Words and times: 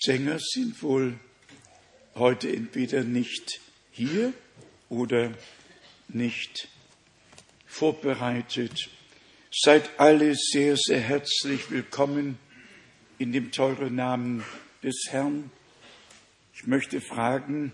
Sänger 0.00 0.38
sind 0.38 0.80
wohl 0.84 1.18
heute 2.14 2.54
entweder 2.54 3.02
nicht 3.02 3.60
hier 3.90 4.32
oder 4.88 5.34
nicht 6.06 6.68
vorbereitet. 7.66 8.90
Seid 9.52 9.98
alle 9.98 10.36
sehr, 10.36 10.76
sehr 10.76 11.00
herzlich 11.00 11.72
willkommen 11.72 12.38
in 13.18 13.32
dem 13.32 13.50
teuren 13.50 13.96
Namen 13.96 14.44
des 14.84 15.06
Herrn. 15.08 15.50
Ich 16.54 16.68
möchte 16.68 17.00
fragen, 17.00 17.72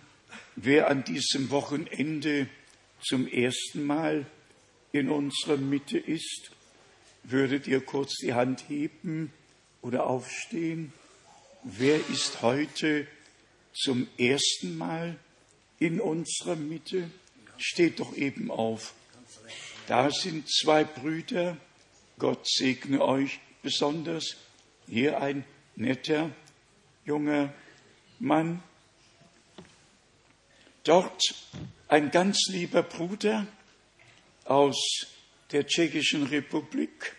wer 0.57 0.89
an 0.89 1.05
diesem 1.05 1.51
Wochenende 1.51 2.49
zum 3.03 3.29
ersten 3.29 3.85
Mal 3.85 4.25
in 4.93 5.11
unserer 5.11 5.59
Mitte 5.59 5.99
ist. 5.99 6.53
Würdet 7.23 7.67
ihr 7.67 7.83
kurz 7.83 8.17
die 8.17 8.33
Hand 8.33 8.65
heben 8.71 9.31
oder 9.83 10.07
aufstehen? 10.07 10.95
Wer 11.67 11.97
ist 12.11 12.43
heute 12.43 13.07
zum 13.73 14.07
ersten 14.19 14.77
Mal 14.77 15.19
in 15.79 15.99
unserer 15.99 16.57
Mitte? 16.57 17.11
Steht 17.57 18.01
doch 18.01 18.15
eben 18.15 18.51
auf. 18.51 18.93
Da 19.87 20.11
sind 20.11 20.47
zwei 20.51 20.85
Brüder. 20.85 21.57
Gott 22.19 22.47
segne 22.47 23.01
euch 23.01 23.41
besonders. 23.63 24.37
Hier 24.87 25.23
ein 25.23 25.47
netter 25.75 26.31
junger 27.07 27.55
Mann. 28.19 28.63
Dort 30.83 31.23
ein 31.89 32.11
ganz 32.11 32.47
lieber 32.49 32.83
Bruder 32.83 33.47
aus 34.45 35.07
der 35.51 35.67
Tschechischen 35.67 36.25
Republik, 36.25 37.17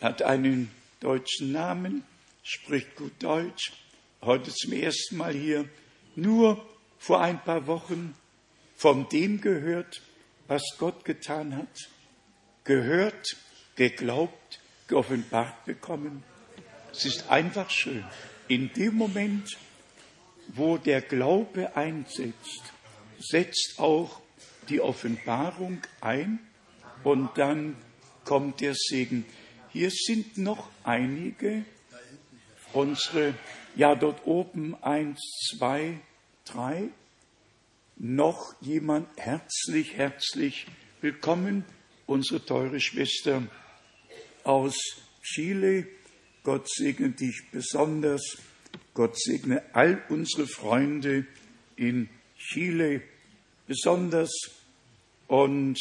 hat 0.00 0.22
einen 0.22 0.72
deutschen 0.98 1.52
Namen, 1.52 2.02
spricht 2.44 2.94
gut 2.94 3.22
Deutsch, 3.22 3.72
heute 4.20 4.52
zum 4.52 4.74
ersten 4.74 5.16
Mal 5.16 5.32
hier, 5.32 5.68
nur 6.14 6.64
vor 6.98 7.20
ein 7.22 7.42
paar 7.42 7.66
Wochen 7.66 8.14
von 8.76 9.08
dem 9.08 9.40
gehört, 9.40 10.02
was 10.46 10.62
Gott 10.78 11.06
getan 11.06 11.56
hat, 11.56 11.88
gehört, 12.64 13.36
geglaubt, 13.76 14.60
geoffenbart 14.88 15.64
bekommen. 15.64 16.22
Es 16.92 17.06
ist 17.06 17.30
einfach 17.30 17.70
schön. 17.70 18.04
In 18.46 18.70
dem 18.74 18.94
Moment, 18.94 19.48
wo 20.48 20.76
der 20.76 21.00
Glaube 21.00 21.74
einsetzt, 21.74 22.62
setzt 23.18 23.78
auch 23.78 24.20
die 24.68 24.82
Offenbarung 24.82 25.80
ein 26.02 26.40
und 27.04 27.30
dann 27.36 27.76
kommt 28.24 28.60
der 28.60 28.74
Segen. 28.74 29.24
Hier 29.70 29.90
sind 29.90 30.36
noch 30.36 30.68
einige, 30.84 31.64
unsere, 32.74 33.34
ja 33.76 33.94
dort 33.94 34.26
oben 34.26 34.74
eins, 34.82 35.20
zwei, 35.48 36.00
drei, 36.44 36.88
noch 37.96 38.54
jemand 38.60 39.08
herzlich, 39.16 39.94
herzlich 39.94 40.66
willkommen, 41.00 41.64
unsere 42.06 42.44
teure 42.44 42.80
Schwester 42.80 43.42
aus 44.42 44.76
Chile. 45.22 45.86
Gott 46.42 46.68
segne 46.68 47.10
dich 47.10 47.44
besonders. 47.52 48.38
Gott 48.92 49.18
segne 49.18 49.62
all 49.72 50.02
unsere 50.08 50.46
Freunde 50.46 51.26
in 51.76 52.08
Chile 52.36 53.02
besonders 53.66 54.32
und 55.26 55.78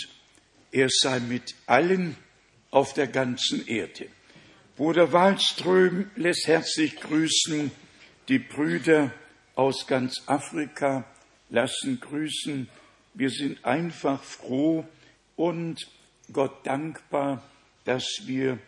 er 0.71 0.87
sei 0.89 1.19
mit 1.19 1.55
allen 1.65 2.15
auf 2.71 2.93
der 2.93 3.07
ganzen 3.07 3.67
Erde. 3.67 4.07
Bruder 4.83 5.13
Wallström 5.13 6.11
lässt 6.17 6.45
herzlich 6.45 6.97
grüßen 6.97 7.71
die 8.27 8.39
Brüder 8.39 9.13
aus 9.55 9.87
ganz 9.87 10.23
Afrika, 10.25 11.05
lassen 11.49 12.01
grüßen. 12.01 12.67
Wir 13.13 13.29
sind 13.29 13.63
einfach 13.63 14.21
froh 14.21 14.85
und 15.37 15.87
Gott 16.33 16.67
dankbar, 16.67 17.49
dass 17.85 18.23
wir 18.25 18.59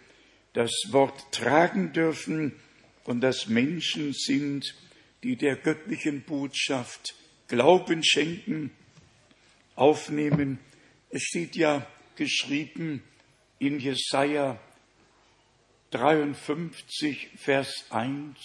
das 0.53 0.71
Wort 0.91 1.33
tragen 1.33 1.91
dürfen 1.91 2.53
und 3.03 3.19
dass 3.19 3.47
Menschen 3.47 4.13
sind, 4.13 4.73
die 5.21 5.35
der 5.35 5.57
göttlichen 5.57 6.23
Botschaft 6.23 7.13
Glauben 7.49 8.05
schenken, 8.05 8.71
aufnehmen. 9.75 10.59
Es 11.09 11.23
steht 11.23 11.57
ja 11.57 11.85
geschrieben 12.15 13.03
in 13.59 13.81
Jesaja 13.81 14.57
53, 15.91 17.29
Vers 17.37 17.85
1, 17.89 18.37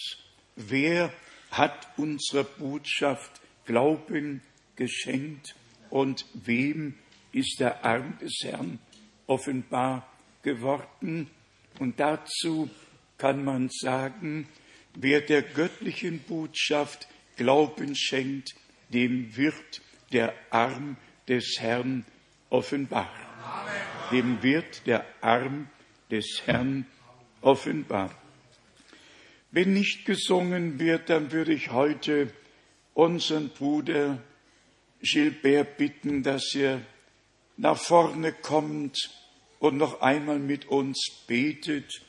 wer 0.57 1.13
hat 1.51 1.89
unserer 1.97 2.45
Botschaft 2.45 3.41
Glauben 3.65 4.43
geschenkt 4.77 5.55
und 5.91 6.25
wem 6.35 6.95
ist 7.33 7.61
der 7.61 7.85
Arm 7.85 8.19
des 8.21 8.41
Herrn 8.43 8.79
offenbar 9.27 10.07
geworden? 10.43 11.31
Und 11.79 11.99
dazu 11.99 12.71
kann 13.19 13.45
man 13.45 13.69
sagen, 13.71 14.49
wer 14.95 15.21
der 15.21 15.43
göttlichen 15.43 16.21
Botschaft 16.21 17.09
Glauben 17.37 17.95
schenkt, 17.97 18.55
dem 18.91 19.37
wird 19.37 19.81
der 20.13 20.35
Arm 20.51 20.97
des 21.29 21.57
Herrn 21.59 22.05
offenbar. 22.51 23.11
Dem 24.11 24.43
wird 24.43 24.87
der 24.87 25.07
Arm 25.21 25.69
des 26.11 26.43
Herrn 26.45 26.85
offenbar. 26.85 27.00
Wenn 29.51 29.73
nicht 29.73 30.05
gesungen 30.05 30.79
wird, 30.79 31.11
dann 31.11 31.33
würde 31.33 31.53
ich 31.53 31.73
heute 31.73 32.33
unseren 32.95 33.49
Bruder 33.51 34.23
Gilbert 35.01 35.77
bitten, 35.79 36.23
dass 36.23 36.55
er 36.55 36.83
nach 37.57 37.79
vorne 37.79 38.33
kommt 38.33 39.11
und 39.59 39.77
noch 39.77 40.01
einmal 40.01 40.39
mit 40.39 40.67
uns 40.67 41.25
betet 41.27 42.03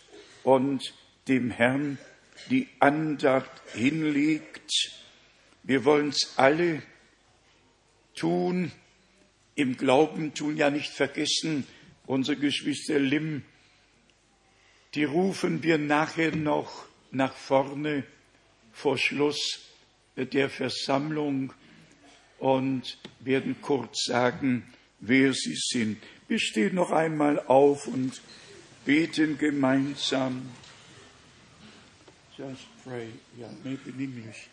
und 0.43 0.93
dem 1.27 1.51
Herrn 1.51 1.97
die 2.49 2.67
Andacht 2.79 3.51
hinlegt. 3.73 4.71
Wir 5.63 5.85
wollen 5.85 6.09
es 6.09 6.33
alle 6.37 6.81
tun, 8.15 8.71
im 9.55 9.77
Glauben 9.77 10.33
tun, 10.33 10.57
ja 10.57 10.69
nicht 10.69 10.91
vergessen, 10.91 11.65
unsere 12.05 12.37
Geschwister 12.37 12.99
Lim, 12.99 13.43
die 14.93 15.03
rufen 15.03 15.63
wir 15.63 15.77
nachher 15.77 16.35
noch 16.35 16.85
nach 17.11 17.33
vorne 17.33 18.03
vor 18.73 18.97
Schluss 18.97 19.59
der 20.15 20.49
Versammlung 20.49 21.53
und 22.39 22.97
werden 23.19 23.61
kurz 23.61 24.05
sagen, 24.05 24.73
wer 24.99 25.33
sie 25.33 25.55
sind. 25.55 25.97
Wir 26.27 26.39
stehen 26.39 26.75
noch 26.75 26.91
einmal 26.91 27.39
auf 27.39 27.87
und 27.87 28.21
beten 28.85 29.37
gemeinsam. 29.37 30.49
Just 32.37 32.65
pray, 32.83 33.09
yeah, 33.37 33.49
maybe 33.63 33.89
in 33.89 33.99
English. 33.99 34.49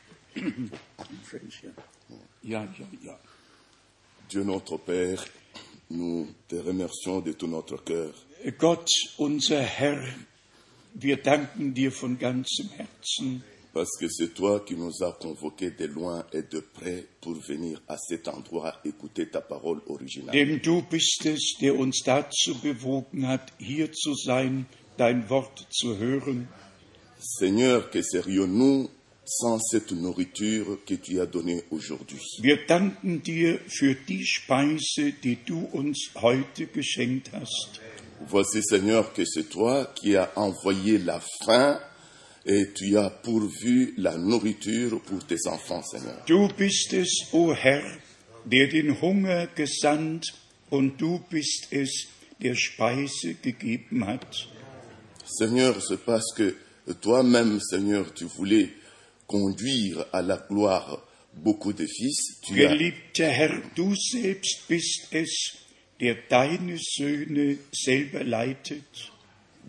French, 1.24 1.62
yeah. 1.62 1.72
Ja, 2.42 2.64
ja, 2.78 2.86
ja. 3.02 3.18
Dieu 4.30 4.44
notre 4.44 4.76
Père, 4.78 5.24
nous 5.88 6.28
te 6.46 6.56
remercions 6.56 7.20
de 7.20 7.32
tout 7.32 7.48
notre 7.48 7.82
cœur. 7.82 8.12
Gott, 8.58 8.88
unser 9.16 9.60
Herr, 9.62 10.02
wir 10.94 11.16
danken 11.16 11.74
dir 11.74 11.92
von 11.92 12.18
ganzem 12.18 12.68
Herzen, 12.76 13.42
Parce 13.74 13.96
que 14.00 14.08
c'est 14.08 14.34
toi 14.34 14.60
qui 14.64 14.74
nous 14.74 15.02
as 15.04 15.12
convoqués 15.20 15.70
de 15.70 15.84
loin 15.86 16.24
et 16.32 16.42
de 16.42 16.58
près 16.58 17.04
pour 17.20 17.34
venir 17.34 17.80
à 17.86 17.96
cet 17.98 18.26
endroit 18.26 18.74
écouter 18.84 19.28
ta 19.28 19.40
parole 19.40 19.80
originale. 19.86 20.32
denn 20.32 20.58
du 20.60 20.82
bist 20.82 21.26
es, 21.26 21.56
der 21.60 21.76
uns 21.78 22.02
dazu 22.04 22.54
bewogen 22.60 23.28
hat, 23.28 23.52
hier 23.58 23.92
zu 23.92 24.14
sein, 24.14 24.66
dein 24.96 25.28
Wort 25.28 25.66
zu 25.70 25.96
hören. 25.98 26.48
Seigneur, 27.20 27.90
que 27.90 28.02
serions-nous 28.02 28.88
sans 29.24 29.58
cette 29.60 29.92
nourriture 29.92 30.78
que 30.86 30.94
tu 30.94 31.20
as 31.20 31.26
donnée 31.26 31.62
aujourd'hui 31.70 32.18
Wir 32.40 32.56
danken 32.66 33.22
dir 33.22 33.60
für 33.68 33.94
die 33.94 34.24
Speise, 34.26 35.12
die 35.22 35.36
du 35.44 35.58
uns 35.72 36.10
heute 36.16 36.66
geschenkt 36.66 37.30
hast. 37.32 37.80
Voici, 38.26 38.62
Seigneur, 38.62 39.12
que 39.12 39.24
c'est 39.24 39.48
toi 39.48 39.92
qui 39.94 40.16
as 40.16 40.30
envoyé 40.36 40.98
la 40.98 41.20
faim 41.44 41.80
et 42.44 42.72
tu 42.74 42.96
as 42.96 43.10
pourvu 43.10 43.94
la 43.96 44.16
nourriture 44.16 45.00
pour 45.02 45.24
tes 45.26 45.46
enfants, 45.46 45.82
Seigneur. 45.82 46.24
Du 46.26 46.48
bist 46.56 46.92
es, 46.94 47.28
o 47.32 47.54
Herr, 47.54 47.84
der 48.46 48.68
den 48.68 49.00
Hunger 49.00 49.48
gesandt 49.54 50.34
und 50.70 50.98
du 50.98 51.20
bist 51.30 51.68
es, 51.70 52.08
der 52.40 52.54
Speise 52.54 53.34
gegeben 53.42 54.06
hat. 54.06 54.48
Seigneur, 55.24 55.80
c'est 55.82 56.04
parce 56.04 56.32
que 56.34 56.56
toi-même, 57.00 57.60
Seigneur, 57.60 58.12
tu 58.14 58.24
voulais 58.24 58.70
conduire 59.26 60.06
à 60.12 60.22
la 60.22 60.38
gloire 60.38 61.04
beaucoup 61.34 61.72
de 61.72 61.86
fils. 61.86 62.40
Tu 62.42 62.64
as, 62.64 62.70
Geliebter 62.70 63.24
Herr, 63.24 63.60
du 63.76 63.94
selbst 63.94 64.66
bist 64.68 65.12
es, 65.12 65.26
der 66.00 66.16
deine 66.28 66.78
Söhne 66.78 67.58
selber 67.72 68.24
leitet. 68.24 69.10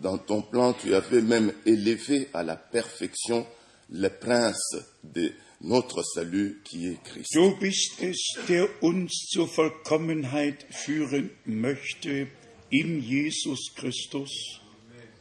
dans 0.00 0.18
ton 0.18 0.42
plan, 0.42 0.72
tu 0.72 0.94
avais 0.94 1.20
même 1.20 1.52
élevé 1.66 2.28
à 2.32 2.42
la 2.42 2.56
perfection 2.56 3.46
le 3.90 4.08
prince 4.08 4.76
de 5.04 5.32
notre 5.60 6.02
salut 6.02 6.60
qui 6.64 6.88
est 6.88 7.02
Christ. 7.02 7.34
Du 7.34 7.54
bist 7.60 8.00
es, 8.02 8.16
der 8.48 8.68
uns 8.82 9.08
zur 9.28 9.48
Vollkommenheit 9.48 10.66
führen 10.70 11.30
möchte 11.44 12.28
in 12.72 13.00
Jesus 13.00 13.72
Christus. 13.74 14.60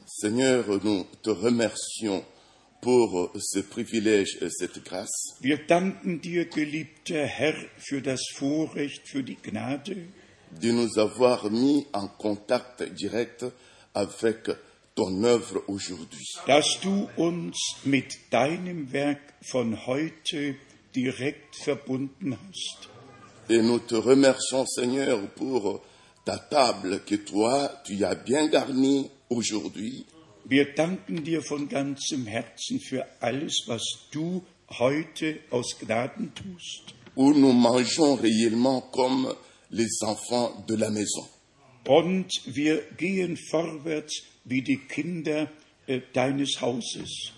Seigneur, 0.06 0.66
nous 0.84 1.06
te 1.22 1.30
remercions 1.30 2.24
pour 2.82 3.32
ce 3.38 3.60
privilège 3.60 4.38
et 4.42 4.50
cette 4.50 4.84
grâce. 4.84 5.36
Wir 5.42 5.58
danken 5.68 6.22
dir, 6.22 6.46
geliebter 6.46 7.26
Herr, 7.26 7.56
für 7.78 8.02
das 8.02 8.22
Vorrecht, 8.36 9.08
für 9.08 9.24
die 9.24 9.36
Gnade, 9.36 10.08
de 10.62 10.72
nous 10.72 10.98
avoir 11.00 11.50
mis 11.52 11.86
en 11.94 12.08
contact 12.08 12.84
direct 12.94 13.46
avec 13.94 14.50
ton 14.96 15.24
œuvre 15.24 15.64
aujourd'hui. 15.68 16.26
dass 16.48 16.80
du 16.82 17.06
uns 17.18 17.52
mit 17.86 18.08
deinem 18.32 18.88
Werk 18.92 19.22
von 19.52 19.78
heute 19.88 20.56
direkt 20.94 21.56
verbunden 21.64 22.34
hast. 22.34 22.90
Et 23.50 23.62
nous 23.62 23.80
te 23.80 23.96
remercions, 23.96 24.66
Seigneur, 24.66 25.20
pour 25.36 25.82
ta 26.26 26.38
table 26.38 27.02
que 27.06 27.16
toi, 27.16 27.72
tu 27.86 28.04
as 28.04 28.16
bien 28.16 28.48
garnie 28.48 29.10
aujourd'hui. 29.30 30.06
Wir 30.46 30.74
danken 30.76 31.24
dir 31.24 31.42
von 31.44 31.68
ganzem 31.68 32.26
Herzen 32.26 32.80
für 32.80 33.06
alles, 33.22 33.64
was 33.68 33.84
du 34.12 34.42
heute 34.80 35.40
aus 35.52 35.78
Gnaden 35.80 36.32
tust. 36.34 36.94
où 37.16 37.34
nous 37.34 37.54
mangeons 37.54 38.16
réellement 38.16 38.82
comme 38.82 39.34
les 39.72 40.04
enfants 40.04 40.64
de 40.68 40.76
la 40.76 40.90
maison. 40.90 41.28
Und 41.88 42.28
wir 42.46 42.84
gehen 42.98 43.38
vorwärts 43.38 44.24
wie 44.46 44.62
die 44.62 44.78
Kinder 44.78 45.50
äh, 45.88 46.02
deines 46.14 46.62
Hauses. 46.62 47.32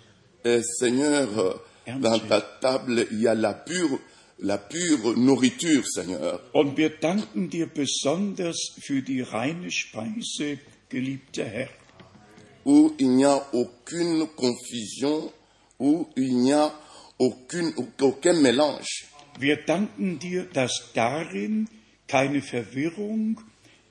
Et 0.43 0.63
Seigneur, 0.65 1.61
euh, 1.85 1.99
dans 1.99 2.19
ta 2.27 2.41
table, 2.41 3.07
il 3.11 3.21
y 3.21 3.27
a 3.27 3.35
la 3.35 3.53
pure, 3.53 3.99
la 4.39 4.57
pure 4.57 5.15
nourriture, 5.15 5.83
Seigneur. 5.85 6.41
Und 6.53 6.77
wir 6.77 6.89
danken 6.89 7.49
dir 7.49 7.67
besonders 7.67 8.57
für 8.81 9.01
die 9.01 9.21
reine 9.21 9.69
Speise, 9.71 10.59
geliebter 10.89 11.45
Herr. 11.45 11.69
où 12.65 12.93
il 12.99 13.15
n'y 13.15 13.25
a 13.25 13.41
aucune 13.53 14.27
confusion, 14.35 15.31
où 15.79 16.07
il 16.15 16.37
n'y 16.37 16.53
a 16.53 16.71
aucune, 17.17 17.73
aucun 17.99 18.33
mélange. 18.33 19.07
Wir 19.39 19.57
danken 19.65 20.19
dir, 20.19 20.45
dass 20.53 20.91
darin 20.93 21.67
keine 22.11 22.41
Verwirrung 22.41 23.39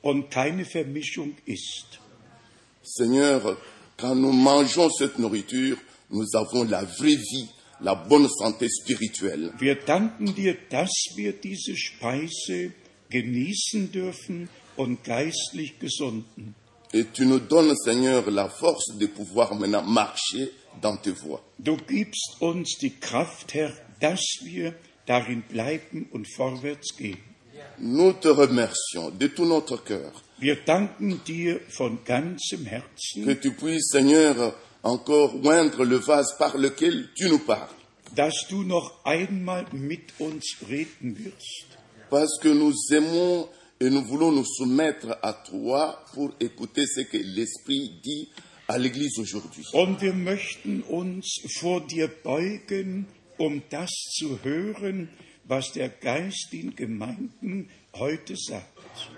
und 0.02 0.30
keine 0.30 0.66
Vermischung 0.66 1.36
ist. 1.46 1.98
Seigneur, 2.82 3.56
quand 3.96 4.14
nous 4.14 4.32
mangeons 4.32 4.90
cette 4.98 5.18
nourriture, 5.18 5.78
nous 6.10 6.26
avons 6.34 6.64
la 6.64 6.84
vraie 6.84 7.16
vie, 7.16 7.48
la 7.80 7.94
bonne 7.94 8.28
santé 8.28 8.68
spirituelle. 8.68 9.54
Wir 9.58 9.76
danken 9.76 10.34
dir, 10.34 10.54
dass 10.68 10.90
wir 11.16 11.32
diese 11.32 11.74
Speise 11.76 12.72
genießen 13.08 13.90
dürfen 13.90 14.50
und 14.76 15.02
geistlich 15.02 15.78
gesunden. 15.78 16.54
Et 16.92 17.06
tu 17.14 17.24
nous 17.24 17.38
donnes, 17.38 17.74
Seigneur, 17.84 18.30
la 18.30 18.48
force 18.48 18.98
de 18.98 19.06
pouvoir 19.06 19.54
maintenant 19.54 19.86
marcher 19.86 20.48
dans 20.82 20.96
tes 21.00 21.12
voies. 21.12 21.40
Du 21.58 21.76
gibst 21.76 22.36
uns 22.40 22.76
die 22.82 22.98
Kraft, 22.98 23.54
Herr, 23.54 23.72
dass 24.00 24.20
wir 24.42 24.74
darin 25.06 25.42
bleiben 25.42 26.08
und 26.12 26.26
vorwärts 26.28 26.96
gehen. 26.96 27.29
Nous 27.78 28.12
te 28.14 28.28
remercions 28.28 29.10
de 29.10 29.26
tout 29.28 29.46
notre 29.46 29.76
cœur. 29.82 30.12
Wir 30.38 30.56
danken 30.66 31.20
dir 31.26 31.60
von 31.68 31.98
ganzem 32.06 32.64
Herzen, 32.66 33.24
Que 33.24 33.32
tu 33.34 33.52
puisses, 33.52 33.90
Seigneur, 33.90 34.54
encore 34.82 35.34
oindre 35.44 35.84
le 35.84 35.96
vase 35.96 36.34
par 36.38 36.56
lequel 36.56 37.08
tu 37.14 37.28
nous 37.28 37.38
parles. 37.40 37.68
dass 38.16 38.46
du 38.48 38.64
noch 38.64 39.04
einmal 39.04 39.66
mit 39.72 40.12
uns 40.18 40.42
reden 40.68 41.16
wirst. 41.16 41.66
Parce 42.10 42.38
que 42.40 42.48
nous 42.48 42.74
aimons 42.92 43.48
et 43.80 43.88
nous 43.88 44.02
voulons 44.04 44.32
nous 44.32 44.44
soumettre 44.44 45.16
à 45.22 45.32
toi 45.32 46.04
pour 46.12 46.32
écouter 46.40 46.86
ce 46.86 47.02
que 47.02 47.18
l'Esprit 47.18 48.00
dit 48.02 48.28
à 48.66 48.78
l'Église 48.78 49.18
aujourd'hui. 49.18 49.64
Und 49.74 50.00
wir 50.00 50.12
möchten 50.12 50.82
uns 50.88 51.24
vor 51.60 51.86
dir 51.86 52.08
beugen, 52.24 53.06
um 53.38 53.62
das 53.70 53.90
zu 54.18 54.38
hören, 54.42 55.08
was 55.50 55.72
der 55.72 55.88
Geist 55.88 56.52
den 56.52 56.76
Gemeinden 56.76 57.68
heute 57.94 58.36
sagt. 58.36 59.10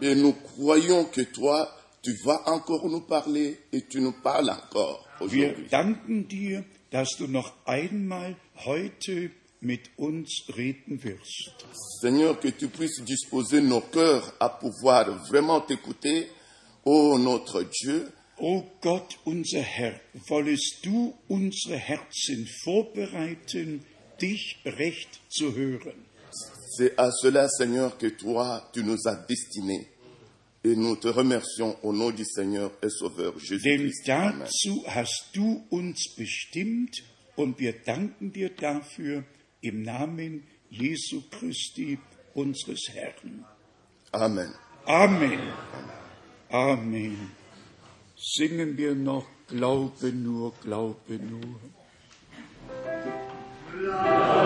Et 0.00 0.14
nous 0.14 0.32
croyons 0.32 1.04
que 1.06 1.22
toi, 1.22 1.68
tu 2.00 2.12
vas 2.24 2.42
encore 2.46 2.88
nous 2.88 3.02
parler 3.02 3.58
et 3.72 3.82
tu 3.82 4.00
nous 4.00 4.14
parles 4.22 4.50
encore 4.50 5.04
Wir 5.20 5.54
danken 5.70 6.28
dir, 6.28 6.64
dass 6.90 7.16
du 7.18 7.26
noch 7.26 7.52
einmal 7.66 8.36
heute 8.64 9.32
mit 9.60 9.90
uns 9.98 10.30
reden 10.56 11.02
wirst. 11.02 11.52
Seigneur, 12.00 12.38
que 12.40 12.48
tu 12.48 12.68
puisses 12.68 13.02
disposer 13.04 13.60
nos 13.60 13.82
cœurs 13.82 14.32
à 14.40 14.48
pouvoir 14.48 15.10
vraiment 15.28 15.60
t'écouter, 15.60 16.28
ô 16.84 17.18
notre 17.18 17.64
Dieu, 17.64 18.10
O 18.42 18.64
Gott, 18.80 19.18
unser 19.26 19.60
Herr, 19.60 20.00
wollest 20.28 20.86
du 20.86 21.12
unsere 21.28 21.76
Herzen 21.76 22.48
vorbereiten, 22.64 23.84
dich 24.20 24.58
recht 24.64 25.20
zu 25.28 25.54
hören. 25.54 26.06
C'est 26.76 26.98
à 26.98 27.10
cela, 27.10 27.48
Seigneur, 27.48 27.98
que 27.98 28.06
toi, 28.06 28.70
tu 28.72 28.84
nous 28.84 29.06
as 29.06 29.16
destinés. 29.28 29.88
Et 30.62 30.76
nous 30.76 30.96
te 30.96 31.08
remercions 31.08 31.76
au 31.82 31.92
nom 31.92 32.10
du 32.10 32.24
Seigneur 32.24 32.70
et 32.82 32.90
Sauveur 32.90 33.32
Denn 33.32 33.40
Jésus-Christ. 33.40 34.08
Amen. 34.10 34.40
dazu 34.40 34.84
hast 34.86 35.30
du 35.32 35.64
uns 35.70 36.14
bestimmt 36.16 37.02
und 37.36 37.58
wir 37.58 37.72
danken 37.72 38.30
dir 38.32 38.50
dafür 38.50 39.24
im 39.62 39.82
Namen 39.82 40.44
Jesu 40.68 41.22
Christi, 41.30 41.98
unseres 42.34 42.88
Herrn. 42.92 43.44
Amen. 44.12 44.52
Amen. 44.84 45.40
Amen. 46.50 47.30
Singen 48.16 48.76
wir 48.76 48.94
noch 48.94 49.26
Glaube 49.48 50.12
nur, 50.12 50.52
Glaube 50.62 51.18
nur. 51.18 51.58
Amen. 53.82 54.39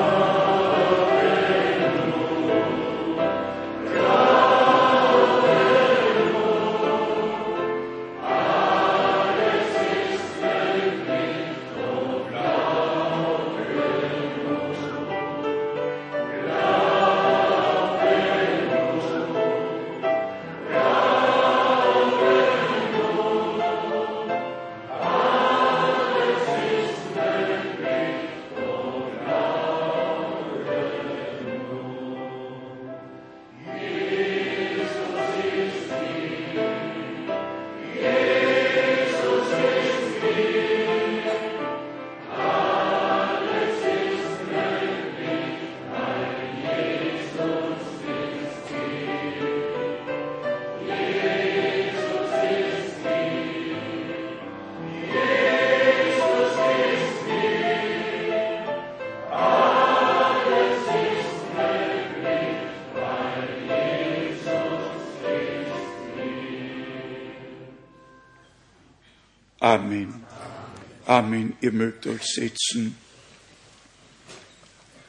Amen. 71.14 71.56
Ihr 71.60 71.70
mögt 71.70 72.08
euch 72.08 72.24
setzen. 72.24 72.98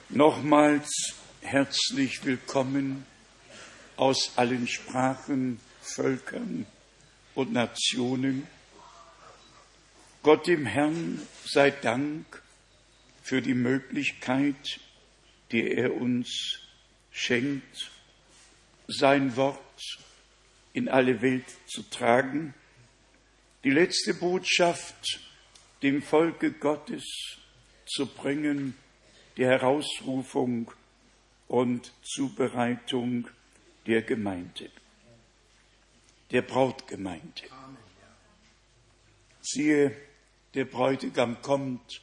Nochmals 0.10 1.16
herzlich 1.42 2.24
willkommen 2.24 3.08
aus 3.96 4.34
allen 4.36 4.68
Sprachen, 4.68 5.60
Völkern 5.82 6.68
und 7.34 7.54
Nationen. 7.54 8.46
Gott 10.22 10.46
dem 10.46 10.68
Herrn 10.68 11.20
sei 11.44 11.72
Dank 11.72 12.40
für 13.24 13.42
die 13.42 13.56
Möglichkeit, 13.56 14.80
die 15.52 15.72
er 15.72 15.96
uns 15.96 16.60
schenkt, 17.10 17.90
sein 18.88 19.36
Wort 19.38 19.82
in 20.72 20.88
alle 20.88 21.24
Welt 21.24 21.48
zu 21.66 21.82
tragen 21.82 22.54
die 23.64 23.72
letzte 23.72 24.14
Botschaft 24.14 25.20
dem 25.82 26.02
Volke 26.02 26.52
Gottes 26.52 27.04
zu 27.86 28.08
bringen, 28.08 28.76
die 29.38 29.46
Herausrufung 29.46 30.72
und 31.48 31.94
Zubereitung 32.04 33.28
der 33.86 34.02
Gemeinde, 34.02 34.72
der 36.32 36.42
Brautgemeinde. 36.42 37.44
Siehe, 39.42 39.96
der 40.56 40.66
Bräutigam 40.66 41.42
kommt, 41.42 42.02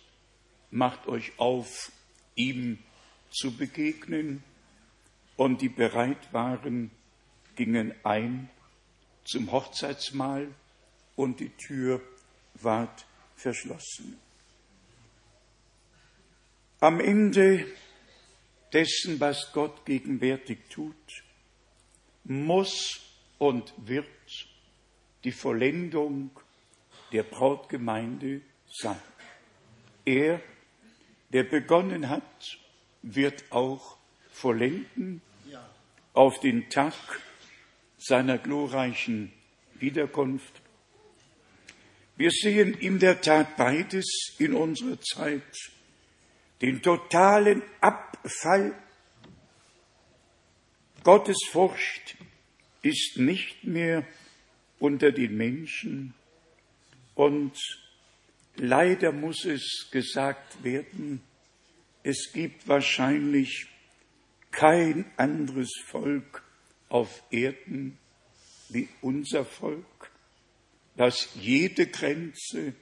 macht 0.71 1.09
euch 1.09 1.33
auf, 1.38 1.91
ihm 2.37 2.79
zu 3.31 3.57
begegnen, 3.57 4.45
und 5.37 5.61
die 5.62 5.69
bereit 5.69 6.33
waren, 6.33 6.91
gingen 7.57 7.95
ein 8.05 8.49
zum 9.25 9.50
Hochzeitsmahl 9.50 10.49
und 11.17 11.41
die 11.41 11.50
Tür 11.50 12.00
ward 12.55 13.07
verschlossen. 13.37 14.19
Am 16.81 17.01
Ende 17.01 17.67
dessen, 18.73 19.21
was 19.21 19.53
Gott 19.53 19.85
gegenwärtig 19.85 20.59
tut, 20.69 21.23
muss 22.25 23.01
und 23.39 23.73
wird 23.77 24.07
die 25.25 25.33
Vollendung 25.33 26.31
der 27.12 27.23
Brautgemeinde 27.23 28.41
sein. 28.67 29.01
Er, 30.05 30.41
der 31.33 31.45
begonnen 31.45 32.09
hat, 32.09 32.59
wird 33.03 33.45
auch 33.51 33.97
vollenden 34.31 35.21
auf 36.15 36.41
den 36.41 36.69
Tag 36.69 36.95
seiner 37.99 38.39
glorreichen 38.39 39.33
Wiederkunft. 39.75 40.62
Wir 42.16 42.31
sehen 42.31 42.75
in 42.75 42.99
der 42.99 43.21
Tat 43.21 43.57
beides 43.57 44.35
in 44.38 44.54
unserer 44.54 45.00
Zeit, 45.00 45.71
den 46.61 46.83
totalen 46.83 47.62
Abfall. 47.81 48.75
Gottes 51.02 51.38
Furcht 51.50 52.16
ist 52.83 53.19
nicht 53.19 53.64
mehr 53.64 54.07
unter 54.78 55.11
den 55.11 55.37
Menschen 55.37 56.14
und 57.14 57.57
leider 58.57 59.12
muss 59.12 59.45
es 59.45 59.88
gesagt 59.90 60.62
werden, 60.62 61.23
es 62.02 62.33
gibt 62.33 62.69
wahrscheinlich 62.69 63.69
kein 64.50 65.07
anderes 65.16 65.73
Volk 65.87 66.45
auf 66.88 67.23
Erden 67.31 67.99
wie 68.69 68.88
unser 69.00 69.45
Volk, 69.45 70.11
das 70.97 71.31
jede 71.35 71.87
Grenze 71.87 72.75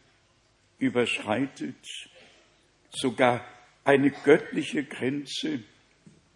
überschreitet, 0.78 1.86
sogar 2.90 3.44
eine 3.84 4.10
göttliche 4.10 4.84
Grenze 4.84 5.62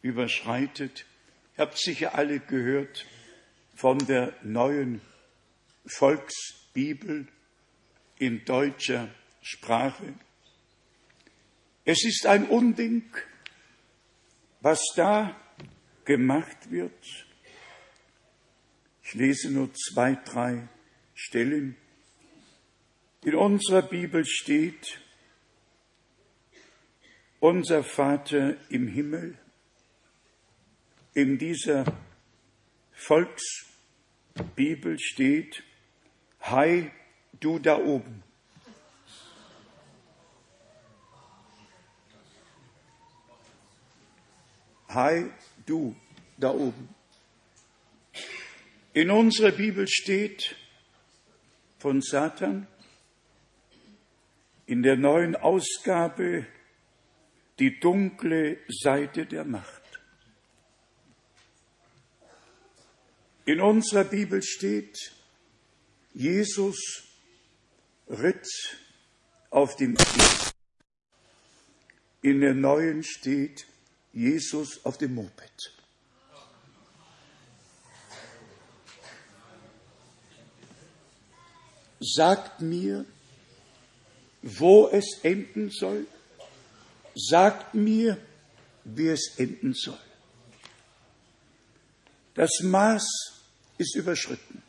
überschreitet. 0.03 1.05
Ihr 1.57 1.63
habt 1.63 1.79
sicher 1.79 2.15
alle 2.15 2.41
gehört 2.41 3.07
von 3.75 3.99
der 3.99 4.35
neuen 4.43 5.01
Volksbibel 5.87 7.27
in 8.19 8.45
deutscher 8.45 9.09
Sprache. 9.43 10.15
Es 11.85 12.05
ist 12.05 12.27
ein 12.27 12.49
Unding, 12.49 13.05
was 14.61 14.81
da 14.97 15.37
gemacht 16.05 16.71
wird. 16.71 17.27
Ich 19.03 19.15
lese 19.15 19.51
nur 19.51 19.71
zwei, 19.75 20.15
drei 20.15 20.69
Stellen. 21.27 21.75
In 23.23 23.35
unserer 23.35 23.81
Bibel 23.81 24.27
steht, 24.27 25.01
unser 27.41 27.83
Vater 27.83 28.59
im 28.69 28.89
Himmel, 28.89 29.39
in 31.15 31.39
dieser 31.39 31.87
Volksbibel 32.93 34.99
steht, 34.99 35.63
Hi, 36.43 36.91
du 37.41 37.59
da 37.59 37.79
oben. 37.79 38.23
Hi, 44.89 45.31
du 45.65 45.97
da 46.37 46.51
oben. 46.51 46.95
In 48.93 49.11
unserer 49.11 49.53
Bibel 49.53 49.89
steht 49.89 50.55
von 51.85 52.01
Satan 52.01 52.67
in 54.65 54.83
der 54.83 54.97
neuen 54.97 55.37
Ausgabe 55.37 56.47
die 57.59 57.79
dunkle 57.79 58.57
Seite 58.69 59.27
der 59.27 59.45
Macht. 59.45 59.83
In 63.45 63.61
unserer 63.61 64.05
Bibel 64.05 64.43
steht, 64.43 64.97
Jesus 66.15 67.05
ritt 68.09 68.49
auf 69.51 69.77
dem 69.77 69.95
Esel. 69.95 70.53
In 72.23 72.41
der 72.41 72.55
neuen 72.55 73.03
steht, 73.03 73.67
Jesus 74.11 74.83
auf 74.87 74.97
dem 74.97 75.17
Moped. 75.17 75.74
Sagt 82.05 82.61
mir, 82.61 83.07
wo 84.43 84.89
es 84.89 85.21
enden 85.23 85.71
soll. 85.71 86.07
Sagt 87.15 87.75
mir, 87.75 88.19
wie 88.85 89.09
es 89.09 89.39
enden 89.39 89.73
soll. 89.73 89.99
Das 92.35 92.51
Maß 92.61 93.07
ist 93.79 93.95
überschritten. 93.95 94.63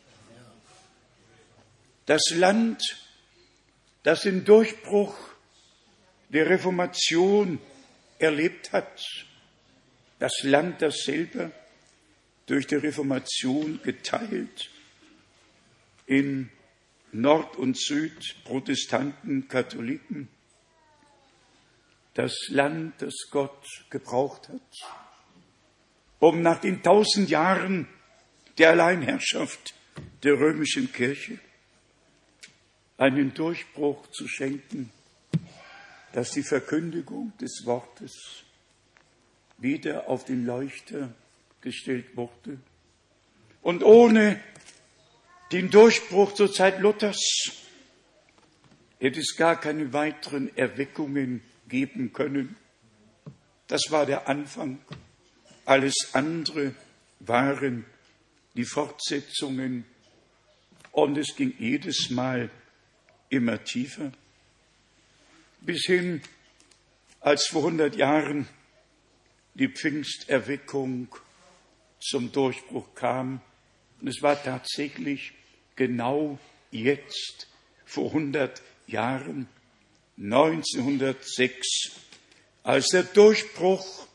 Das 2.05 2.21
Land, 2.29 2.81
das 4.03 4.21
den 4.21 4.45
Durchbruch 4.45 5.17
der 6.29 6.49
Reformation 6.49 7.59
erlebt 8.19 8.71
hat, 8.71 9.01
das 10.19 10.43
Land 10.43 10.81
dasselbe 10.81 11.51
durch 12.45 12.67
die 12.67 12.75
Reformation 12.75 13.81
geteilt 13.83 14.69
in 16.05 16.49
Nord 17.21 17.55
und 17.55 17.77
Süd, 17.77 18.35
Protestanten, 18.43 19.47
Katholiken, 19.47 20.27
das 22.13 22.33
Land, 22.49 23.01
das 23.01 23.13
Gott 23.31 23.65
gebraucht 23.89 24.49
hat, 24.49 24.61
um 26.19 26.41
nach 26.41 26.59
den 26.59 26.83
tausend 26.83 27.29
Jahren 27.29 27.87
der 28.57 28.71
Alleinherrschaft 28.71 29.73
der 30.23 30.33
römischen 30.33 30.91
Kirche 30.91 31.39
einen 32.97 33.33
Durchbruch 33.33 34.07
zu 34.07 34.27
schenken, 34.27 34.91
dass 36.13 36.31
die 36.31 36.43
Verkündigung 36.43 37.33
des 37.39 37.65
Wortes 37.65 38.43
wieder 39.57 40.09
auf 40.09 40.25
den 40.25 40.45
Leuchter 40.45 41.13
gestellt 41.61 42.15
wurde. 42.15 42.59
Und 43.61 43.83
ohne 43.83 44.39
den 45.51 45.69
Durchbruch 45.69 46.33
zur 46.33 46.51
Zeit 46.51 46.79
Luthers 46.79 47.51
hätte 48.99 49.19
es 49.19 49.35
gar 49.35 49.59
keine 49.59 49.93
weiteren 49.93 50.55
Erweckungen 50.57 51.41
geben 51.67 52.13
können. 52.13 52.55
Das 53.67 53.83
war 53.89 54.05
der 54.05 54.27
Anfang. 54.27 54.79
Alles 55.65 56.09
andere 56.13 56.75
waren 57.19 57.85
die 58.55 58.65
Fortsetzungen 58.65 59.85
und 60.91 61.17
es 61.17 61.35
ging 61.35 61.53
jedes 61.59 62.09
Mal 62.09 62.49
immer 63.29 63.63
tiefer, 63.63 64.11
bis 65.61 65.85
hin, 65.85 66.21
als 67.19 67.47
vor 67.47 67.63
100 67.63 67.95
Jahren 67.95 68.47
die 69.55 69.67
Pfingsterweckung 69.67 71.07
zum 71.99 72.31
Durchbruch 72.31 72.93
kam. 72.93 73.41
Und 74.01 74.07
es 74.07 74.21
war 74.21 74.41
tatsächlich 74.41 75.33
genau 75.75 76.39
jetzt, 76.71 77.47
vor 77.85 78.07
100 78.07 78.61
Jahren, 78.87 79.47
1906, 80.17 81.91
als 82.63 82.87
der 82.89 83.03
Durchbruch, 83.03 84.07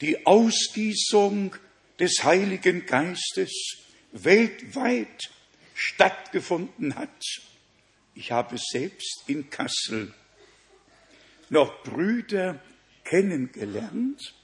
die 0.00 0.26
Ausgießung 0.26 1.54
des 1.98 2.24
Heiligen 2.24 2.86
Geistes 2.86 3.76
weltweit 4.12 5.30
stattgefunden 5.74 6.94
hat. 6.94 7.22
Ich 8.14 8.32
habe 8.32 8.56
selbst 8.58 9.24
in 9.26 9.50
Kassel 9.50 10.14
noch 11.50 11.82
Brüder 11.82 12.58
kennengelernt, 13.04 14.34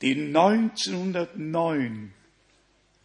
die 0.00 0.12
1909, 0.12 2.14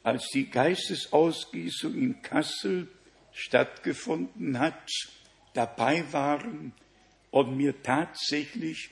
als 0.07 0.29
die 0.29 0.49
Geistesausgießung 0.49 1.93
in 1.93 2.21
Kassel 2.21 2.87
stattgefunden 3.33 4.57
hat, 4.57 4.89
dabei 5.53 6.01
waren 6.13 6.71
und 7.29 7.57
mir 7.57 7.83
tatsächlich 7.83 8.89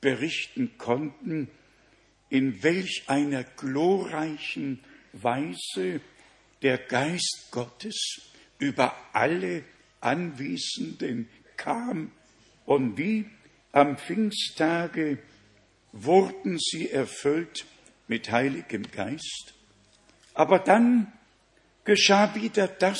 berichten 0.00 0.78
konnten, 0.78 1.50
in 2.30 2.62
welch 2.62 3.02
einer 3.08 3.44
glorreichen 3.44 4.82
Weise 5.12 6.00
der 6.62 6.78
Geist 6.78 7.48
Gottes 7.50 8.22
über 8.58 8.96
alle 9.12 9.64
Anwesenden 10.00 11.28
kam 11.58 12.10
und 12.64 12.96
wie 12.96 13.26
am 13.72 13.98
Pfingsttage 13.98 15.18
wurden 15.92 16.58
sie 16.58 16.88
erfüllt 16.88 17.66
mit 18.08 18.30
Heiligem 18.30 18.90
Geist. 18.90 19.52
Aber 20.34 20.58
dann 20.58 21.12
geschah 21.84 22.34
wieder 22.34 22.68
das, 22.68 22.98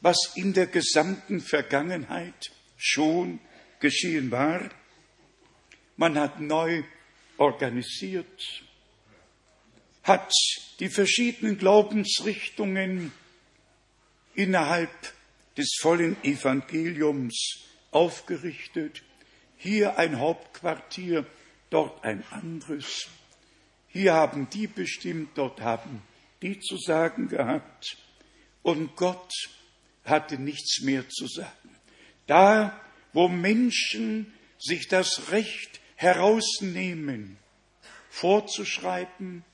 was 0.00 0.32
in 0.34 0.52
der 0.54 0.66
gesamten 0.66 1.40
Vergangenheit 1.40 2.50
schon 2.76 3.40
geschehen 3.80 4.30
war. 4.30 4.68
Man 5.96 6.18
hat 6.18 6.40
neu 6.40 6.84
organisiert, 7.36 8.64
hat 10.04 10.32
die 10.80 10.88
verschiedenen 10.88 11.58
Glaubensrichtungen 11.58 13.12
innerhalb 14.34 14.90
des 15.56 15.76
vollen 15.80 16.16
Evangeliums 16.22 17.64
aufgerichtet. 17.90 19.02
Hier 19.56 19.98
ein 19.98 20.20
Hauptquartier, 20.20 21.26
dort 21.68 22.04
ein 22.04 22.22
anderes. 22.30 23.08
Hier 23.88 24.14
haben 24.14 24.48
die 24.50 24.68
bestimmt, 24.68 25.36
dort 25.36 25.60
haben 25.60 26.02
die 26.42 26.60
zu 26.60 26.76
sagen 26.76 27.28
gehabt. 27.28 27.96
Und 28.62 28.96
Gott 28.96 29.32
hatte 30.04 30.38
nichts 30.38 30.80
mehr 30.82 31.08
zu 31.08 31.26
sagen. 31.26 31.76
Da, 32.26 32.78
wo 33.12 33.28
Menschen 33.28 34.32
sich 34.58 34.88
das 34.88 35.30
Recht 35.30 35.80
herausnehmen, 35.96 37.38
vorzuschreiben, 38.10 39.44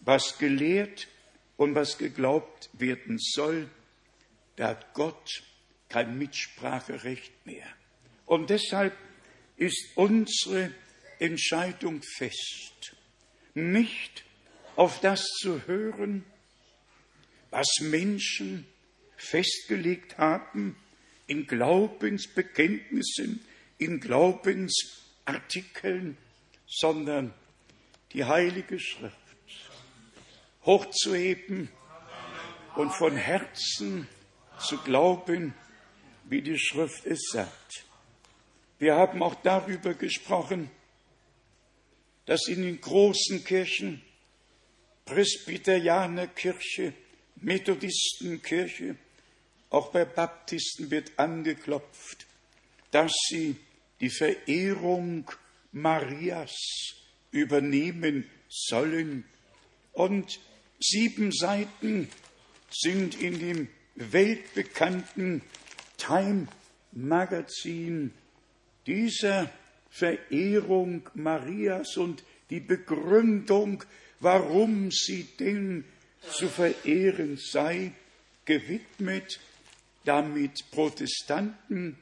was 0.00 0.38
gelehrt 0.38 1.08
und 1.56 1.74
was 1.74 1.98
geglaubt 1.98 2.70
werden 2.72 3.18
soll, 3.18 3.68
da 4.56 4.68
hat 4.68 4.94
Gott 4.94 5.42
kein 5.88 6.18
Mitspracherecht 6.18 7.46
mehr. 7.46 7.66
Und 8.26 8.50
deshalb 8.50 8.96
ist 9.56 9.96
unsere 9.96 10.72
Entscheidung 11.18 12.02
fest, 12.02 12.96
nicht 13.54 14.24
auf 14.76 15.00
das 15.00 15.24
zu 15.40 15.66
hören, 15.66 16.24
was 17.52 17.68
Menschen 17.80 18.66
festgelegt 19.16 20.18
haben 20.18 20.76
in 21.28 21.46
Glaubensbekenntnissen, 21.46 23.44
in 23.78 24.00
Glaubensartikeln, 24.00 26.18
sondern 26.66 27.32
die 28.12 28.24
Heilige 28.24 28.80
Schrift 28.80 29.16
hochzuheben 30.64 31.68
und 32.76 32.90
von 32.90 33.16
Herzen 33.16 34.06
zu 34.58 34.78
glauben, 34.78 35.54
wie 36.24 36.40
die 36.40 36.58
Schrift 36.58 37.04
es 37.06 37.28
sagt. 37.30 37.84
Wir 38.78 38.94
haben 38.96 39.22
auch 39.22 39.34
darüber 39.34 39.92
gesprochen, 39.94 40.70
dass 42.24 42.48
in 42.48 42.62
den 42.62 42.80
großen 42.80 43.44
Kirchen, 43.44 44.00
Presbyterianerkirche, 45.04 46.94
Methodistenkirche, 47.36 48.96
auch 49.70 49.90
bei 49.90 50.04
Baptisten 50.04 50.90
wird 50.90 51.12
angeklopft, 51.16 52.26
dass 52.90 53.12
sie 53.28 53.56
die 54.00 54.10
Verehrung 54.10 55.30
Marias 55.72 56.54
übernehmen 57.30 58.26
sollen. 58.48 59.24
Und 59.92 60.40
sieben 60.78 61.32
Seiten 61.32 62.08
sind 62.70 63.20
in 63.20 63.38
dem 63.38 63.68
weltbekannten 63.94 65.42
Time 65.96 66.48
Magazin 66.92 68.12
dieser 68.86 69.50
Verehrung 69.90 71.08
Marias 71.14 71.96
und 71.96 72.24
die 72.50 72.60
Begründung, 72.60 73.84
warum 74.20 74.90
sie 74.90 75.24
denn 75.38 75.84
zu 76.30 76.48
verehren 76.48 77.36
sei, 77.36 77.92
gewidmet, 78.44 79.40
damit 80.04 80.70
Protestanten 80.70 81.96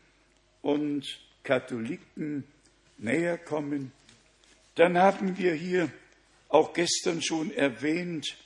und 0.62 1.06
Katholiken 1.42 2.44
näher 2.98 3.38
kommen. 3.38 3.92
Dann 4.74 4.98
haben 4.98 5.38
wir 5.38 5.54
hier 5.54 5.90
auch 6.48 6.72
gestern 6.72 7.22
schon 7.22 7.52
erwähnt, 7.52 8.36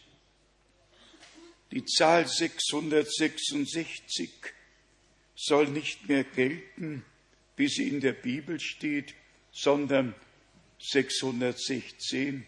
die 1.71 1.87
Zahl 1.87 2.29
666 2.29 4.31
soll 5.35 5.69
nicht 5.69 6.07
mehr 6.09 6.23
gelten, 6.23 7.05
wie 7.57 7.69
sie 7.69 7.89
in 7.89 8.01
der 8.01 8.13
Bibel 8.13 8.61
steht, 8.61 9.15
sondern 9.51 10.15
616. 10.79 12.47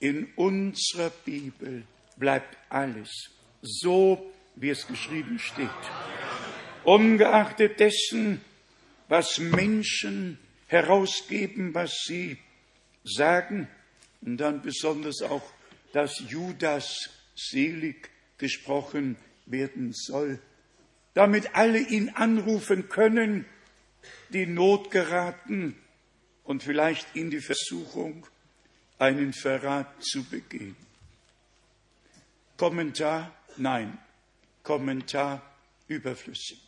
In 0.00 0.32
unserer 0.34 1.10
Bibel 1.10 1.84
bleibt 2.16 2.56
alles 2.68 3.30
so, 3.62 4.32
wie 4.54 4.70
es 4.70 4.86
geschrieben 4.86 5.38
steht. 5.38 5.68
Ungeachtet 6.84 7.80
dessen, 7.80 8.40
was 9.08 9.38
Menschen 9.38 10.38
herausgeben, 10.66 11.74
was 11.74 11.92
sie 12.06 12.38
sagen, 13.04 13.68
und 14.22 14.38
dann 14.38 14.62
besonders 14.62 15.22
auch, 15.22 15.42
dass 15.92 16.22
Judas 16.28 17.10
selig 17.34 18.10
gesprochen 18.38 19.16
werden 19.46 19.92
soll, 19.92 20.40
damit 21.14 21.54
alle 21.54 21.78
ihn 21.78 22.10
anrufen 22.10 22.88
können, 22.88 23.46
die 24.30 24.46
Not 24.46 24.90
geraten 24.90 25.76
und 26.44 26.62
vielleicht 26.62 27.14
in 27.14 27.30
die 27.30 27.40
Versuchung, 27.40 28.26
einen 28.98 29.32
Verrat 29.32 30.02
zu 30.02 30.24
begehen. 30.24 30.76
Kommentar? 32.56 33.34
Nein. 33.56 33.98
Kommentar 34.62 35.42
überflüssig. 35.88 36.60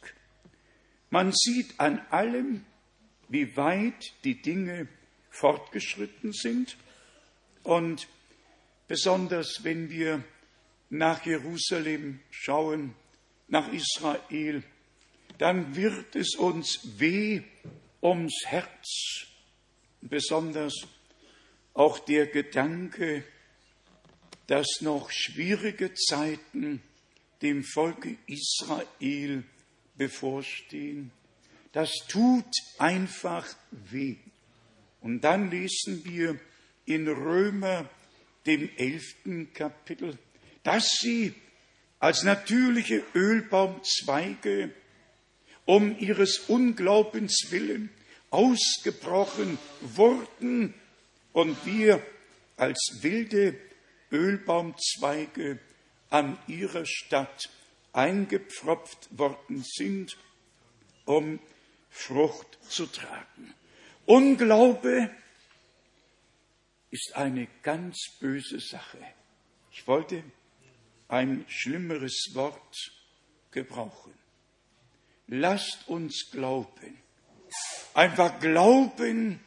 Man 1.10 1.32
sieht 1.32 1.80
an 1.80 2.00
allem, 2.10 2.64
wie 3.28 3.56
weit 3.56 4.12
die 4.24 4.40
Dinge 4.40 4.88
fortgeschritten 5.30 6.32
sind 6.32 6.76
und 7.62 8.08
besonders 8.86 9.64
wenn 9.64 9.90
wir 9.90 10.22
nach 10.90 11.24
Jerusalem 11.26 12.20
schauen, 12.30 12.94
nach 13.48 13.72
Israel, 13.72 14.62
dann 15.38 15.76
wird 15.76 16.16
es 16.16 16.34
uns 16.34 16.80
weh 16.98 17.42
ums 18.02 18.44
Herz, 18.46 19.26
besonders 20.00 20.74
auch 21.74 21.98
der 21.98 22.26
Gedanke, 22.26 23.24
dass 24.48 24.80
noch 24.80 25.10
schwierige 25.12 25.94
Zeiten 25.94 26.82
dem 27.42 27.62
Volke 27.62 28.16
Israel 28.26 29.44
bevorstehen. 29.96 31.12
Das 31.72 31.92
tut 32.08 32.50
einfach 32.78 33.46
weh. 33.70 34.16
Und 35.00 35.20
dann 35.20 35.50
lesen 35.50 36.04
wir 36.04 36.40
in 36.86 37.06
Römer 37.06 37.88
dem 38.46 38.70
elften 38.76 39.52
Kapitel, 39.52 40.18
dass 40.62 40.88
sie 40.98 41.34
als 41.98 42.22
natürliche 42.22 43.02
Ölbaumzweige 43.14 44.70
um 45.66 45.98
ihres 45.98 46.38
Unglaubens 46.48 47.48
willen 47.50 47.90
ausgebrochen 48.30 49.58
wurden 49.82 50.72
und 51.32 51.66
wir 51.66 52.02
als 52.56 52.98
wilde 53.02 53.54
Ölbaumzweige 54.10 55.58
an 56.10 56.38
ihrer 56.46 56.86
Stadt 56.86 57.50
eingepfropft 57.92 59.08
worden 59.18 59.62
sind, 59.64 60.16
um 61.04 61.40
Frucht 61.90 62.58
zu 62.68 62.86
tragen. 62.86 63.54
Unglaube 64.06 65.10
ist 66.90 67.14
eine 67.14 67.48
ganz 67.62 67.98
böse 68.20 68.60
Sache. 68.60 68.98
Ich 69.72 69.86
wollte 69.86 70.22
ein 71.08 71.44
schlimmeres 71.48 72.30
Wort 72.34 72.92
gebrauchen. 73.50 74.14
Lasst 75.26 75.88
uns 75.88 76.30
glauben. 76.30 76.98
Einfach 77.94 78.38
glauben, 78.40 79.40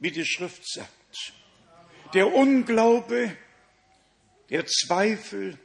wie 0.00 0.10
die 0.10 0.24
Schrift 0.24 0.66
sagt. 0.66 1.32
Der 2.14 2.32
Unglaube, 2.32 3.36
der 4.50 4.66
Zweifel 4.66 5.58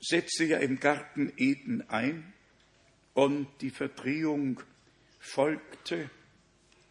setzte 0.00 0.44
ja 0.44 0.58
im 0.58 0.78
Garten 0.78 1.32
Eden 1.36 1.88
ein 1.88 2.32
und 3.14 3.48
die 3.60 3.70
Verdrehung 3.70 4.62
folgte 5.18 6.10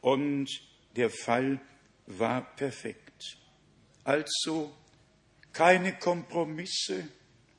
und 0.01 0.49
der 0.95 1.09
Fall 1.09 1.59
war 2.07 2.55
perfekt. 2.55 3.37
Also 4.03 4.75
keine 5.53 5.97
Kompromisse, 5.97 7.07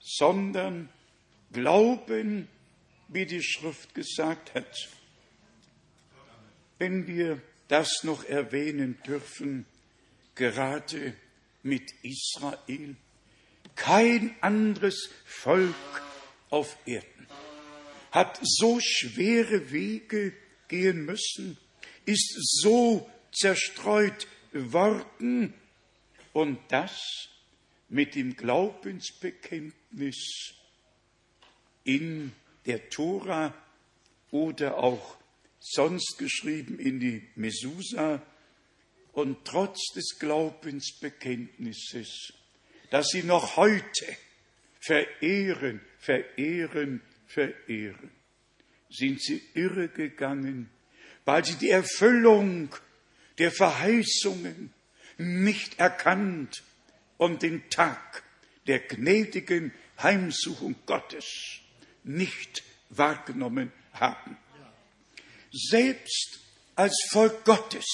sondern 0.01 0.89
Glauben, 1.53 2.49
wie 3.09 3.25
die 3.25 3.43
Schrift 3.43 3.95
gesagt 3.95 4.55
hat. 4.55 4.89
Wenn 6.79 7.07
wir 7.07 7.41
das 7.69 8.05
noch 8.05 8.25
erwähnen 8.25 8.99
dürfen, 9.07 9.65
gerade 10.35 11.15
mit 11.63 11.91
Israel, 12.03 12.97
kein 13.79 14.35
anderes 14.41 15.11
Volk 15.25 15.75
auf 16.51 16.77
Erden 16.87 17.19
hat 18.11 18.39
so 18.43 18.81
schwere 18.81 19.71
Wege 19.71 20.33
gehen 20.69 21.05
müssen, 21.05 21.59
ist 22.05 22.35
so 22.63 23.09
zerstreut 23.33 24.27
worden 24.53 25.55
und 26.33 26.59
das 26.69 27.29
mit 27.89 28.15
dem 28.15 28.37
Glaubensbekenntnis 28.37 30.55
in 31.85 32.33
der 32.67 32.89
Tora 32.91 33.55
oder 34.31 34.79
auch 34.79 35.17
sonst 35.61 36.19
geschrieben 36.19 36.79
in 36.79 37.01
die 37.01 37.27
Mesusa. 37.35 38.23
Und 39.13 39.45
trotz 39.45 39.93
des 39.95 40.19
Glaubensbekenntnisses, 40.19 42.35
dass 42.91 43.09
sie 43.09 43.23
noch 43.23 43.57
heute 43.57 44.07
verehren, 44.81 45.81
verehren, 45.99 47.03
verehren, 47.27 48.11
sind 48.91 49.23
sie 49.23 49.43
irregegangen, 49.55 50.71
weil 51.25 51.45
sie 51.45 51.57
die 51.57 51.71
Erfüllung 51.71 52.75
der 53.39 53.53
Verheißungen 53.53 54.73
nicht 55.19 55.79
erkannt 55.79 56.63
und 57.19 57.43
den 57.43 57.69
Tag 57.71 58.23
der 58.67 58.81
gnädigen 58.81 59.73
Heimsuchung 60.01 60.77
Gottes 60.87 61.61
nicht 62.05 62.63
wahrgenommen 62.91 63.73
haben. 63.93 64.37
Selbst 65.53 66.41
als 66.75 67.09
Volk 67.11 67.45
Gottes 67.45 67.87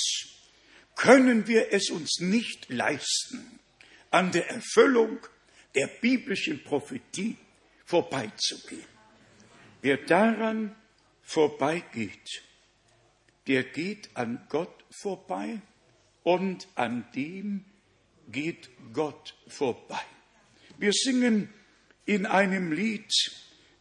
können 0.95 1.47
wir 1.47 1.73
es 1.73 1.91
uns 1.91 2.21
nicht 2.21 2.69
leisten, 2.69 3.59
an 4.15 4.31
der 4.31 4.49
Erfüllung 4.49 5.19
der 5.75 5.89
biblischen 5.89 6.63
Prophetie 6.63 7.37
vorbeizugehen. 7.85 8.87
Wer 9.83 9.97
daran 9.97 10.77
vorbeigeht, 11.21 12.45
der 13.49 13.65
geht 13.65 14.09
an 14.15 14.47
Gott 14.49 14.85
vorbei 14.91 15.61
und 16.23 16.69
an 16.77 17.05
dem 17.17 17.65
geht 18.29 18.71
Gott 18.93 19.35
vorbei. 19.49 20.07
Wir 20.79 20.93
singen 20.93 21.53
in 22.07 22.25
einem 22.25 22.71
Lied, 22.71 23.13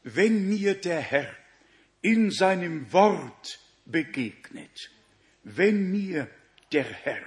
wenn 0.02 0.50
mir 0.50 0.74
der 0.74 1.00
Herr 1.00 1.32
in 2.02 2.32
seinem 2.32 2.92
Wort 2.92 3.60
begegnet, 3.86 4.90
wenn 5.44 5.92
mir 5.92 6.28
der 6.72 6.86
Herr 6.86 7.22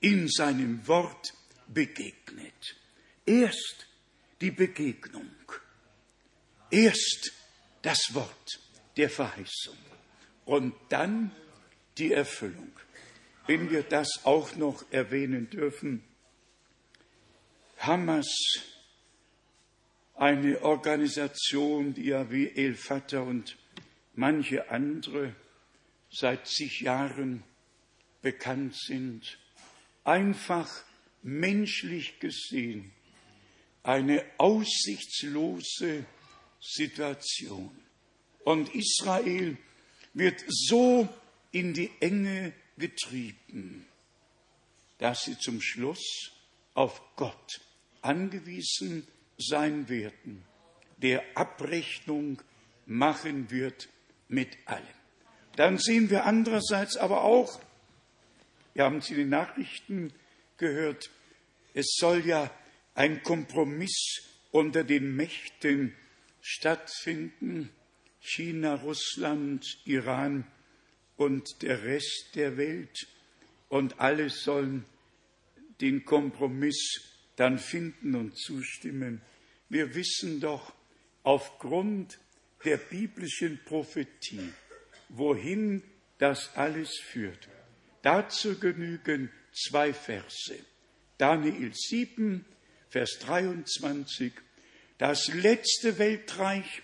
in 0.00 0.28
seinem 0.28 0.86
Wort 0.86 1.34
begegnet. 1.68 2.76
Erst 3.24 3.86
die 4.40 4.50
Begegnung, 4.50 5.30
erst 6.70 7.32
das 7.82 8.00
Wort 8.12 8.60
der 8.96 9.10
Verheißung 9.10 9.76
und 10.44 10.74
dann 10.88 11.30
die 11.98 12.12
Erfüllung. 12.12 12.72
Wenn 13.46 13.70
wir 13.70 13.82
das 13.82 14.24
auch 14.24 14.56
noch 14.56 14.84
erwähnen 14.90 15.48
dürfen, 15.50 16.04
Hamas, 17.78 18.26
eine 20.14 20.62
Organisation, 20.62 21.94
die 21.94 22.06
ja 22.06 22.30
wie 22.30 22.48
El 22.48 22.74
Fatah 22.74 23.20
und 23.20 23.56
manche 24.14 24.68
andere 24.70 25.34
seit 26.10 26.46
zig 26.48 26.80
Jahren 26.80 27.44
bekannt 28.20 28.76
sind, 28.76 29.38
einfach 30.02 30.68
menschlich 31.28 32.20
gesehen 32.20 32.92
eine 33.82 34.24
aussichtslose 34.38 36.04
Situation. 36.60 37.70
Und 38.44 38.74
Israel 38.74 39.56
wird 40.14 40.44
so 40.48 41.08
in 41.52 41.74
die 41.74 41.90
Enge 42.00 42.52
getrieben, 42.76 43.86
dass 44.98 45.24
sie 45.24 45.38
zum 45.38 45.60
Schluss 45.60 46.32
auf 46.74 47.00
Gott 47.16 47.60
angewiesen 48.02 49.06
sein 49.36 49.88
werden, 49.88 50.44
der 50.98 51.22
Abrechnung 51.34 52.42
machen 52.86 53.50
wird 53.50 53.88
mit 54.28 54.56
allem. 54.66 54.84
Dann 55.56 55.78
sehen 55.78 56.10
wir 56.10 56.24
andererseits 56.24 56.96
aber 56.96 57.22
auch, 57.22 57.60
wir 58.74 58.84
haben 58.84 59.00
Sie 59.00 59.14
in 59.14 59.20
den 59.20 59.28
Nachrichten 59.30 60.12
gehört, 60.56 61.10
es 61.74 61.96
soll 61.98 62.26
ja 62.26 62.50
ein 62.94 63.22
Kompromiss 63.22 64.22
unter 64.50 64.84
den 64.84 65.14
Mächten 65.14 65.94
stattfinden, 66.40 67.70
China, 68.20 68.74
Russland, 68.74 69.64
Iran 69.84 70.46
und 71.16 71.62
der 71.62 71.84
Rest 71.84 72.30
der 72.34 72.56
Welt, 72.56 73.06
und 73.68 74.00
alle 74.00 74.30
sollen 74.30 74.84
den 75.80 76.04
Kompromiss 76.04 77.00
dann 77.36 77.58
finden 77.58 78.14
und 78.14 78.36
zustimmen. 78.36 79.20
Wir 79.68 79.94
wissen 79.94 80.40
doch 80.40 80.72
aufgrund 81.22 82.18
der 82.64 82.78
biblischen 82.78 83.60
Prophetie, 83.64 84.52
wohin 85.10 85.82
das 86.18 86.56
alles 86.56 86.98
führt. 86.98 87.48
Dazu 88.02 88.58
genügen 88.58 89.30
zwei 89.52 89.92
Verse. 89.92 90.58
Daniel 91.18 91.72
7, 91.74 92.44
Vers 92.88 93.18
23. 93.20 94.32
Das 94.98 95.28
letzte 95.34 95.98
Weltreich 95.98 96.82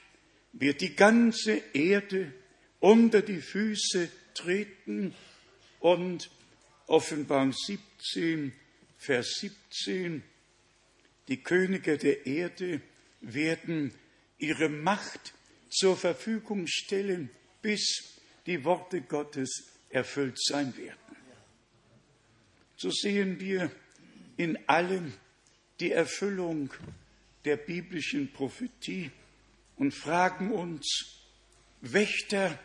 wird 0.52 0.80
die 0.80 0.94
ganze 0.94 1.62
Erde 1.72 2.32
unter 2.80 3.22
die 3.22 3.40
Füße 3.40 4.08
treten 4.34 5.14
und 5.80 6.30
Offenbarung 6.86 7.52
17, 7.52 8.52
Vers 8.98 9.36
17, 9.40 10.22
die 11.28 11.42
Könige 11.42 11.96
der 11.96 12.26
Erde 12.26 12.80
werden 13.20 13.94
ihre 14.38 14.68
Macht 14.68 15.32
zur 15.70 15.96
Verfügung 15.96 16.66
stellen, 16.66 17.30
bis 17.62 18.20
die 18.46 18.64
Worte 18.64 19.00
Gottes 19.00 19.70
erfüllt 19.88 20.38
sein 20.42 20.76
werden. 20.76 20.98
So 22.76 22.90
sehen 22.90 23.40
wir 23.40 23.70
in 24.36 24.68
allem 24.68 25.12
die 25.80 25.92
Erfüllung 25.92 26.72
der 27.44 27.56
biblischen 27.56 28.32
Prophetie 28.32 29.10
und 29.76 29.92
fragen 29.92 30.52
uns, 30.52 31.20
Wächter, 31.80 32.58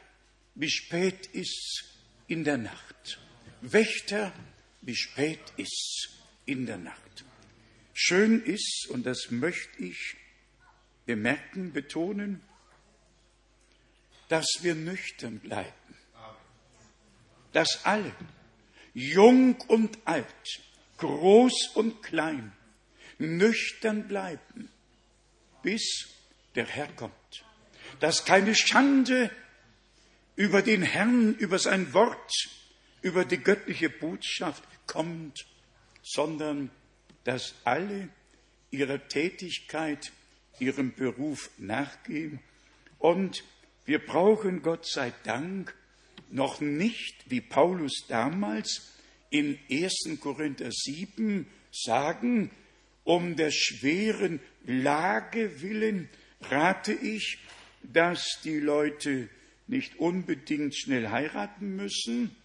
wie 0.55 0.69
spät 0.69 1.27
ist's 1.33 1.83
in 2.27 2.43
der 2.43 2.57
Nacht? 2.57 3.19
Wächter, 3.61 4.33
wie 4.81 4.95
spät 4.95 5.41
ist's 5.57 6.09
in 6.45 6.65
der 6.65 6.77
Nacht. 6.77 7.25
Schön 7.93 8.41
ist, 8.41 8.87
und 8.89 9.05
das 9.05 9.29
möchte 9.29 9.83
ich 9.83 10.15
bemerken, 11.05 11.73
betonen, 11.73 12.41
dass 14.29 14.47
wir 14.61 14.75
nüchtern 14.75 15.39
bleiben. 15.39 15.73
Dass 17.51 17.83
alle, 17.83 18.15
jung 18.93 19.59
und 19.67 19.97
alt, 20.05 20.61
groß 20.99 21.71
und 21.75 22.03
klein, 22.03 22.53
nüchtern 23.17 24.07
bleiben, 24.07 24.69
bis 25.63 26.07
der 26.55 26.65
Herr 26.65 26.87
kommt. 26.93 27.13
Dass 27.99 28.25
keine 28.25 28.55
Schande 28.55 29.31
über 30.35 30.61
den 30.61 30.83
Herrn, 30.83 31.35
über 31.35 31.59
sein 31.59 31.93
Wort, 31.93 32.31
über 33.01 33.25
die 33.25 33.39
göttliche 33.39 33.89
Botschaft 33.89 34.63
kommt, 34.87 35.45
sondern 36.01 36.69
dass 37.23 37.55
alle 37.63 38.09
ihrer 38.71 39.07
Tätigkeit, 39.07 40.11
ihrem 40.59 40.93
Beruf 40.93 41.49
nachgehen. 41.57 42.39
Und 42.99 43.43
wir 43.85 43.99
brauchen 43.99 44.61
Gott 44.61 44.85
sei 44.85 45.13
Dank 45.23 45.75
noch 46.29 46.61
nicht, 46.61 47.29
wie 47.29 47.41
Paulus 47.41 48.05
damals 48.07 48.93
in 49.29 49.57
1. 49.69 50.19
Korinther 50.19 50.71
7 50.71 51.47
sagen, 51.71 52.51
um 53.03 53.35
der 53.35 53.51
schweren 53.51 54.39
Lage 54.65 55.61
willen 55.61 56.09
rate 56.49 56.93
ich, 56.93 57.39
dass 57.83 58.39
die 58.43 58.59
Leute 58.59 59.29
nicht 59.67 59.99
unbedingt 59.99 60.75
schnell 60.75 61.09
heiraten 61.09 61.75
müssen, 61.75 62.35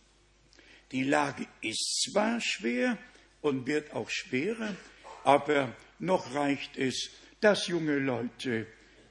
Die 0.95 1.03
Lage 1.03 1.47
ist 1.61 2.03
zwar 2.05 2.41
schwer 2.41 2.97
und 3.41 3.67
wird 3.67 3.95
auch 3.95 4.09
schwerer, 4.11 4.77
aber 5.25 5.75
noch 5.99 6.35
reicht 6.35 6.77
es, 6.77 7.11
dass 7.41 7.67
junge 7.67 7.99
Leute 7.99 8.69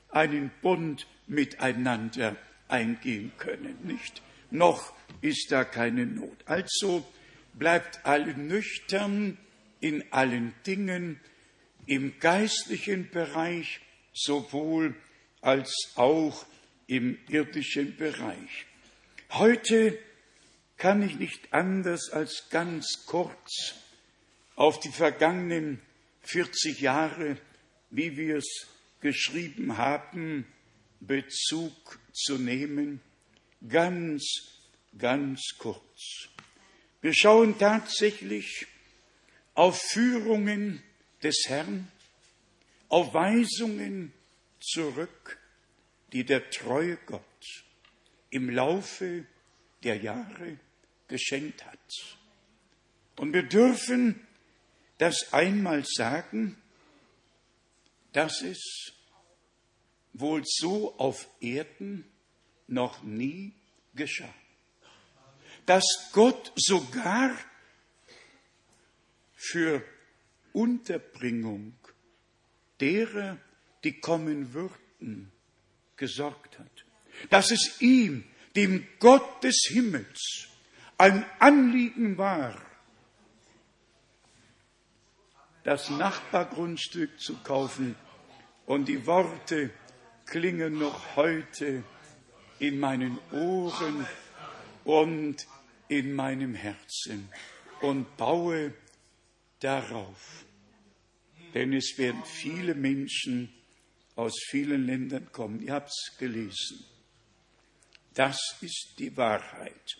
einen 0.09 0.49
Bund 0.62 1.07
miteinander 1.27 2.38
eingehen 2.69 3.33
können, 3.38 3.77
nicht? 3.83 4.21
Noch 4.49 4.93
ist 5.21 5.51
da 5.51 5.65
keine 5.65 6.05
Not. 6.05 6.38
Also 6.45 7.05
bleibt 7.54 8.06
alle 8.06 8.34
nüchtern 8.38 9.38
in 9.80 10.04
allen 10.12 10.54
Dingen, 10.66 11.20
im 11.86 12.20
geistlichen 12.20 13.10
Bereich 13.10 13.82
sowohl 14.13 14.96
als 15.42 15.92
auch 15.96 16.46
im 16.88 17.18
irdischen 17.28 17.98
Bereich. 17.98 18.66
Heute 19.32 19.98
kann 20.78 21.02
ich 21.02 21.18
nicht 21.18 21.54
anders 21.54 22.10
als 22.10 22.50
ganz 22.50 23.06
kurz 23.06 23.76
auf 24.56 24.80
die 24.80 24.92
vergangenen 24.92 25.82
40 26.22 26.80
Jahre, 26.80 27.38
wie 27.89 28.16
wir 28.18 28.38
es 28.38 28.68
geschrieben 29.02 29.78
haben, 29.78 30.46
Bezug 31.00 32.00
zu 32.13 32.38
nehmen. 32.38 33.02
Ganz, 33.68 34.24
ganz 34.98 35.42
kurz. 35.58 36.30
Wir 37.04 37.13
schauen 37.13 37.60
tatsächlich 37.60 38.66
auf 39.56 39.78
Führungen 39.78 40.82
des 41.22 41.36
Herrn, 41.48 41.92
auf 42.88 43.13
Weisungen 43.13 44.13
zurück, 44.62 45.38
die 46.13 46.24
der 46.24 46.50
treue 46.50 46.96
Gott 47.06 47.66
im 48.30 48.50
Laufe 48.50 49.26
der 49.84 49.98
Jahre 49.98 50.58
geschenkt 51.10 51.66
hat. 51.66 52.18
Und 53.18 53.34
wir 53.34 53.44
dürfen 53.44 54.26
das 54.98 55.34
einmal 55.34 55.84
sagen, 55.84 56.56
dass 58.13 58.42
es 58.42 58.94
wohl 60.13 60.44
so 60.46 60.98
auf 60.98 61.28
Erden 61.42 62.10
noch 62.68 63.04
nie 63.04 63.52
geschah. 63.94 64.34
Dass 65.65 66.10
Gott 66.12 66.52
sogar 66.56 67.32
für 69.36 69.84
Unterbringung 70.52 71.73
derer, 72.80 73.38
die 73.84 73.99
kommen 73.99 74.54
würden, 74.54 75.32
gesorgt 75.95 76.60
hat. 76.60 76.86
Dass 77.30 77.52
es 77.52 77.82
ihm, 77.82 78.23
dem 78.56 78.88
Gott 78.99 79.43
des 79.43 79.67
Himmels, 79.69 80.47
ein 80.97 81.26
Anliegen 81.39 82.17
war, 82.17 82.62
das 85.63 85.89
Nachbargrundstück 85.89 87.19
zu 87.19 87.36
kaufen. 87.38 87.95
Und 88.65 88.88
die 88.88 89.06
Worte 89.06 89.71
klingen 90.26 90.78
noch 90.78 91.15
heute 91.15 91.84
in 92.60 92.80
meinen 92.80 93.17
Ohren 93.32 94.06
und 94.84 95.47
in 95.88 96.13
meinem 96.13 96.56
Herzen 96.56 97.30
und 97.82 98.17
baue 98.17 98.74
darauf. 99.60 100.46
Denn 101.54 101.74
es 101.74 101.98
werden 101.98 102.24
viele 102.26 102.76
Menschen 102.76 103.54
aus 104.15 104.34
vielen 104.50 104.86
Ländern 104.86 105.32
kommen. 105.32 105.62
Ihr 105.62 105.74
habt 105.74 105.89
es 105.89 106.17
gelesen. 106.17 106.84
Das 108.13 108.39
ist 108.62 108.93
die 109.00 109.15
Wahrheit. 109.17 109.98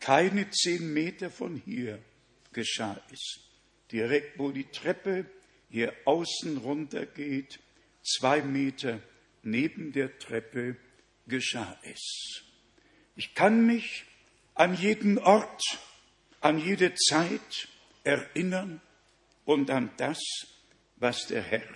Keine 0.00 0.50
zehn 0.50 0.92
Meter 0.92 1.30
von 1.30 1.56
hier 1.56 2.02
geschah 2.52 3.00
es. 3.12 3.40
Direkt 3.90 4.38
wo 4.38 4.50
die 4.50 4.64
Treppe 4.64 5.26
hier 5.70 5.94
außen 6.04 6.58
runter 6.58 7.06
geht, 7.06 7.60
zwei 8.02 8.42
Meter 8.42 9.00
neben 9.42 9.92
der 9.92 10.18
Treppe 10.18 10.76
geschah 11.26 11.78
es. 11.82 12.42
Ich 13.14 13.34
kann 13.34 13.66
mich 13.66 14.05
an 14.56 14.74
jeden 14.74 15.18
Ort, 15.18 15.62
an 16.40 16.58
jede 16.58 16.94
Zeit 16.94 17.68
erinnern 18.04 18.80
und 19.44 19.70
an 19.70 19.90
das, 19.98 20.18
was 20.96 21.26
der 21.26 21.42
Herr 21.42 21.68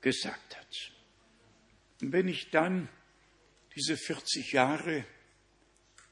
gesagt 0.00 0.56
hat. 0.56 0.92
Und 2.02 2.12
wenn 2.12 2.28
ich 2.28 2.50
dann 2.50 2.88
diese 3.76 3.96
40 3.96 4.52
Jahre 4.52 5.04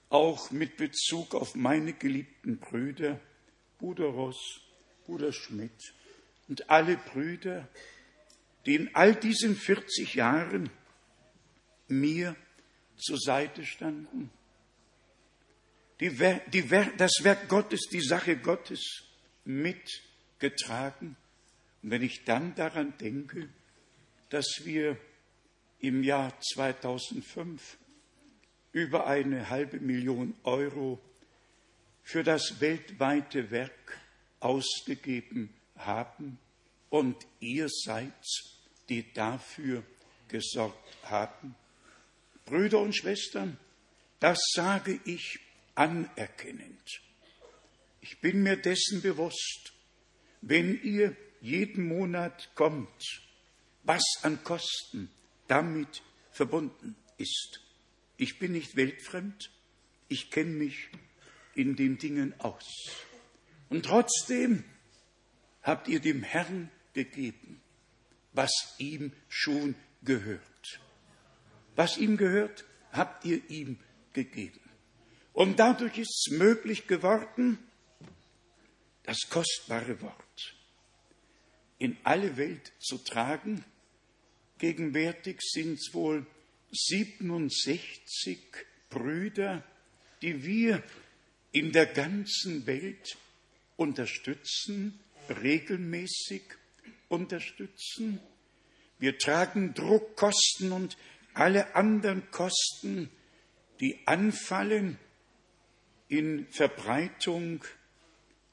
auch 0.08 0.50
mit 0.52 0.76
Bezug 0.76 1.34
auf 1.34 1.56
meine 1.56 1.92
geliebten 1.92 2.58
Brüder, 2.58 3.20
Bruder 3.78 4.06
Ross, 4.06 4.60
Bruder 5.06 5.32
Schmidt 5.32 5.94
und 6.48 6.70
alle 6.70 6.96
Brüder, 6.96 7.68
die 8.66 8.76
in 8.76 8.94
all 8.94 9.16
diesen 9.16 9.56
40 9.56 10.14
Jahren 10.14 10.70
mir 11.88 12.36
zur 12.96 13.18
Seite 13.18 13.66
standen, 13.66 14.30
die, 16.04 16.40
die, 16.52 16.68
das 16.98 17.12
Werk 17.22 17.48
Gottes, 17.48 17.88
die 17.90 18.02
Sache 18.02 18.36
Gottes 18.36 19.04
mitgetragen. 19.44 21.16
Und 21.82 21.90
wenn 21.90 22.02
ich 22.02 22.24
dann 22.24 22.54
daran 22.54 22.92
denke, 22.98 23.48
dass 24.28 24.60
wir 24.64 24.98
im 25.80 26.02
Jahr 26.02 26.38
2005 26.40 27.78
über 28.72 29.06
eine 29.06 29.48
halbe 29.48 29.80
Million 29.80 30.34
Euro 30.42 31.00
für 32.02 32.22
das 32.22 32.60
weltweite 32.60 33.50
Werk 33.50 33.98
ausgegeben 34.40 35.54
haben 35.76 36.38
und 36.90 37.16
ihr 37.40 37.68
seid, 37.70 38.12
die 38.90 39.10
dafür 39.14 39.82
gesorgt 40.28 40.96
haben. 41.04 41.54
Brüder 42.44 42.80
und 42.80 42.94
Schwestern, 42.94 43.56
das 44.20 44.38
sage 44.54 45.00
ich 45.06 45.40
anerkennend. 45.74 47.00
Ich 48.00 48.20
bin 48.20 48.42
mir 48.42 48.56
dessen 48.56 49.02
bewusst, 49.02 49.72
wenn 50.40 50.80
ihr 50.82 51.16
jeden 51.40 51.86
Monat 51.86 52.50
kommt, 52.54 53.22
was 53.82 54.04
an 54.22 54.42
Kosten 54.44 55.10
damit 55.46 56.02
verbunden 56.30 56.96
ist. 57.18 57.60
Ich 58.16 58.38
bin 58.38 58.52
nicht 58.52 58.76
weltfremd, 58.76 59.50
ich 60.08 60.30
kenne 60.30 60.50
mich 60.50 60.88
in 61.54 61.76
den 61.76 61.98
Dingen 61.98 62.38
aus. 62.40 62.68
Und 63.68 63.86
trotzdem 63.86 64.64
habt 65.62 65.88
ihr 65.88 66.00
dem 66.00 66.22
Herrn 66.22 66.70
gegeben, 66.92 67.60
was 68.32 68.52
ihm 68.78 69.12
schon 69.28 69.74
gehört. 70.02 70.80
Was 71.76 71.96
ihm 71.98 72.16
gehört, 72.16 72.64
habt 72.92 73.24
ihr 73.24 73.48
ihm 73.50 73.78
gegeben. 74.12 74.60
Und 75.34 75.58
dadurch 75.58 75.98
ist 75.98 76.26
es 76.26 76.38
möglich 76.38 76.86
geworden, 76.86 77.58
das 79.02 79.28
kostbare 79.28 80.00
Wort 80.00 80.54
in 81.78 81.96
alle 82.04 82.36
Welt 82.36 82.72
zu 82.78 82.98
tragen. 82.98 83.64
Gegenwärtig 84.58 85.40
sind 85.40 85.74
es 85.74 85.92
wohl 85.92 86.24
67 86.70 88.38
Brüder, 88.88 89.64
die 90.22 90.44
wir 90.44 90.82
in 91.50 91.72
der 91.72 91.86
ganzen 91.86 92.64
Welt 92.66 93.16
unterstützen, 93.76 95.00
regelmäßig 95.42 96.42
unterstützen. 97.08 98.20
Wir 99.00 99.18
tragen 99.18 99.74
Druckkosten 99.74 100.70
und 100.70 100.96
alle 101.34 101.74
anderen 101.74 102.30
Kosten, 102.30 103.10
die 103.80 103.98
anfallen 104.06 104.96
in 106.08 106.46
Verbreitung 106.50 107.64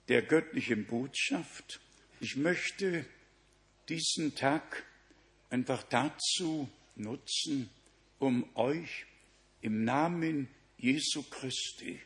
der 0.07 0.21
göttlichen 0.21 0.85
Botschaft. 0.85 1.79
Ich 2.19 2.35
möchte 2.35 3.05
diesen 3.89 4.35
Tag 4.35 4.83
einfach 5.49 5.83
dazu 5.83 6.69
nutzen, 6.95 7.69
um 8.19 8.49
euch 8.55 9.05
im 9.61 9.83
Namen 9.83 10.47
Jesu 10.77 11.23
Christi, 11.23 11.99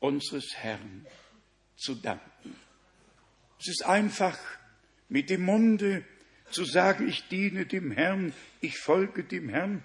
unseres 0.00 0.54
Herrn, 0.56 1.06
zu 1.76 1.94
danken. 1.94 2.56
Es 3.60 3.68
ist 3.68 3.84
einfach 3.84 4.38
mit 5.08 5.30
dem 5.30 5.42
Munde 5.42 6.04
zu 6.50 6.64
sagen, 6.64 7.08
ich 7.08 7.28
diene 7.28 7.66
dem 7.66 7.90
Herrn, 7.90 8.32
ich 8.60 8.78
folge 8.78 9.24
dem 9.24 9.48
Herrn, 9.48 9.84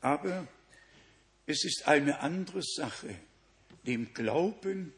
aber 0.00 0.46
es 1.46 1.64
ist 1.64 1.86
eine 1.86 2.20
andere 2.20 2.62
Sache, 2.62 3.14
dem 3.86 4.14
Glauben 4.14 4.94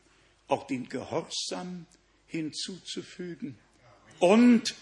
auch 0.49 0.67
den 0.67 0.89
Gehorsam 0.89 1.87
hinzuzufügen 2.27 3.59
und 4.21 4.75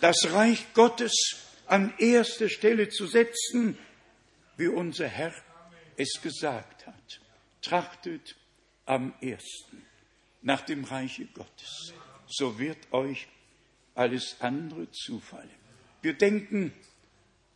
das 0.00 0.32
Reich 0.32 0.72
Gottes 0.74 1.36
an 1.66 1.94
erste 1.98 2.48
Stelle 2.48 2.88
zu 2.88 3.06
setzen, 3.06 3.78
wie 4.56 4.68
unser 4.68 5.08
Herr 5.08 5.34
es 5.96 6.20
gesagt 6.22 6.86
hat. 6.86 7.20
Trachtet 7.60 8.36
am 8.84 9.14
ersten 9.20 9.84
nach 10.42 10.62
dem 10.62 10.84
Reiche 10.84 11.26
Gottes, 11.26 11.92
so 12.26 12.58
wird 12.58 12.92
euch 12.92 13.28
alles 13.94 14.36
andere 14.40 14.90
zufallen. 14.90 15.50
Wir 16.00 16.14
denken 16.14 16.72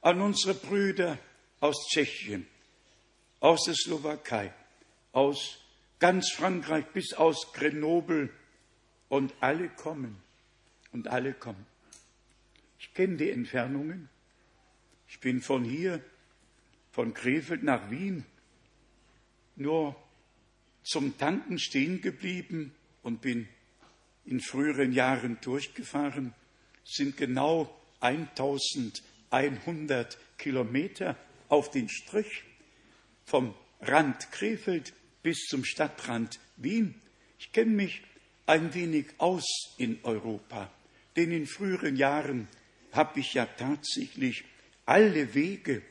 an 0.03 0.21
unsere 0.21 0.55
Brüder 0.55 1.19
aus 1.61 1.89
Tschechien, 1.89 2.47
aus 3.47 3.65
der 3.65 3.75
Slowakei, 3.75 4.53
aus 5.13 5.59
ganz 6.01 6.33
Frankreich 6.33 6.87
bis 6.87 7.13
aus 7.13 7.53
Grenoble 7.53 8.29
und 9.09 9.33
alle 9.39 9.69
kommen 9.69 10.21
und 10.91 11.07
alle 11.07 11.33
kommen. 11.33 11.65
Ich 12.81 12.93
kenne 12.93 13.19
die 13.19 13.31
Entfernungen. 13.31 14.09
Ich 15.07 15.21
bin 15.21 15.41
von 15.41 15.63
hier, 15.63 16.03
von 16.91 17.15
Krefeld 17.15 17.63
nach 17.63 17.89
Wien, 17.89 18.25
nur 19.55 19.95
zum 20.83 21.17
Tanken 21.17 21.61
stehen 21.61 22.01
geblieben 22.01 22.75
und 23.05 23.21
bin 23.21 23.47
in 24.25 24.41
früheren 24.41 24.93
Jahren 24.93 25.39
durchgefahren, 25.41 26.35
sind 26.85 27.17
genau 27.17 27.73
1100 28.01 30.19
Kilometer 30.37 31.17
auf 31.49 31.71
den 31.71 31.89
Strich 31.89 32.43
vom 33.27 33.55
Rand 33.81 34.31
Krefeld 34.33 34.95
bis 35.23 35.47
zum 35.49 35.65
Stadtrand 35.65 36.39
Wien. 36.57 36.95
Ich 37.39 37.53
kenne 37.53 37.73
mich 37.73 38.03
ein 38.47 38.73
wenig 38.75 39.07
aus 39.19 39.75
in 39.77 39.99
Europa, 40.05 40.71
denn 41.17 41.33
in 41.33 41.47
früheren 41.47 41.97
Jahren 41.97 42.49
habe 42.93 43.21
ich 43.21 43.35
ja 43.35 43.45
tatsächlich 43.45 44.45
alle 44.87 45.35
Wege, 45.35 45.83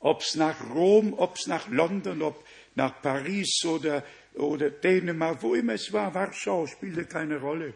ob 0.00 0.22
es 0.22 0.34
nach 0.34 0.70
Rom, 0.74 1.12
ob 1.14 1.36
es 1.36 1.46
nach 1.46 1.68
London, 1.68 2.22
ob 2.22 2.44
nach 2.74 3.02
Paris 3.02 3.64
oder, 3.64 4.04
oder 4.34 4.70
Dänemark, 4.70 5.42
wo 5.42 5.54
immer 5.54 5.74
es 5.74 5.92
war, 5.92 6.14
Warschau 6.14 6.66
spielte 6.66 7.04
keine 7.04 7.38
Rolle. 7.38 7.74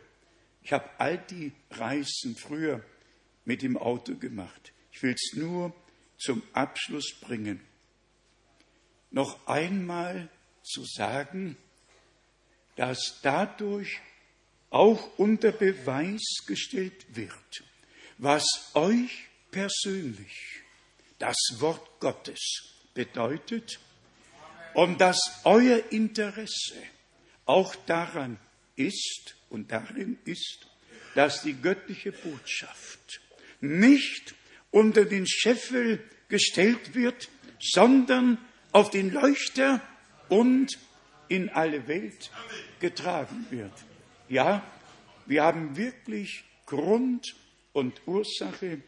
Ich 0.62 0.72
habe 0.72 0.88
all 0.98 1.18
die 1.18 1.52
Reisen 1.70 2.36
früher 2.36 2.82
mit 3.44 3.62
dem 3.62 3.76
Auto 3.76 4.14
gemacht. 4.14 4.72
Ich 4.92 5.02
will 5.02 5.14
es 5.14 5.34
nur 5.34 5.74
zum 6.16 6.42
Abschluss 6.52 7.14
bringen. 7.20 7.60
Noch 9.12 9.46
einmal 9.46 10.28
zu 10.62 10.84
sagen, 10.84 11.56
dass 12.76 13.20
dadurch 13.22 14.00
auch 14.70 15.18
unter 15.18 15.52
Beweis 15.52 16.22
gestellt 16.46 17.06
wird, 17.14 17.62
was 18.18 18.44
euch 18.74 19.28
persönlich 19.50 20.62
das 21.18 21.36
Wort 21.58 22.00
Gottes 22.00 22.72
bedeutet 22.94 23.78
und 24.74 25.00
dass 25.00 25.18
euer 25.44 25.82
Interesse 25.90 26.82
auch 27.44 27.76
daran 27.86 28.38
ist 28.76 29.36
und 29.50 29.70
darin 29.70 30.18
ist, 30.24 30.66
dass 31.14 31.42
die 31.42 31.54
göttliche 31.54 32.12
Botschaft 32.12 33.20
nicht 33.60 34.34
unter 34.70 35.04
den 35.04 35.26
Scheffel 35.26 36.02
gestellt 36.28 36.94
wird, 36.94 37.28
sondern 37.60 38.38
auf 38.72 38.90
den 38.90 39.12
Leuchter 39.12 39.80
und 40.28 40.78
in 41.28 41.48
alle 41.50 41.86
Welt 41.88 42.30
getragen 42.80 43.46
wird. 43.50 43.72
Ja, 44.28 44.62
wir 45.26 45.44
haben 45.44 45.76
wirklich 45.76 46.44
Grund 46.66 47.34
und 47.72 48.00
Ursache, 48.06 48.80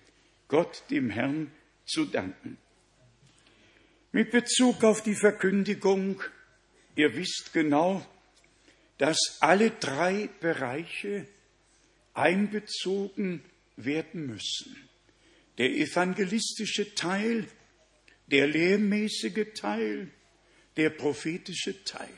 Gott 0.48 0.82
dem 0.90 1.10
Herrn 1.10 1.50
zu 1.86 2.04
danken. 2.04 2.58
Mit 4.12 4.30
Bezug 4.30 4.84
auf 4.84 5.02
die 5.02 5.14
Verkündigung, 5.14 6.22
ihr 6.96 7.16
wisst 7.16 7.52
genau, 7.52 8.04
dass 8.98 9.38
alle 9.40 9.70
drei 9.70 10.28
Bereiche 10.40 11.26
einbezogen 12.14 13.42
werden 13.76 14.26
müssen. 14.26 14.76
Der 15.58 15.70
evangelistische 15.70 16.94
Teil, 16.94 17.48
der 18.26 18.46
lehrmäßige 18.46 19.54
Teil, 19.54 20.10
der 20.76 20.90
prophetische 20.90 21.84
Teil. 21.84 22.08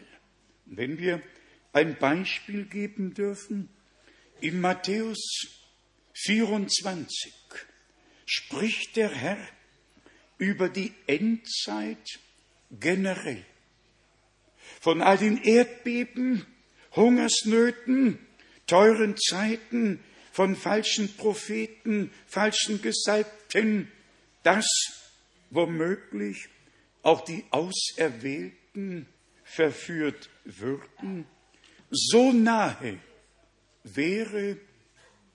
wenn 0.66 0.98
wir 0.98 1.22
ein 1.72 1.96
Beispiel 1.96 2.64
geben 2.64 3.14
dürfen, 3.14 3.68
in 4.40 4.60
Matthäus 4.60 5.18
24 6.14 7.32
spricht 8.24 8.96
der 8.96 9.10
Herr 9.10 9.48
über 10.38 10.68
die 10.68 10.92
Endzeit 11.06 12.18
generell. 12.70 13.44
Von 14.80 15.00
all 15.02 15.18
den 15.18 15.42
Erdbeben, 15.42 16.44
Hungersnöten, 16.94 18.18
teuren 18.66 19.16
Zeiten, 19.16 20.00
von 20.32 20.56
falschen 20.56 21.14
Propheten, 21.16 22.10
falschen 22.26 22.82
Gesalbten, 22.82 23.90
dass 24.42 24.66
womöglich 25.50 26.48
auch 27.02 27.24
die 27.24 27.44
Auserwählten 27.50 29.06
verführt 29.44 30.28
würden, 30.44 31.26
so 31.90 32.32
nahe 32.32 32.98
wäre 33.84 34.58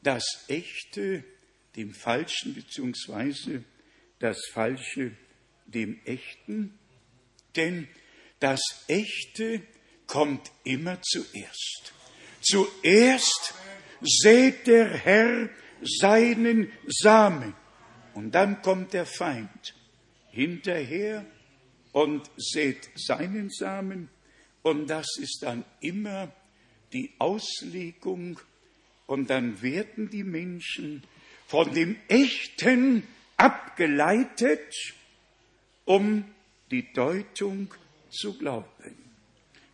das 0.03 0.45
Echte 0.47 1.23
dem 1.75 1.93
Falschen 1.93 2.53
beziehungsweise 2.53 3.63
das 4.19 4.37
Falsche 4.51 5.15
dem 5.65 5.99
Echten, 6.05 6.77
denn 7.55 7.87
das 8.39 8.61
Echte 8.87 9.61
kommt 10.07 10.51
immer 10.63 11.01
zuerst. 11.01 11.93
Zuerst 12.41 13.53
sät 14.01 14.67
der 14.67 14.89
Herr 14.89 15.49
seinen 15.81 16.71
Samen 16.87 17.53
und 18.13 18.31
dann 18.31 18.61
kommt 18.61 18.93
der 18.93 19.05
Feind 19.05 19.75
hinterher 20.31 21.25
und 21.91 22.29
sät 22.37 22.89
seinen 22.95 23.49
Samen 23.49 24.09
und 24.63 24.87
das 24.87 25.17
ist 25.19 25.39
dann 25.41 25.65
immer 25.79 26.31
die 26.93 27.11
Auslegung 27.19 28.39
und 29.07 29.29
dann 29.29 29.61
werden 29.61 30.09
die 30.09 30.23
Menschen 30.23 31.03
von 31.47 31.73
dem 31.73 31.97
Echten 32.07 33.03
abgeleitet, 33.37 34.73
um 35.85 36.25
die 36.69 36.93
Deutung 36.93 37.73
zu 38.09 38.37
glauben. 38.37 38.95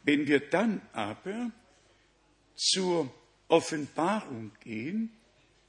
Wenn 0.03 0.25
wir 0.25 0.39
dann 0.39 0.81
aber 0.93 1.51
zur 2.55 3.13
Offenbarung 3.49 4.51
gehen, 4.61 5.11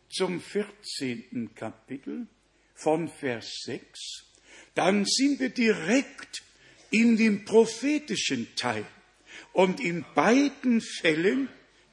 zum 0.09 0.41
14. 0.41 1.55
Kapitel 1.55 2.27
von 2.75 3.09
Vers 3.09 3.63
6, 3.65 4.28
dann 4.79 5.05
sind 5.05 5.41
wir 5.41 5.49
direkt 5.49 6.45
in 6.91 7.17
dem 7.17 7.45
prophetischen 7.45 8.55
Teil. 8.55 8.87
Und 9.53 9.81
in 9.81 10.05
beiden 10.15 10.81
Fällen 10.81 11.49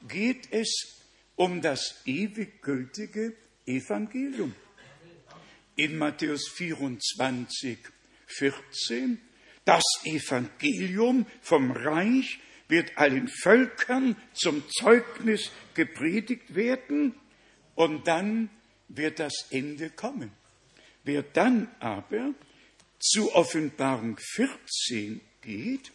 geht 0.06 0.52
es 0.52 1.02
um 1.34 1.60
das 1.60 2.00
ewig 2.04 2.62
gültige 2.62 3.34
Evangelium. 3.66 4.54
In 5.74 5.98
Matthäus 5.98 6.48
24, 6.54 7.78
14, 8.26 9.20
das 9.64 9.82
Evangelium 10.04 11.26
vom 11.42 11.72
Reich 11.72 12.38
wird 12.68 12.96
allen 12.98 13.26
Völkern 13.26 14.14
zum 14.32 14.62
Zeugnis 14.70 15.50
gepredigt 15.74 16.54
werden 16.54 17.16
und 17.74 18.06
dann 18.06 18.48
wird 18.86 19.18
das 19.18 19.48
Ende 19.50 19.90
kommen. 19.90 20.30
Wer 21.02 21.22
dann 21.22 21.68
aber 21.80 22.32
zu 23.06 23.32
Offenbarung 23.34 24.18
14 24.18 25.20
geht, 25.42 25.92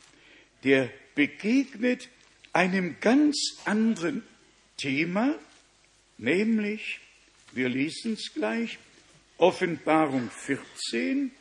der 0.63 0.89
begegnet 1.15 2.09
einem 2.53 2.99
ganz 2.99 3.57
anderen 3.65 4.23
Thema, 4.77 5.35
nämlich, 6.17 6.99
wir 7.51 7.69
lesen 7.69 8.13
es 8.13 8.33
gleich, 8.33 8.77
Offenbarung 9.37 10.29
14 10.29 11.31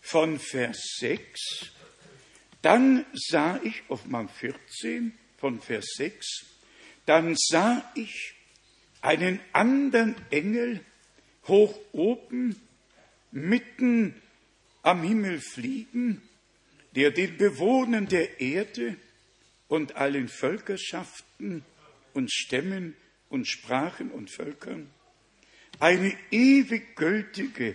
von 0.00 0.38
Vers 0.38 0.78
6. 1.00 1.72
Dann 2.62 3.04
sah 3.12 3.60
ich, 3.62 3.82
Offenbarung 3.88 4.28
14 4.28 5.12
von 5.36 5.60
Vers 5.60 5.86
6, 5.96 6.46
dann 7.04 7.36
sah 7.36 7.92
ich 7.94 8.34
einen 9.02 9.38
anderen 9.52 10.16
Engel 10.30 10.80
hoch 11.46 11.78
oben, 11.92 12.60
mitten 13.30 14.20
am 14.86 15.02
Himmel 15.02 15.40
fliegen, 15.40 16.22
der 16.94 17.10
den 17.10 17.36
Bewohnern 17.36 18.06
der 18.06 18.40
Erde 18.40 18.96
und 19.66 19.96
allen 19.96 20.28
Völkerschaften 20.28 21.64
und 22.14 22.32
Stämmen 22.32 22.94
und 23.28 23.48
Sprachen 23.48 24.12
und 24.12 24.30
Völkern 24.30 24.88
eine 25.80 26.16
ewig 26.30 26.94
gültige 26.94 27.74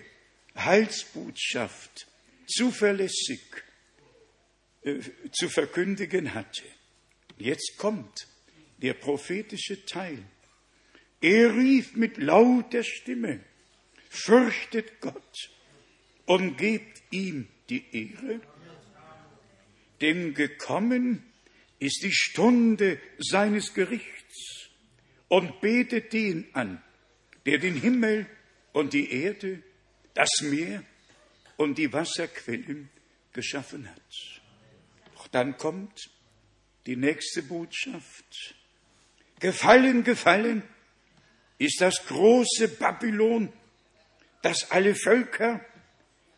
Heilsbotschaft 0.56 2.08
zuverlässig 2.48 3.42
äh, 4.84 5.00
zu 5.34 5.50
verkündigen 5.50 6.34
hatte. 6.34 6.64
Jetzt 7.38 7.76
kommt 7.78 8.26
der 8.78 8.94
prophetische 8.94 9.86
Teil. 9.86 10.24
Er 11.20 11.54
rief 11.56 11.94
mit 11.96 12.18
lauter 12.18 12.84
Stimme, 12.84 13.42
fürchtet 14.10 15.02
Gott 15.02 15.52
und 16.26 16.58
gebt 16.58 17.02
ihm 17.12 17.48
die 17.70 17.86
Ehre, 17.92 18.42
denn 20.02 20.34
gekommen 20.34 21.24
ist 21.80 22.04
die 22.04 22.14
Stunde 22.14 23.00
seines 23.18 23.74
Gerichts 23.74 24.70
und 25.28 25.62
betet 25.62 26.14
den 26.14 26.48
an, 26.54 26.82
der 27.46 27.58
den 27.58 27.76
Himmel 27.76 28.28
und 28.74 28.94
die 28.94 29.12
Erde, 29.12 29.64
das 30.14 30.30
Meer 30.42 30.84
und 31.58 31.78
die 31.78 31.92
Wasserquellen 31.94 32.90
geschaffen 33.34 33.90
hat. 33.90 34.42
Doch 35.16 35.28
dann 35.28 35.58
kommt 35.58 36.10
die 36.86 36.96
nächste 36.96 37.44
Botschaft. 37.44 38.56
Gefallen, 39.40 40.04
gefallen 40.04 40.64
ist 41.58 41.80
das 41.80 42.06
große 42.08 42.68
Babylon, 42.68 43.52
das 44.42 44.70
alle 44.72 44.96
Völker 44.96 45.64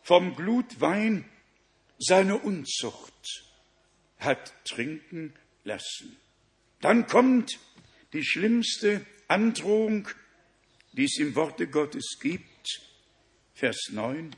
vom 0.04 0.36
Glutwein 0.36 1.24
seiner 1.98 2.44
Unzucht 2.44 3.46
hat 4.18 4.52
trinken 4.66 5.32
lassen. 5.64 6.16
Dann 6.82 7.06
kommt 7.06 7.58
die 8.12 8.22
schlimmste 8.22 9.04
Androhung, 9.28 10.06
die 10.92 11.04
es 11.04 11.18
im 11.18 11.34
Worte 11.34 11.66
Gottes 11.68 12.18
gibt. 12.20 12.82
Vers 13.54 13.88
9. 13.92 14.36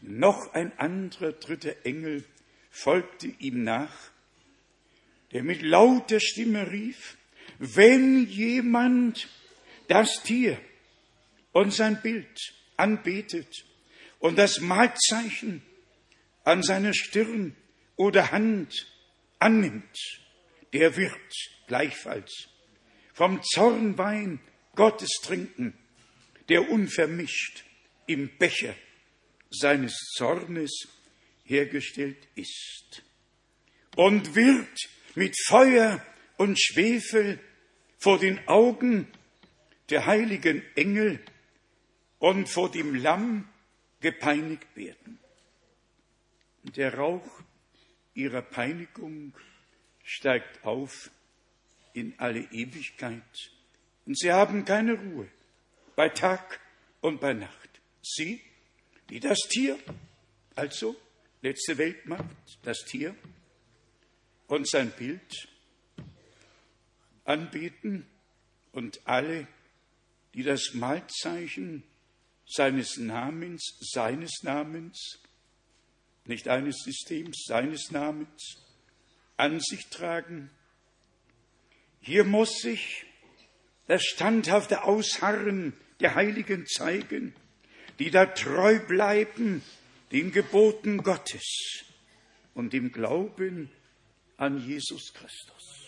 Noch 0.00 0.54
ein 0.54 0.76
anderer 0.78 1.32
dritter 1.32 1.84
Engel 1.84 2.24
folgte 2.70 3.26
ihm 3.38 3.62
nach, 3.64 3.94
der 5.32 5.42
mit 5.42 5.60
lauter 5.60 6.20
Stimme 6.20 6.70
rief, 6.70 7.18
wenn 7.58 8.26
jemand 8.26 9.28
das 9.88 10.22
Tier 10.22 10.58
und 11.52 11.74
sein 11.74 12.00
Bild 12.00 12.54
anbetet 12.78 13.66
und 14.22 14.38
das 14.38 14.60
Mahlzeichen 14.60 15.62
an 16.44 16.62
seiner 16.62 16.94
Stirn 16.94 17.56
oder 17.96 18.30
Hand 18.30 18.86
annimmt, 19.40 19.98
der 20.72 20.96
wird 20.96 21.34
gleichfalls 21.66 22.48
vom 23.12 23.42
Zornwein 23.42 24.38
Gottes 24.76 25.10
trinken, 25.24 25.74
der 26.48 26.70
unvermischt 26.70 27.64
im 28.06 28.30
Becher 28.38 28.76
seines 29.50 29.98
Zornes 30.16 30.88
hergestellt 31.44 32.28
ist 32.36 33.02
und 33.96 34.36
wird 34.36 34.88
mit 35.16 35.34
Feuer 35.46 36.00
und 36.36 36.60
Schwefel 36.60 37.40
vor 37.98 38.20
den 38.20 38.46
Augen 38.46 39.08
der 39.90 40.06
heiligen 40.06 40.62
Engel 40.76 41.18
und 42.20 42.48
vor 42.48 42.70
dem 42.70 42.94
Lamm 42.94 43.48
gepeinigt 44.02 44.76
werden. 44.76 45.18
Der 46.64 46.94
Rauch 46.94 47.42
ihrer 48.14 48.42
Peinigung 48.42 49.32
steigt 50.04 50.64
auf 50.64 51.10
in 51.94 52.14
alle 52.18 52.40
Ewigkeit. 52.52 53.22
Und 54.04 54.18
sie 54.18 54.32
haben 54.32 54.64
keine 54.64 54.94
Ruhe 54.94 55.28
bei 55.96 56.08
Tag 56.08 56.60
und 57.00 57.20
bei 57.20 57.32
Nacht. 57.32 57.80
Sie, 58.02 58.40
die 59.08 59.20
das 59.20 59.38
Tier, 59.48 59.78
also 60.54 60.96
letzte 61.40 61.78
Weltmacht, 61.78 62.58
das 62.62 62.84
Tier 62.84 63.14
und 64.48 64.68
sein 64.68 64.90
Bild 64.90 65.48
anbeten 67.24 68.06
und 68.72 69.00
alle, 69.06 69.46
die 70.34 70.42
das 70.42 70.74
Malzeichen 70.74 71.84
seines 72.46 72.96
Namens, 72.96 73.78
seines 73.80 74.42
Namens, 74.42 75.20
nicht 76.26 76.48
eines 76.48 76.82
Systems, 76.84 77.44
seines 77.46 77.90
Namens 77.90 78.58
an 79.36 79.60
sich 79.60 79.88
tragen. 79.88 80.50
Hier 82.00 82.24
muss 82.24 82.58
sich 82.58 83.04
das 83.86 84.04
standhafte 84.04 84.84
Ausharren 84.84 85.72
der 86.00 86.14
Heiligen 86.14 86.66
zeigen, 86.66 87.34
die 87.98 88.10
da 88.10 88.26
treu 88.26 88.78
bleiben 88.80 89.62
den 90.12 90.30
Geboten 90.30 90.98
Gottes 91.02 91.84
und 92.54 92.72
dem 92.72 92.92
Glauben 92.92 93.70
an 94.36 94.58
Jesus 94.58 95.12
Christus. 95.14 95.86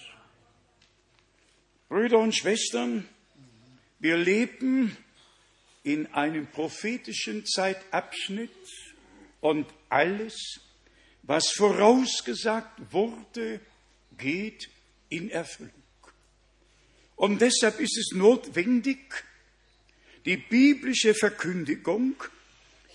Brüder 1.89 2.19
und 2.19 2.35
Schwestern, 2.35 3.07
wir 3.99 4.17
leben 4.17 4.97
in 5.85 6.07
einem 6.15 6.47
prophetischen 6.47 7.47
Zeitabschnitt 7.47 8.51
und 9.41 9.67
alles, 9.91 10.61
was 11.23 11.51
vorausgesagt 11.51 12.93
wurde, 12.93 13.61
geht 14.17 14.69
in 15.11 15.31
Erfüllung. 15.31 15.73
Und 17.17 17.41
deshalb 17.41 17.79
ist 17.81 17.97
es 17.97 18.17
notwendig, 18.17 18.99
die 20.25 20.39
biblische 20.39 21.15
Verkündigung 21.15 22.15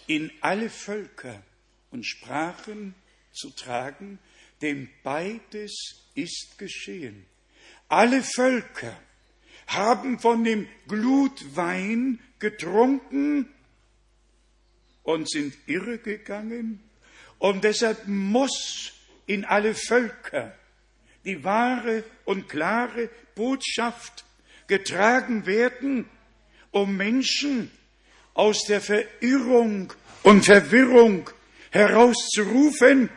in 0.08 0.32
alle 0.42 0.70
Völker 0.70 1.44
und 1.92 2.04
Sprachen 2.06 2.96
zu 3.32 3.52
tragen, 3.52 4.18
denn 4.62 4.90
beides 5.04 6.08
ist 6.16 6.58
geschehen. 6.58 7.26
Alle 7.88 8.24
Völker 8.24 9.00
haben 9.70 10.20
von 10.20 10.44
dem 10.44 10.68
Glutwein 10.88 12.20
getrunken 12.40 13.48
und 15.04 15.30
sind 15.30 15.54
irregegangen. 15.68 16.84
Und 17.38 17.64
deshalb 17.64 18.08
muss 18.08 18.94
in 19.26 19.46
alle 19.46 19.76
Völker 19.76 20.56
die 21.24 21.44
wahre 21.44 22.04
und 22.26 22.50
klare 22.50 23.10
Botschaft 23.36 24.26
getragen 24.68 25.46
werden, 25.46 26.10
um 26.72 26.98
Menschen 26.98 27.72
aus 28.34 28.66
der 28.68 28.82
Verirrung 28.82 29.94
und 30.24 30.46
Verwirrung 30.46 31.30
herauszurufen, 31.72 33.10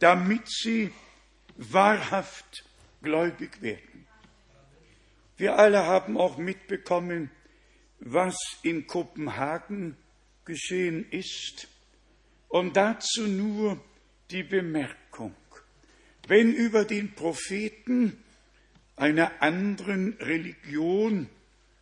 damit 0.00 0.48
sie 0.48 0.92
wahrhaft 1.56 2.64
gläubig 3.02 3.62
werden. 3.62 4.03
Wir 5.36 5.58
alle 5.58 5.84
haben 5.84 6.16
auch 6.16 6.38
mitbekommen, 6.38 7.30
was 7.98 8.36
in 8.62 8.86
Kopenhagen 8.86 9.96
geschehen 10.44 11.06
ist. 11.10 11.68
Und 12.48 12.76
dazu 12.76 13.26
nur 13.26 13.82
die 14.30 14.44
Bemerkung, 14.44 15.34
wenn 16.28 16.52
über 16.52 16.84
den 16.84 17.14
Propheten 17.14 18.22
einer 18.96 19.42
anderen 19.42 20.14
Religion 20.20 21.28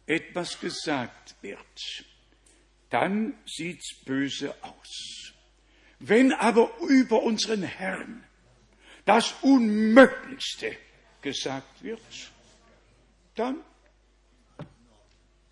etwas 0.06 0.58
gesagt 0.60 1.36
wird, 1.42 2.04
dann 2.90 3.34
sieht's 3.46 3.96
böse 4.04 4.54
aus. 4.62 5.32
Wenn 5.98 6.32
aber 6.32 6.70
über 6.88 7.22
unseren 7.22 7.62
Herrn 7.62 8.24
das 9.04 9.34
Unmöglichste 9.42 10.76
gesagt 11.20 11.82
wird, 11.82 12.31
dann, 13.34 13.60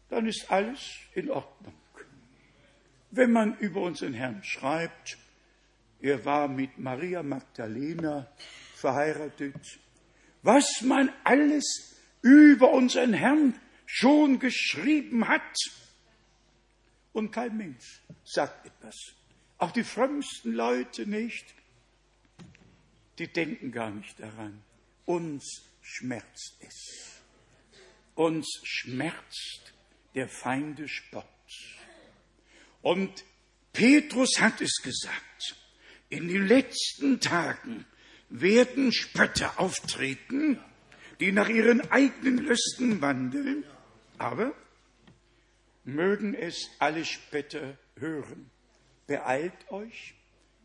dann 0.08 0.26
ist 0.26 0.50
alles 0.50 0.80
in 1.14 1.30
Ordnung. 1.30 1.74
Wenn 3.10 3.32
man 3.32 3.56
über 3.58 3.82
unseren 3.82 4.14
Herrn 4.14 4.42
schreibt, 4.44 5.18
er 6.00 6.24
war 6.24 6.48
mit 6.48 6.78
Maria 6.78 7.22
Magdalena 7.22 8.30
verheiratet, 8.74 9.78
was 10.42 10.82
man 10.82 11.12
alles 11.24 11.96
über 12.22 12.72
unseren 12.72 13.12
Herrn 13.12 13.58
schon 13.86 14.38
geschrieben 14.38 15.28
hat, 15.28 15.56
und 17.12 17.32
kein 17.32 17.56
Mensch 17.56 18.02
sagt 18.24 18.66
etwas. 18.66 18.96
Auch 19.58 19.72
die 19.72 19.84
frömmsten 19.84 20.52
Leute 20.52 21.06
nicht. 21.06 21.54
Die 23.18 23.30
denken 23.30 23.72
gar 23.72 23.90
nicht 23.90 24.18
daran. 24.20 24.62
Uns 25.04 25.62
schmerzt 25.82 26.56
es. 26.60 27.09
Uns 28.14 28.60
schmerzt 28.64 29.72
der 30.14 30.28
Feinde 30.28 30.88
Spott. 30.88 31.24
Und 32.82 33.24
Petrus 33.72 34.40
hat 34.40 34.60
es 34.60 34.80
gesagt, 34.82 35.56
in 36.08 36.28
den 36.28 36.46
letzten 36.46 37.20
Tagen 37.20 37.86
werden 38.28 38.92
Spötter 38.92 39.60
auftreten, 39.60 40.58
die 41.20 41.32
nach 41.32 41.48
ihren 41.48 41.80
eigenen 41.90 42.38
Lüsten 42.38 43.00
wandeln, 43.00 43.64
aber 44.18 44.54
mögen 45.84 46.34
es 46.34 46.70
alle 46.78 47.04
Spötter 47.04 47.76
hören. 47.96 48.50
Beeilt 49.06 49.70
euch, 49.70 50.14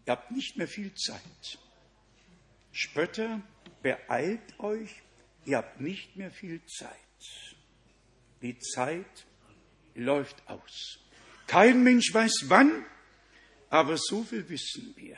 ihr 0.06 0.12
habt 0.12 0.32
nicht 0.32 0.58
mehr 0.58 0.68
viel 0.68 0.94
Zeit. 0.96 1.60
Spötter 2.72 3.42
beeilt 3.82 4.60
euch, 4.60 5.02
ihr 5.46 5.58
habt 5.58 5.82
nicht 5.82 6.16
mehr 6.16 6.32
viel 6.32 6.64
Zeit. 6.66 7.05
Die 8.42 8.58
Zeit 8.60 9.26
läuft 9.96 10.48
aus. 10.48 11.00
Kein 11.48 11.84
Mensch 11.84 12.14
weiß 12.14 12.46
wann, 12.48 12.86
aber 13.70 13.98
so 13.98 14.24
viel 14.24 14.48
wissen 14.50 14.94
wir, 14.96 15.18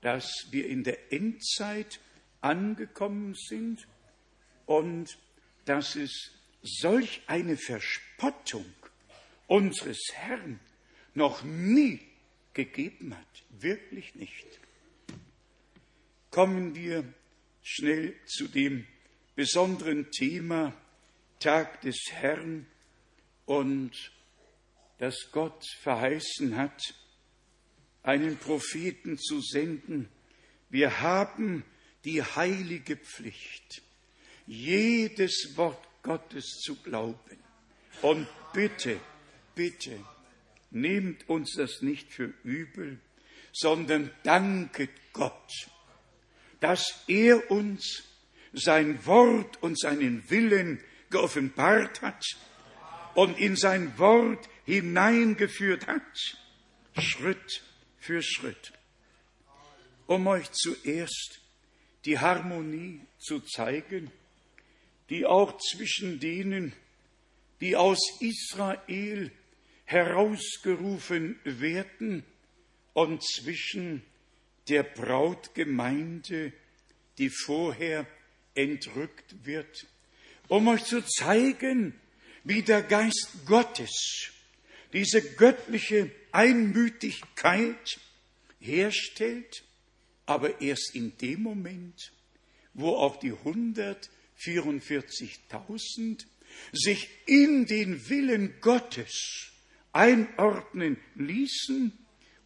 dass 0.00 0.48
wir 0.50 0.66
in 0.68 0.84
der 0.84 1.12
Endzeit 1.12 2.00
angekommen 2.40 3.34
sind 3.34 3.86
und 4.66 5.18
dass 5.64 5.96
es 5.96 6.32
solch 6.62 7.22
eine 7.26 7.56
Verspottung 7.56 8.72
unseres 9.46 10.00
Herrn 10.12 10.60
noch 11.14 11.42
nie 11.42 12.00
gegeben 12.54 13.16
hat. 13.16 13.44
Wirklich 13.50 14.14
nicht. 14.14 14.60
Kommen 16.30 16.74
wir 16.74 17.04
schnell 17.62 18.14
zu 18.26 18.48
dem 18.48 18.86
besonderen 19.34 20.10
Thema 20.10 20.72
Tag 21.38 21.80
des 21.80 21.98
Herrn 22.10 22.66
und 23.46 24.12
dass 24.98 25.30
Gott 25.32 25.66
verheißen 25.80 26.56
hat, 26.56 26.80
einen 28.02 28.36
Propheten 28.36 29.18
zu 29.18 29.40
senden. 29.40 30.08
Wir 30.70 31.00
haben 31.00 31.64
die 32.04 32.22
heilige 32.22 32.96
Pflicht, 32.96 33.82
jedes 34.46 35.56
Wort 35.56 35.86
Gottes 36.02 36.60
zu 36.64 36.76
glauben. 36.76 37.38
Und 38.02 38.26
bitte, 38.52 39.00
bitte, 39.54 39.98
nehmt 40.70 41.28
uns 41.28 41.54
das 41.56 41.82
nicht 41.82 42.12
für 42.12 42.32
übel, 42.44 42.98
sondern 43.52 44.10
danket 44.22 44.90
Gott, 45.12 45.68
dass 46.60 47.04
er 47.06 47.50
uns 47.50 48.04
sein 48.52 49.04
Wort 49.06 49.62
und 49.62 49.78
seinen 49.78 50.28
Willen 50.30 50.82
geoffenbart 51.10 52.02
hat 52.02 52.24
und 53.14 53.38
in 53.38 53.56
sein 53.56 53.98
Wort 53.98 54.48
hineingeführt 54.64 55.86
hat, 55.86 56.38
Schritt 56.98 57.62
für 57.98 58.22
Schritt, 58.22 58.72
um 60.06 60.26
euch 60.26 60.50
zuerst 60.52 61.40
die 62.04 62.18
Harmonie 62.18 63.00
zu 63.18 63.40
zeigen, 63.40 64.10
die 65.08 65.26
auch 65.26 65.58
zwischen 65.58 66.20
denen, 66.20 66.72
die 67.60 67.76
aus 67.76 68.00
Israel 68.20 69.30
herausgerufen 69.84 71.38
werden 71.44 72.24
und 72.92 73.22
zwischen 73.22 74.02
der 74.68 74.82
Brautgemeinde, 74.82 76.52
die 77.18 77.30
vorher 77.30 78.06
entrückt 78.54 79.44
wird, 79.44 79.86
um 80.48 80.68
euch 80.68 80.84
zu 80.84 81.02
zeigen, 81.02 81.94
wie 82.44 82.62
der 82.62 82.82
Geist 82.82 83.46
Gottes 83.46 84.30
diese 84.92 85.22
göttliche 85.22 86.10
Einmütigkeit 86.32 87.98
herstellt, 88.60 89.64
aber 90.26 90.60
erst 90.60 90.94
in 90.94 91.16
dem 91.18 91.42
Moment, 91.42 92.12
wo 92.74 92.96
auch 92.96 93.16
die 93.16 93.32
144.000 93.32 96.26
sich 96.72 97.08
in 97.26 97.66
den 97.66 98.08
Willen 98.08 98.54
Gottes 98.60 99.50
einordnen 99.92 100.96
ließen 101.14 101.92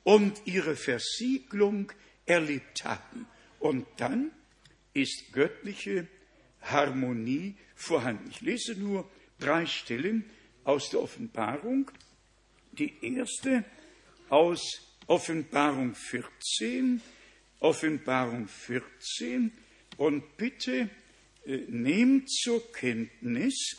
und 0.04 0.42
ihre 0.44 0.76
Versiegelung 0.76 1.92
erlebt 2.24 2.84
haben. 2.84 3.26
Und 3.58 3.86
dann 3.96 4.30
ist 4.96 5.32
göttliche 5.32 6.08
Harmonie 6.62 7.54
vorhanden. 7.74 8.30
Ich 8.30 8.40
lese 8.40 8.74
nur 8.74 9.06
drei 9.38 9.66
Stellen 9.66 10.24
aus 10.64 10.88
der 10.90 11.00
Offenbarung. 11.00 11.90
Die 12.72 12.94
erste 13.02 13.64
aus 14.28 14.60
Offenbarung 15.06 15.94
14, 15.94 17.00
Offenbarung 17.60 18.48
14 18.48 19.52
und 19.98 20.36
bitte 20.36 20.90
äh, 21.44 21.58
nehmt 21.68 22.28
zur 22.30 22.72
Kenntnis, 22.72 23.76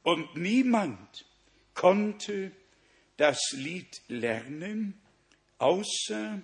Und 0.03 0.35
niemand 0.35 1.25
konnte 1.73 2.51
das 3.17 3.39
Lied 3.51 4.01
lernen, 4.07 4.99
außer 5.59 6.41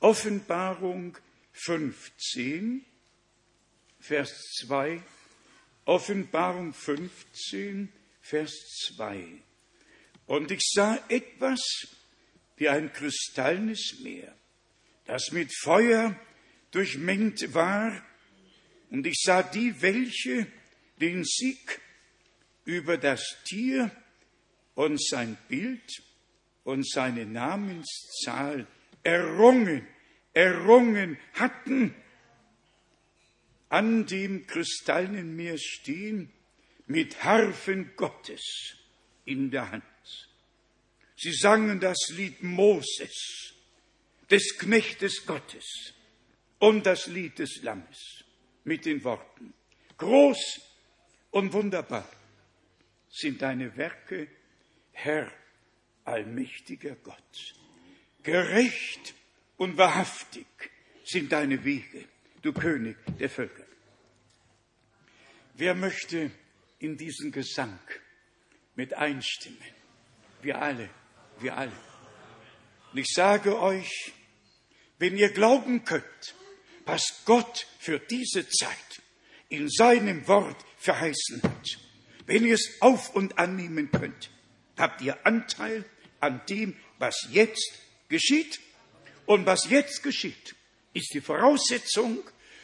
Offenbarung 0.00 1.16
15, 1.52 2.84
Vers 4.00 4.32
2, 4.66 5.00
Offenbarung 5.84 6.72
15, 6.72 7.92
Vers 8.20 8.52
2. 8.96 9.26
Und 10.26 10.50
ich 10.50 10.62
sah 10.72 10.98
etwas 11.08 11.60
wie 12.56 12.68
ein 12.68 12.92
kristallnes 12.92 13.98
Meer, 14.00 14.34
das 15.04 15.32
mit 15.32 15.52
Feuer 15.54 16.18
durchmengt 16.70 17.54
war, 17.54 18.02
und 18.90 19.06
ich 19.06 19.22
sah 19.24 19.42
die, 19.42 19.80
welche 19.80 20.46
den 21.00 21.24
Sieg 21.24 21.80
über 22.64 22.96
das 22.96 23.38
Tier 23.44 23.90
und 24.74 25.02
sein 25.02 25.36
Bild 25.48 26.02
und 26.64 26.88
seine 26.88 27.26
Namenszahl 27.26 28.66
errungen, 29.02 29.86
errungen 30.32 31.18
hatten, 31.34 31.94
an 33.68 34.06
dem 34.06 34.46
kristallenen 34.46 35.34
Meer 35.34 35.58
stehen, 35.58 36.32
mit 36.86 37.24
Harfen 37.24 37.92
Gottes 37.96 38.76
in 39.24 39.50
der 39.50 39.70
Hand. 39.70 39.84
Sie 41.16 41.32
sangen 41.32 41.80
das 41.80 41.98
Lied 42.10 42.42
Moses, 42.42 43.54
des 44.30 44.58
Knechtes 44.58 45.24
Gottes 45.26 45.94
und 46.58 46.84
das 46.86 47.06
Lied 47.06 47.38
des 47.38 47.62
Lammes 47.62 48.24
mit 48.64 48.84
den 48.84 49.02
Worten, 49.04 49.54
groß 49.98 50.60
und 51.30 51.52
wunderbar 51.52 52.08
sind 53.12 53.42
deine 53.42 53.76
Werke, 53.76 54.26
Herr, 54.90 55.30
allmächtiger 56.04 56.96
Gott. 56.96 57.54
Gerecht 58.22 59.14
und 59.58 59.76
wahrhaftig 59.76 60.46
sind 61.04 61.30
deine 61.30 61.62
Wege, 61.64 62.08
du 62.40 62.52
König 62.52 62.96
der 63.18 63.28
Völker. 63.28 63.66
Wer 65.54 65.74
möchte 65.74 66.30
in 66.78 66.96
diesen 66.96 67.30
Gesang 67.30 67.78
mit 68.74 68.94
einstimmen? 68.94 69.58
Wir 70.40 70.60
alle, 70.60 70.88
wir 71.38 71.56
alle. 71.56 71.76
Und 72.92 72.98
ich 72.98 73.12
sage 73.12 73.60
euch, 73.60 74.12
wenn 74.98 75.16
ihr 75.16 75.30
glauben 75.30 75.84
könnt, 75.84 76.34
was 76.86 77.22
Gott 77.26 77.66
für 77.78 77.98
diese 77.98 78.48
Zeit 78.48 79.02
in 79.48 79.68
seinem 79.68 80.26
Wort 80.26 80.64
verheißen 80.78 81.42
hat, 81.42 81.78
wenn 82.26 82.44
ihr 82.46 82.54
es 82.54 82.80
auf 82.80 83.14
und 83.14 83.38
annehmen 83.38 83.90
könnt, 83.90 84.30
habt 84.76 85.02
ihr 85.02 85.26
Anteil 85.26 85.84
an 86.20 86.40
dem, 86.48 86.76
was 86.98 87.28
jetzt 87.30 87.72
geschieht. 88.08 88.60
Und 89.26 89.46
was 89.46 89.68
jetzt 89.70 90.02
geschieht, 90.02 90.54
ist 90.94 91.12
die 91.14 91.20
Voraussetzung 91.20 92.18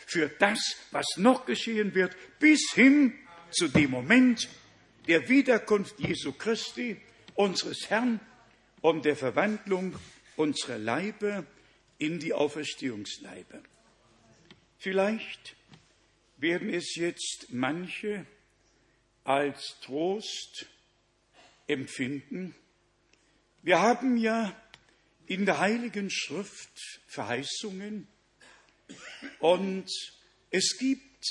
für 0.06 0.28
das, 0.28 0.76
was 0.90 1.06
noch 1.16 1.46
geschehen 1.46 1.94
wird, 1.94 2.16
bis 2.38 2.72
hin 2.74 3.12
zu 3.50 3.68
dem 3.68 3.90
Moment 3.90 4.48
der 5.06 5.28
Wiederkunft 5.28 5.98
Jesu 6.00 6.32
Christi, 6.32 7.00
unseres 7.34 7.88
Herrn, 7.88 8.20
und 8.80 9.04
der 9.04 9.16
Verwandlung 9.16 9.94
unserer 10.36 10.78
Leibe 10.78 11.46
in 11.98 12.18
die 12.18 12.32
Auferstehungsleibe. 12.32 13.62
Vielleicht 14.78 15.56
werden 16.36 16.72
es 16.72 16.94
jetzt 16.94 17.46
manche 17.50 18.24
als 19.28 19.76
Trost 19.82 20.64
empfinden. 21.66 22.54
Wir 23.62 23.78
haben 23.78 24.16
ja 24.16 24.56
in 25.26 25.44
der 25.44 25.58
Heiligen 25.58 26.08
Schrift 26.08 26.70
Verheißungen 27.06 28.08
und 29.38 29.90
es 30.50 30.78
gibt 30.78 31.26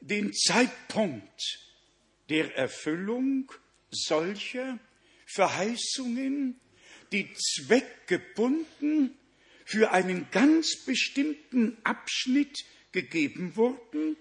den 0.00 0.32
Zeitpunkt 0.32 1.60
der 2.30 2.56
Erfüllung 2.56 3.52
solcher 3.90 4.78
Verheißungen, 5.26 6.58
die 7.12 7.30
zweckgebunden 7.34 9.14
für 9.66 9.90
einen 9.90 10.30
ganz 10.30 10.86
bestimmten 10.86 11.76
Abschnitt 11.84 12.64
gegeben 12.92 13.56
wurden 13.56 14.16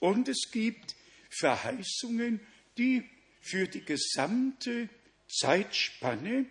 und 0.00 0.26
es 0.26 0.50
gibt 0.50 0.96
Verheißungen, 1.30 2.40
die 2.78 3.08
für 3.40 3.66
die 3.66 3.84
gesamte 3.84 4.88
Zeitspanne, 5.28 6.46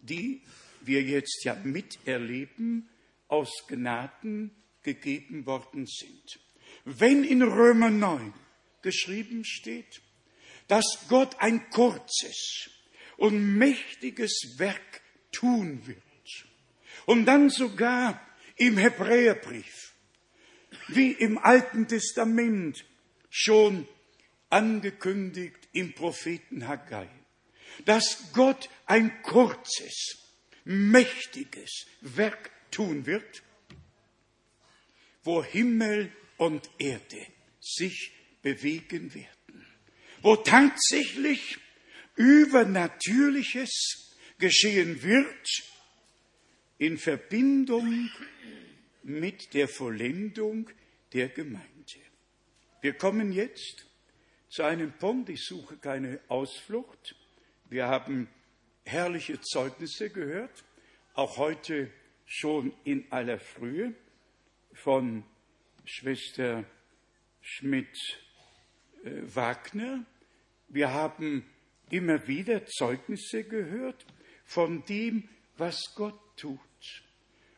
die 0.00 0.42
wir 0.80 1.02
jetzt 1.02 1.44
ja 1.44 1.54
miterleben, 1.54 2.88
aus 3.26 3.50
Gnaden 3.68 4.50
gegeben 4.82 5.46
worden 5.46 5.86
sind. 5.86 6.40
Wenn 6.84 7.24
in 7.24 7.42
Römer 7.42 7.90
9 7.90 8.32
geschrieben 8.82 9.44
steht, 9.44 10.00
dass 10.66 11.06
Gott 11.08 11.36
ein 11.40 11.68
kurzes 11.70 12.70
und 13.16 13.56
mächtiges 13.56 14.54
Werk 14.58 15.02
tun 15.32 15.86
wird, 15.86 15.98
und 17.08 17.24
dann 17.24 17.48
sogar 17.48 18.20
im 18.56 18.76
Hebräerbrief, 18.76 19.94
wie 20.88 21.12
im 21.12 21.38
Alten 21.38 21.88
Testament 21.88 22.84
schon 23.30 23.88
angekündigt 24.50 25.68
im 25.72 25.92
Propheten 25.92 26.66
Haggai, 26.66 27.08
dass 27.84 28.32
Gott 28.32 28.68
ein 28.86 29.22
kurzes, 29.22 30.18
mächtiges 30.64 31.86
Werk 32.00 32.50
tun 32.70 33.06
wird, 33.06 33.42
wo 35.22 35.44
Himmel 35.44 36.12
und 36.36 36.70
Erde 36.78 37.26
sich 37.60 38.12
bewegen 38.42 39.14
werden, 39.14 39.66
wo 40.22 40.36
tatsächlich 40.36 41.58
Übernatürliches 42.16 44.14
geschehen 44.38 45.02
wird 45.02 45.62
in 46.78 46.98
Verbindung 46.98 48.10
mit 49.02 49.54
der 49.54 49.68
Vollendung 49.68 50.70
der 51.12 51.28
Gemeinde. 51.28 51.64
Wir 52.80 52.92
kommen 52.94 53.32
jetzt 53.32 53.87
zu 54.48 54.62
einem 54.62 54.92
Punkt, 54.92 55.28
ich 55.28 55.44
suche 55.44 55.76
keine 55.76 56.20
Ausflucht. 56.28 57.14
Wir 57.68 57.88
haben 57.88 58.28
herrliche 58.84 59.40
Zeugnisse 59.40 60.10
gehört, 60.10 60.64
auch 61.14 61.36
heute 61.36 61.90
schon 62.26 62.72
in 62.84 63.10
aller 63.10 63.38
Frühe 63.38 63.94
von 64.72 65.24
Schwester 65.84 66.64
Schmidt-Wagner. 67.40 70.04
Wir 70.68 70.92
haben 70.92 71.44
immer 71.90 72.26
wieder 72.26 72.66
Zeugnisse 72.66 73.44
gehört 73.44 74.04
von 74.44 74.84
dem, 74.84 75.28
was 75.56 75.94
Gott 75.94 76.18
tut. 76.36 76.58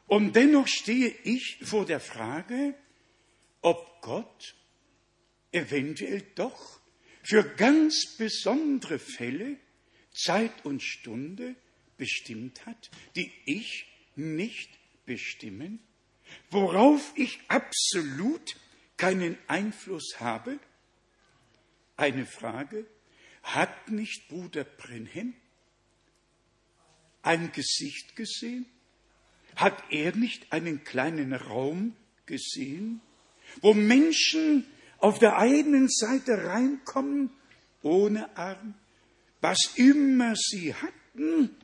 Und 0.06 0.34
dennoch 0.34 0.66
stehe 0.66 1.14
ich 1.24 1.58
vor 1.62 1.86
der 1.86 2.00
Frage, 2.00 2.74
ob 3.62 4.00
Gott 4.00 4.56
eventuell 5.52 6.22
doch 6.34 6.79
für 7.22 7.44
ganz 7.44 8.16
besondere 8.16 8.98
Fälle 8.98 9.56
Zeit 10.12 10.64
und 10.64 10.82
Stunde 10.82 11.54
bestimmt 11.96 12.66
hat, 12.66 12.90
die 13.16 13.30
ich 13.44 13.86
nicht 14.16 14.70
bestimmen, 15.06 15.80
worauf 16.50 17.12
ich 17.16 17.40
absolut 17.48 18.56
keinen 18.96 19.36
Einfluss 19.46 20.20
habe? 20.20 20.58
Eine 21.96 22.26
Frage, 22.26 22.86
hat 23.42 23.90
nicht 23.90 24.28
Bruder 24.28 24.64
Brenhem 24.64 25.34
ein 27.22 27.52
Gesicht 27.52 28.16
gesehen? 28.16 28.66
Hat 29.56 29.82
er 29.90 30.14
nicht 30.14 30.52
einen 30.52 30.84
kleinen 30.84 31.32
Raum 31.32 31.96
gesehen, 32.26 33.00
wo 33.60 33.74
Menschen 33.74 34.66
auf 35.00 35.18
der 35.18 35.36
einen 35.38 35.88
Seite 35.88 36.44
reinkommen, 36.44 37.30
ohne 37.82 38.36
Arm, 38.36 38.74
was 39.40 39.72
immer 39.76 40.34
sie 40.36 40.74
hatten, 40.74 41.56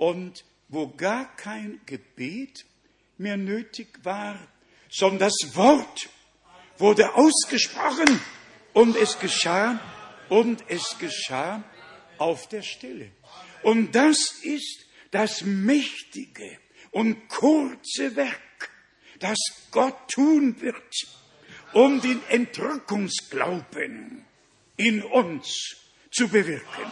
und 0.00 0.44
wo 0.68 0.88
gar 0.88 1.36
kein 1.36 1.80
Gebet 1.84 2.64
mehr 3.18 3.36
nötig 3.36 4.00
war, 4.02 4.38
sondern 4.88 5.28
das 5.28 5.54
Wort 5.54 6.08
wurde 6.78 7.14
ausgesprochen 7.14 8.18
und 8.72 8.96
es 8.96 9.18
geschah 9.18 9.78
und 10.30 10.64
es 10.68 10.96
geschah 10.98 11.62
auf 12.16 12.48
der 12.48 12.62
Stelle. 12.62 13.10
Und 13.62 13.94
das 13.94 14.16
ist 14.42 14.86
das 15.10 15.42
mächtige 15.42 16.58
und 16.92 17.28
kurze 17.28 18.16
Werk, 18.16 18.70
das 19.18 19.38
Gott 19.70 20.08
tun 20.08 20.58
wird, 20.62 20.94
um 21.72 22.00
den 22.00 22.20
Entrückungsglauben 22.28 24.24
in 24.76 25.02
uns 25.02 25.76
zu 26.10 26.28
bewirken. 26.28 26.90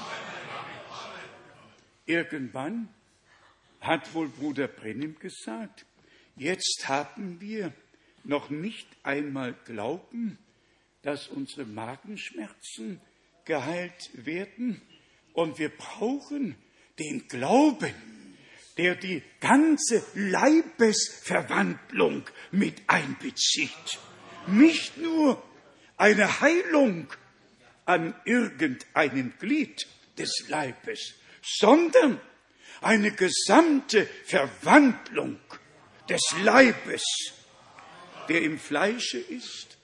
Irgendwann 2.07 2.89
hat 3.81 4.15
wohl 4.15 4.29
Bruder 4.29 4.69
Brennim 4.69 5.19
gesagt, 5.19 5.85
jetzt 6.37 6.89
haben 6.89 7.41
wir 7.41 7.73
noch 8.25 8.51
nicht 8.51 8.87
einmal 9.03 9.55
Glauben, 9.65 10.39
dass 11.03 11.27
unsere 11.29 11.65
Magenschmerzen 11.65 13.01
geheilt 13.45 14.11
werden. 14.13 14.83
Und 15.33 15.59
wir 15.59 15.71
brauchen 15.71 16.55
den 16.99 17.27
Glauben, 17.29 17.95
der 18.77 18.95
die 18.95 19.23
ganze 19.41 20.05
Leibesverwandlung 20.15 22.25
mit 22.53 22.83
einbezieht. 22.87 23.99
Nicht 24.51 24.97
nur 24.97 25.43
eine 25.97 26.41
Heilung 26.41 27.09
an 27.85 28.15
irgendeinem 28.25 29.33
Glied 29.39 29.87
des 30.17 30.45
Leibes, 30.49 31.15
sondern 31.43 32.21
eine 32.81 33.11
gesamte 33.13 34.07
Verwandlung 34.25 35.39
des 36.09 36.23
Leibes, 36.43 37.05
der 38.29 38.43
im 38.43 38.59
Fleische 38.59 39.19
ist, 39.19 39.79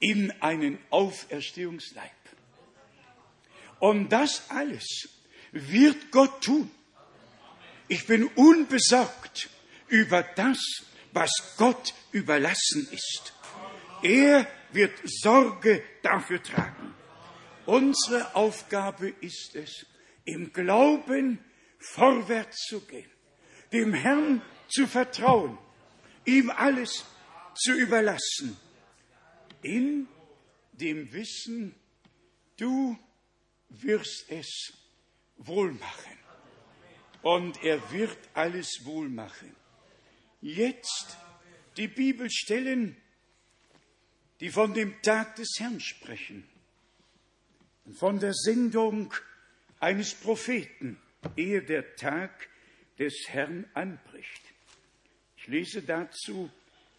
in 0.00 0.32
einen 0.40 0.78
Auferstehungsleib. 0.90 2.10
Und 3.78 4.10
das 4.10 4.50
alles 4.50 5.08
wird 5.52 6.10
Gott 6.10 6.42
tun. 6.42 6.70
Ich 7.88 8.06
bin 8.06 8.24
unbesorgt 8.24 9.48
über 9.88 10.22
das, 10.22 10.58
was 11.12 11.30
Gott 11.56 11.94
überlassen 12.12 12.88
ist. 12.90 13.32
Er 14.02 14.46
wird 14.72 14.92
Sorge 15.04 15.82
dafür 16.02 16.42
tragen. 16.42 16.94
Unsere 17.66 18.34
Aufgabe 18.34 19.08
ist 19.20 19.54
es, 19.54 19.86
im 20.24 20.52
Glauben 20.52 21.38
vorwärts 21.78 22.66
zu 22.66 22.80
gehen, 22.80 23.10
dem 23.72 23.94
Herrn 23.94 24.42
zu 24.68 24.86
vertrauen, 24.86 25.58
ihm 26.24 26.50
alles 26.50 27.04
zu 27.54 27.72
überlassen, 27.72 28.56
in 29.62 30.08
dem 30.72 31.12
Wissen, 31.12 31.74
du 32.56 32.96
wirst 33.68 34.26
es 34.28 34.72
wohl 35.36 35.72
machen. 35.72 36.18
Und 37.22 37.62
er 37.64 37.90
wird 37.90 38.18
alles 38.34 38.80
wohl 38.84 39.08
machen. 39.08 39.54
Jetzt 40.40 41.16
die 41.76 41.88
Bibelstellen, 41.88 42.96
die 44.40 44.50
von 44.50 44.74
dem 44.74 45.00
Tag 45.02 45.36
des 45.36 45.56
Herrn 45.58 45.80
sprechen, 45.80 46.48
von 47.94 48.20
der 48.20 48.34
Sendung 48.34 49.12
eines 49.80 50.14
Propheten, 50.14 51.00
ehe 51.36 51.62
der 51.62 51.96
Tag 51.96 52.48
des 52.98 53.28
Herrn 53.28 53.64
anbricht. 53.74 54.42
Ich 55.36 55.46
lese 55.46 55.82
dazu 55.82 56.50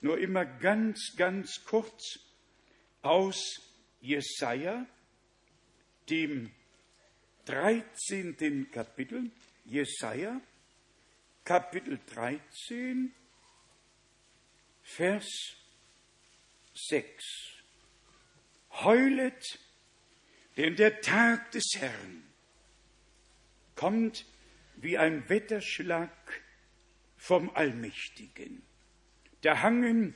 nur 0.02 0.18
immer 0.18 0.46
ganz, 0.46 1.14
ganz 1.16 1.64
kurz 1.66 2.20
aus 3.02 3.62
Jesaja, 4.02 4.86
dem 6.10 6.52
13. 7.46 8.70
Kapitel, 8.72 9.32
Jesaja, 9.66 10.42
Kapitel 11.44 12.00
13, 12.14 13.14
Vers 14.84 15.59
6. 16.88 17.24
Heulet, 18.72 19.60
denn 20.58 20.76
der 20.76 21.02
Tag 21.02 21.52
des 21.52 21.74
Herrn 21.78 22.24
kommt 23.76 24.26
wie 24.76 24.98
ein 24.98 25.28
Wetterschlag 25.30 26.12
vom 27.18 27.50
Allmächtigen. 27.56 28.62
Da 29.42 29.62
hangen 29.62 30.16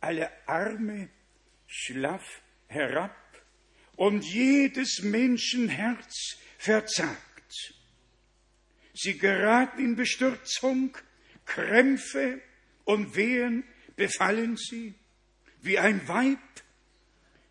alle 0.00 0.30
Arme 0.48 1.08
schlaff 1.66 2.42
herab 2.68 3.16
und 3.96 4.24
jedes 4.24 5.02
Menschenherz 5.02 6.38
verzagt. 6.58 7.74
Sie 8.94 9.18
geraten 9.18 9.80
in 9.80 9.96
Bestürzung, 9.96 10.96
Krämpfe 11.46 12.40
und 12.84 13.16
Wehen 13.16 13.64
befallen 13.96 14.56
sie, 14.56 14.94
wie 15.62 15.78
ein 15.78 16.06
Weib 16.08 16.38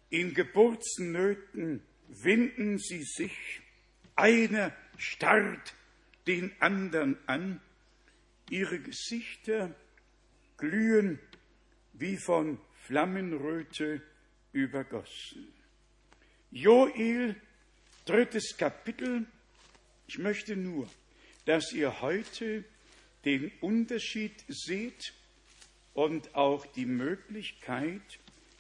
in 0.10 0.34
Geburtsnöten 0.34 1.82
winden 2.08 2.80
sie 2.80 3.04
sich, 3.04 3.62
einer 4.16 4.76
starrt 4.98 5.74
den 6.28 6.52
anderen 6.60 7.18
an, 7.28 7.62
ihre 8.50 8.80
Gesichter 8.80 9.76
glühen 10.58 11.20
wie 11.94 12.18
von 12.18 12.60
Flammenröte 12.86 14.02
übergossen. 14.52 15.48
Joel, 16.52 17.36
drittes 18.06 18.58
Kapitel. 18.58 19.28
Ich 20.08 20.18
möchte 20.18 20.56
nur, 20.56 20.90
dass 21.46 21.72
ihr 21.72 22.02
heute 22.02 22.64
den 23.26 23.52
Unterschied 23.62 24.44
seht 24.48 25.14
und 26.00 26.34
auch 26.34 26.66
die 26.66 26.86
Möglichkeit, 26.86 28.02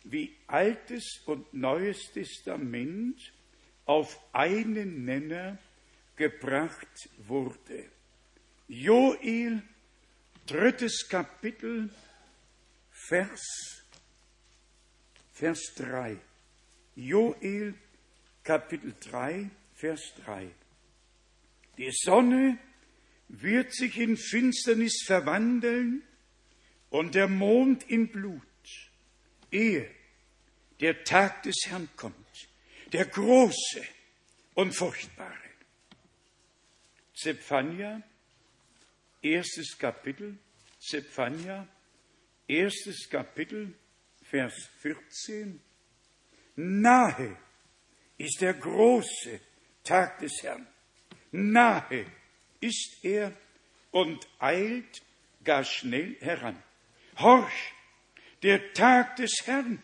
wie 0.03 0.35
Altes 0.47 1.21
und 1.25 1.53
Neues 1.53 2.11
Testament 2.11 3.31
auf 3.85 4.19
einen 4.33 5.05
Nenner 5.05 5.57
gebracht 6.17 7.09
wurde. 7.17 7.85
Joel, 8.67 9.63
drittes 10.47 11.07
Kapitel, 11.07 11.89
Vers, 12.91 13.85
Vers 15.31 15.73
3. 15.77 16.17
Joel, 16.97 17.73
Kapitel 18.43 18.93
3, 18.99 19.49
Vers 19.75 20.01
3. 20.25 20.51
Die 21.77 21.91
Sonne 21.93 22.59
wird 23.29 23.73
sich 23.73 23.97
in 23.97 24.17
Finsternis 24.17 25.03
verwandeln 25.05 26.03
und 26.89 27.15
der 27.15 27.27
Mond 27.27 27.83
in 27.89 28.09
Blut, 28.09 28.41
ehe 29.51 29.89
der 30.79 31.03
Tag 31.03 31.43
des 31.43 31.55
Herrn 31.67 31.89
kommt, 31.95 32.15
der 32.91 33.05
große 33.05 33.83
und 34.55 34.73
furchtbare. 34.73 35.33
Zephania, 37.13 38.01
erstes 39.21 39.77
Kapitel, 39.77 40.37
Zephania, 40.79 41.67
erstes 42.47 43.09
Kapitel, 43.09 43.73
Vers 44.23 44.69
14. 44.79 45.59
Nahe 46.55 47.37
ist 48.17 48.41
der 48.41 48.53
große 48.53 49.41
Tag 49.83 50.19
des 50.19 50.43
Herrn. 50.43 50.67
Nahe 51.31 52.05
ist 52.59 53.03
er 53.03 53.33
und 53.91 54.27
eilt 54.39 55.01
gar 55.43 55.63
schnell 55.63 56.15
heran. 56.21 56.61
Horch, 57.19 57.73
der 58.43 58.73
Tag 58.73 59.17
des 59.17 59.41
Herrn, 59.45 59.83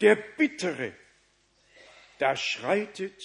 der 0.00 0.16
bittere, 0.16 0.94
da 2.18 2.36
schreitet 2.36 3.20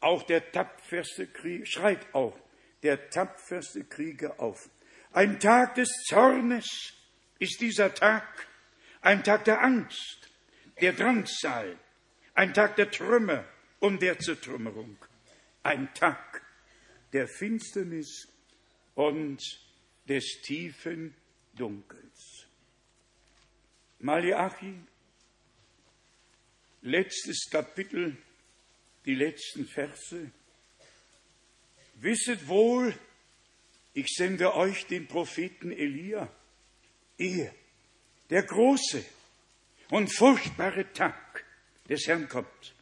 auch 0.00 0.22
der 0.22 0.52
tapferste 0.52 1.26
Krieger, 1.26 1.66
schreit 1.66 2.14
auch 2.14 2.38
der 2.82 3.10
tapferste 3.10 3.84
Krieger 3.84 4.38
auf. 4.40 4.70
Ein 5.12 5.40
Tag 5.40 5.74
des 5.74 5.88
Zornes 6.06 6.94
ist 7.38 7.60
dieser 7.60 7.92
Tag, 7.94 8.46
ein 9.00 9.24
Tag 9.24 9.44
der 9.44 9.62
Angst, 9.62 10.30
der 10.80 10.92
Drangsal, 10.92 11.78
ein 12.34 12.54
Tag 12.54 12.76
der 12.76 12.90
Trümmer 12.90 13.44
und 13.80 14.00
der 14.02 14.18
Zertrümmerung, 14.18 14.96
ein 15.62 15.92
Tag 15.94 16.42
der 17.12 17.26
Finsternis 17.26 18.28
und 18.94 19.42
des 20.08 20.40
tiefen 20.42 21.14
Dunkels. 21.58 22.46
Malachi, 24.00 24.74
letztes 26.82 27.48
Kapitel, 27.50 28.16
die 29.04 29.14
letzten 29.14 29.66
Verse. 29.66 30.30
Wisset 31.96 32.46
wohl, 32.46 32.94
ich 33.92 34.06
sende 34.08 34.54
euch 34.54 34.86
den 34.86 35.08
Propheten 35.08 35.72
Elia, 35.72 36.32
ehe 37.18 37.52
der 38.30 38.42
große 38.42 39.04
und 39.90 40.14
furchtbare 40.14 40.92
Tag 40.92 41.44
des 41.88 42.06
Herrn 42.06 42.28
kommt. 42.28 42.74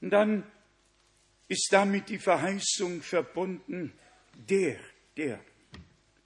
Und 0.00 0.10
dann 0.10 0.50
ist 1.48 1.68
damit 1.70 2.08
die 2.08 2.18
Verheißung 2.18 3.02
verbunden, 3.02 3.92
der, 4.48 4.80
der, 5.16 5.44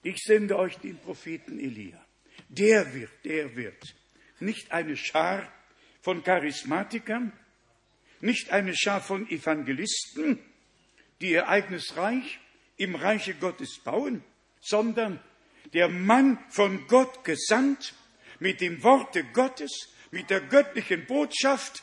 ich 0.06 0.22
sende 0.22 0.56
euch 0.56 0.78
den 0.78 0.98
Propheten 0.98 1.58
Elia, 1.58 2.00
der 2.48 2.94
wird, 2.94 3.10
der 3.24 3.56
wird, 3.56 3.96
nicht 4.38 4.70
eine 4.70 4.96
Schar 4.96 5.52
von 6.00 6.22
Charismatikern, 6.22 7.32
nicht 8.20 8.50
eine 8.50 8.76
Schar 8.76 9.00
von 9.00 9.28
Evangelisten, 9.28 10.38
die 11.20 11.30
ihr 11.30 11.48
eigenes 11.48 11.96
Reich 11.96 12.38
im 12.76 12.94
Reiche 12.94 13.34
Gottes 13.34 13.80
bauen, 13.82 14.22
sondern 14.60 15.18
der 15.72 15.88
Mann 15.88 16.38
von 16.50 16.86
Gott 16.86 17.24
gesandt 17.24 17.94
mit 18.38 18.60
dem 18.60 18.84
Worte 18.84 19.24
Gottes, 19.32 19.92
mit 20.12 20.30
der 20.30 20.40
göttlichen 20.40 21.06
Botschaft, 21.06 21.82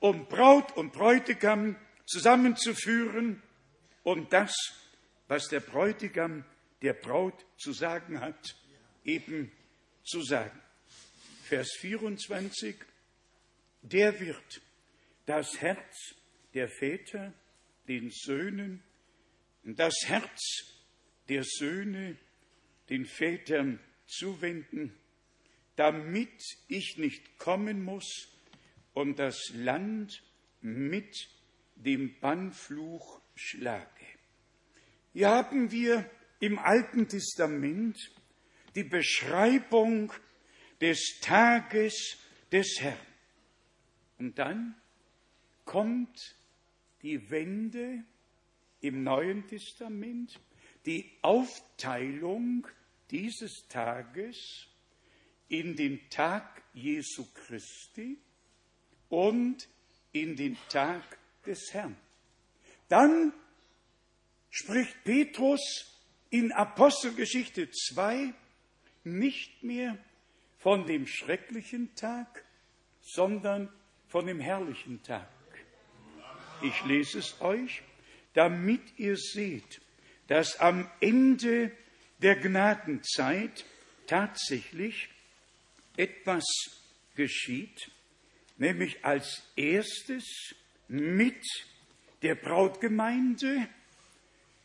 um 0.00 0.26
Braut 0.26 0.74
und 0.74 0.94
Bräutigam 0.94 1.76
zusammenzuführen 2.06 3.42
und 4.04 4.32
das, 4.32 4.54
was 5.28 5.48
der 5.48 5.60
Bräutigam 5.60 6.44
der 6.82 6.94
Braut 6.94 7.46
zu 7.56 7.72
sagen 7.72 8.20
hat, 8.20 8.56
eben 9.04 9.50
zu 10.04 10.22
sagen. 10.22 10.60
Vers 11.44 11.72
24, 11.80 12.76
der 13.82 14.18
wird 14.20 14.62
das 15.26 15.60
Herz 15.60 16.14
der 16.54 16.68
Väter 16.68 17.32
den 17.88 18.10
Söhnen, 18.10 18.82
das 19.62 19.94
Herz 20.04 20.40
der 21.28 21.44
Söhne 21.44 22.16
den 22.88 23.06
Vätern 23.06 23.80
zuwenden, 24.06 24.94
damit 25.76 26.42
ich 26.68 26.96
nicht 26.98 27.38
kommen 27.38 27.82
muss 27.82 28.28
und 28.92 29.18
das 29.18 29.50
Land 29.54 30.22
mit 30.60 31.28
dem 31.76 32.18
Bannfluch 32.20 33.20
schlage. 33.34 34.06
Hier 35.12 35.30
haben 35.30 35.70
wir 35.70 36.08
im 36.42 36.58
Alten 36.58 37.06
Testament 37.06 38.10
die 38.74 38.82
Beschreibung 38.82 40.12
des 40.80 41.20
Tages 41.20 42.18
des 42.50 42.80
Herrn. 42.80 42.98
Und 44.18 44.36
dann 44.40 44.74
kommt 45.64 46.34
die 47.02 47.30
Wende 47.30 48.02
im 48.80 49.04
Neuen 49.04 49.46
Testament, 49.46 50.40
die 50.84 51.12
Aufteilung 51.22 52.66
dieses 53.12 53.68
Tages 53.68 54.66
in 55.48 55.76
den 55.76 56.00
Tag 56.10 56.64
Jesu 56.74 57.24
Christi 57.34 58.18
und 59.10 59.68
in 60.10 60.34
den 60.34 60.56
Tag 60.68 61.04
des 61.46 61.72
Herrn. 61.72 61.96
Dann 62.88 63.32
spricht 64.50 65.04
Petrus 65.04 65.91
in 66.32 66.50
Apostelgeschichte 66.50 67.70
2 67.70 68.32
nicht 69.04 69.62
mehr 69.62 69.98
von 70.58 70.86
dem 70.86 71.06
schrecklichen 71.06 71.94
Tag, 71.94 72.44
sondern 73.02 73.68
von 74.08 74.26
dem 74.26 74.40
herrlichen 74.40 75.02
Tag. 75.02 75.28
Ich 76.62 76.84
lese 76.84 77.18
es 77.18 77.38
euch, 77.42 77.82
damit 78.32 78.80
ihr 78.96 79.18
seht, 79.18 79.82
dass 80.28 80.58
am 80.58 80.90
Ende 81.00 81.70
der 82.22 82.36
Gnadenzeit 82.36 83.66
tatsächlich 84.06 85.10
etwas 85.98 86.44
geschieht, 87.14 87.90
nämlich 88.56 89.04
als 89.04 89.42
erstes 89.54 90.54
mit 90.88 91.44
der 92.22 92.36
Brautgemeinde, 92.36 93.68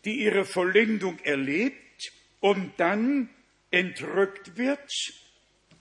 die 0.06 0.22
ihre 0.22 0.46
Vollendung 0.46 1.20
erlebt 1.20 2.12
und 2.40 2.80
dann 2.80 3.30
entrückt 3.72 4.58
wird. 4.58 4.92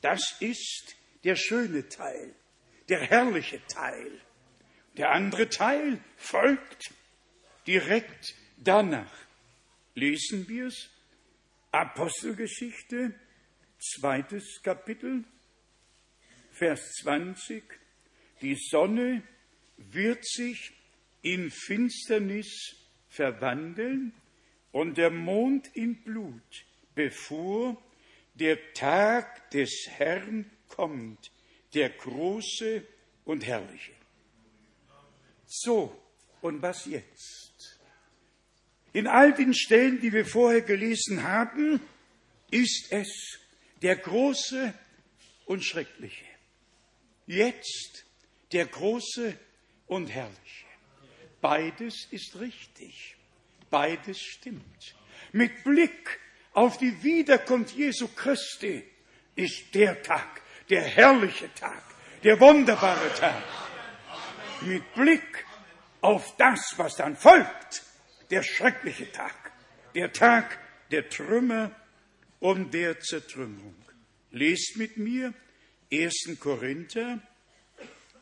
Das 0.01 0.37
ist 0.41 0.97
der 1.25 1.37
schöne 1.37 1.89
Teil, 1.89 2.35
der 2.89 3.01
herrliche 3.01 3.61
Teil. 3.67 4.11
Der 4.97 5.11
andere 5.11 5.49
Teil 5.49 6.01
folgt 6.17 6.93
direkt 7.67 8.35
danach. 8.57 9.12
Lesen 9.95 10.49
wir 10.49 10.67
es. 10.67 10.91
Apostelgeschichte, 11.73 13.12
zweites 13.79 14.62
Kapitel, 14.62 15.25
Vers 16.53 16.93
20. 17.03 17.62
Die 18.41 18.55
Sonne 18.55 19.23
wird 19.77 20.25
sich 20.27 20.73
in 21.21 21.51
Finsternis 21.51 22.77
verwandeln 23.17 24.12
und 24.73 24.99
der 24.99 25.11
Mond 25.11 25.69
in 25.75 26.03
Blut, 26.03 26.64
bevor 26.95 27.83
der 28.35 28.75
Tag 28.75 29.51
des 29.51 29.87
Herrn 29.89 30.51
kommt, 30.69 31.33
der 31.75 31.91
große 31.91 32.83
und 33.25 33.47
herrliche. 33.47 33.93
So, 35.47 35.97
und 36.43 36.61
was 36.61 36.85
jetzt? 36.85 37.81
In 38.93 39.07
all 39.07 39.33
den 39.33 39.55
Stellen, 39.55 40.01
die 40.01 40.12
wir 40.12 40.27
vorher 40.27 40.62
gelesen 40.62 41.23
haben, 41.23 41.81
ist 42.51 42.93
es 42.93 43.39
der 43.83 43.97
große 43.97 44.75
und 45.47 45.64
schreckliche. 45.64 46.25
Jetzt 47.27 48.05
der 48.53 48.67
große 48.67 49.39
und 49.87 50.09
herrliche. 50.09 50.66
Beides 51.49 52.09
ist 52.11 52.40
richtig. 52.40 53.14
Beides 53.70 54.20
stimmt. 54.20 54.97
Mit 55.30 55.62
Blick 55.62 56.18
auf 56.55 56.76
die 56.76 57.05
Wiederkunft 57.05 57.76
Jesu 57.76 58.09
Christi 58.09 58.82
ist 59.36 59.72
der 59.72 60.03
Tag, 60.03 60.42
der 60.68 60.82
herrliche 60.82 61.49
Tag, 61.55 61.84
der 62.24 62.40
wunderbare 62.40 63.14
Tag. 63.14 63.44
Mit 64.62 64.92
Blick 64.94 65.47
auf 66.01 66.36
das, 66.36 66.74
was 66.78 66.97
dann 66.97 67.14
folgt, 67.14 67.84
der 68.30 68.42
schreckliche 68.42 69.12
Tag, 69.12 69.53
der 69.94 70.12
Tag 70.12 70.59
der 70.90 71.09
Trümmer 71.09 71.70
und 72.40 72.74
der 72.74 72.99
Zertrümmerung. 72.99 73.84
Lest 74.32 74.76
mit 74.78 74.97
mir 74.97 75.32
1. 75.92 76.40
Korinther, 76.40 77.20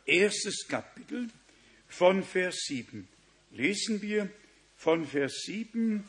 erstes 0.05 0.67
Kapitel 0.69 1.31
von 1.89 2.23
Vers 2.23 2.57
7. 2.67 3.09
Lesen 3.55 4.03
wir 4.03 4.29
von 4.77 5.07
Vers 5.07 5.43
7 5.47 6.03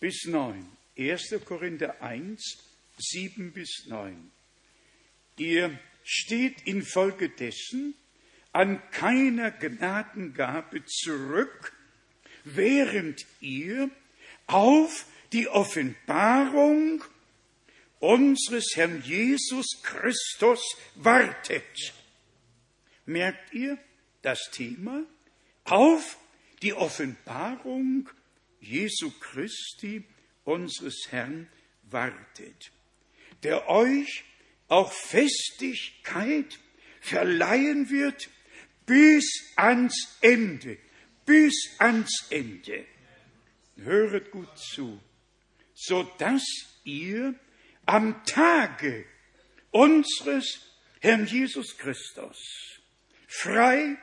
bis 0.00 0.26
9. 0.26 0.66
1. 0.98 1.34
Korinther 1.46 2.02
1, 2.02 2.58
7 2.98 3.52
bis 3.52 3.86
9. 3.86 4.30
Ihr 5.38 5.78
steht 6.04 6.66
infolgedessen 6.66 7.94
an 8.52 8.82
keiner 8.90 9.50
Gnadengabe 9.50 10.84
zurück, 10.84 11.72
während 12.44 13.24
ihr 13.40 13.88
auf 14.46 15.06
die 15.32 15.48
Offenbarung 15.48 17.02
unseres 17.98 18.72
Herrn 18.76 19.02
Jesus 19.02 19.82
Christus 19.82 20.60
wartet. 20.96 21.94
Merkt 23.06 23.54
ihr 23.54 23.78
das 24.20 24.50
Thema? 24.52 25.02
Auf 25.64 26.18
die 26.64 26.72
Offenbarung 26.72 28.08
Jesu 28.58 29.10
Christi, 29.20 30.02
unseres 30.44 31.08
Herrn, 31.10 31.46
wartet, 31.82 32.72
der 33.42 33.68
euch 33.68 34.24
auch 34.68 34.90
Festigkeit 34.90 36.58
verleihen 37.02 37.90
wird 37.90 38.30
bis 38.86 39.52
ans 39.56 40.16
Ende, 40.22 40.78
bis 41.26 41.76
ans 41.78 42.28
Ende. 42.30 42.86
Höret 43.76 44.30
gut 44.30 44.56
zu, 44.56 44.98
so 45.74 46.04
dass 46.16 46.42
ihr 46.84 47.34
am 47.84 48.24
Tage 48.24 49.04
unseres 49.70 50.60
Herrn 51.00 51.26
Jesus 51.26 51.76
Christus 51.76 52.80
frei 53.26 53.98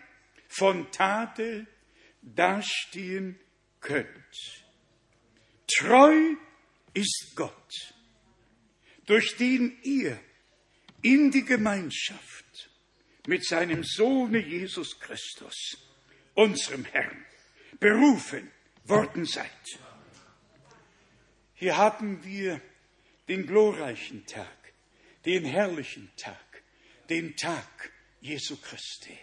von 0.47 0.91
Tadel 0.91 1.65
dastehen 2.21 3.39
könnt. 3.79 4.65
Treu 5.67 6.35
ist 6.93 7.33
Gott, 7.35 7.93
durch 9.05 9.35
den 9.37 9.77
ihr 9.83 10.19
in 11.01 11.31
die 11.31 11.45
Gemeinschaft 11.45 12.69
mit 13.27 13.45
seinem 13.45 13.83
Sohne 13.83 14.39
Jesus 14.39 14.99
Christus, 14.99 15.77
unserem 16.33 16.85
Herrn, 16.85 17.25
berufen 17.79 18.51
worden 18.85 19.25
seid. 19.25 19.79
Hier 21.53 21.77
haben 21.77 22.23
wir 22.23 22.61
den 23.27 23.45
glorreichen 23.45 24.25
Tag, 24.25 24.73
den 25.25 25.45
herrlichen 25.45 26.11
Tag, 26.17 26.63
den 27.09 27.35
Tag 27.35 27.91
Jesu 28.19 28.57
Christi, 28.57 29.17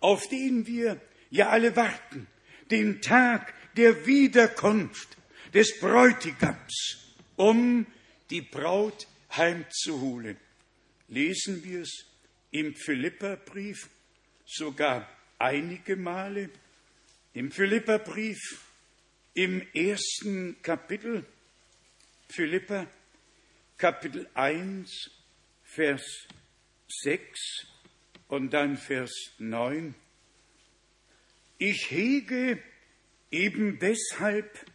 auf 0.00 0.28
den 0.28 0.66
wir 0.66 1.00
ja 1.30 1.48
alle 1.48 1.74
warten, 1.76 2.26
den 2.72 3.02
Tag 3.02 3.52
der 3.76 4.06
Wiederkunft 4.06 5.18
des 5.52 5.78
Bräutigams, 5.78 7.14
um 7.36 7.86
die 8.30 8.40
Braut 8.40 9.06
heimzuholen. 9.30 10.38
Lesen 11.08 11.62
wir 11.64 11.82
es 11.82 12.06
im 12.50 12.74
Philipperbrief 12.74 13.90
sogar 14.46 15.06
einige 15.38 15.96
Male. 15.96 16.48
Im 17.34 17.50
Philipperbrief 17.50 18.40
im 19.34 19.62
ersten 19.74 20.60
Kapitel, 20.62 21.24
Philipper 22.28 22.86
Kapitel 23.76 24.28
1, 24.34 25.10
Vers 25.64 26.26
6 26.88 27.66
und 28.28 28.50
dann 28.52 28.76
Vers 28.76 29.12
9. 29.38 29.94
Ich 31.64 31.92
hege 31.92 32.60
eben 33.30 33.78
deshalb 33.78 34.66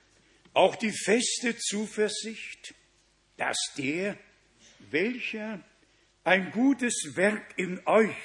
auch 0.54 0.78
die 0.78 0.94
feste 0.94 1.58
Zuversicht, 1.58 2.76
dass 3.36 3.58
der, 3.78 4.18
welcher 4.90 5.62
ein 6.24 6.50
gutes 6.52 7.12
Werk 7.16 7.44
in 7.58 7.86
euch 7.86 8.16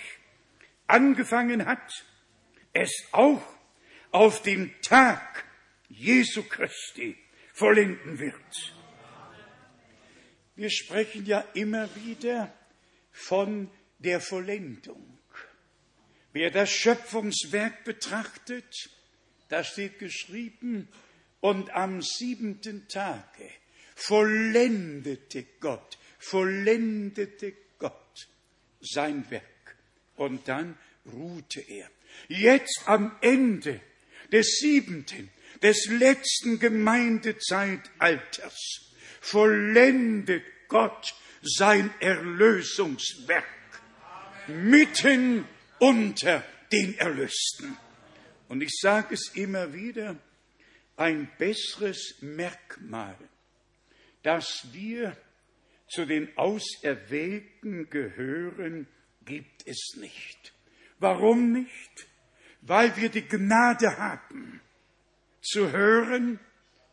angefangen 0.86 1.66
hat, 1.66 2.06
es 2.72 2.92
auch 3.10 3.42
auf 4.12 4.42
den 4.42 4.72
Tag 4.80 5.44
Jesu 5.88 6.44
Christi 6.44 7.18
vollenden 7.52 8.20
wird. 8.20 8.76
Wir 10.54 10.70
sprechen 10.70 11.26
ja 11.26 11.40
immer 11.54 11.92
wieder 11.96 12.56
von 13.10 13.68
der 13.98 14.20
Vollendung. 14.20 15.11
Wer 16.32 16.50
das 16.50 16.70
Schöpfungswerk 16.70 17.84
betrachtet, 17.84 18.90
da 19.48 19.64
steht 19.64 19.98
geschrieben, 19.98 20.88
und 21.40 21.70
am 21.70 22.02
siebenten 22.02 22.86
Tage 22.88 23.50
vollendete 23.96 25.44
Gott, 25.60 25.98
vollendete 26.18 27.54
Gott 27.78 28.28
sein 28.80 29.28
Werk. 29.30 29.76
Und 30.14 30.46
dann 30.48 30.78
ruhte 31.12 31.60
er. 31.60 31.90
Jetzt 32.28 32.82
am 32.86 33.16
Ende 33.20 33.80
des 34.30 34.58
siebenten 34.60 35.30
des 35.62 35.86
letzten 35.86 36.58
Gemeindezeitalters 36.58 38.92
vollendet 39.20 40.42
Gott 40.68 41.14
sein 41.42 41.92
Erlösungswerk 42.00 43.44
mitten 44.46 45.44
unter 45.82 46.44
den 46.70 46.96
Erlösten. 46.96 47.76
Und 48.48 48.62
ich 48.62 48.70
sage 48.80 49.14
es 49.14 49.32
immer 49.34 49.74
wieder, 49.74 50.16
ein 50.96 51.28
besseres 51.38 52.18
Merkmal, 52.20 53.16
dass 54.22 54.68
wir 54.70 55.16
zu 55.88 56.06
den 56.06 56.36
Auserwählten 56.38 57.90
gehören, 57.90 58.86
gibt 59.24 59.66
es 59.66 59.96
nicht. 59.96 60.52
Warum 61.00 61.50
nicht? 61.50 62.06
Weil 62.60 62.96
wir 62.96 63.08
die 63.08 63.26
Gnade 63.26 63.98
haben, 63.98 64.60
zu 65.40 65.72
hören, 65.72 66.38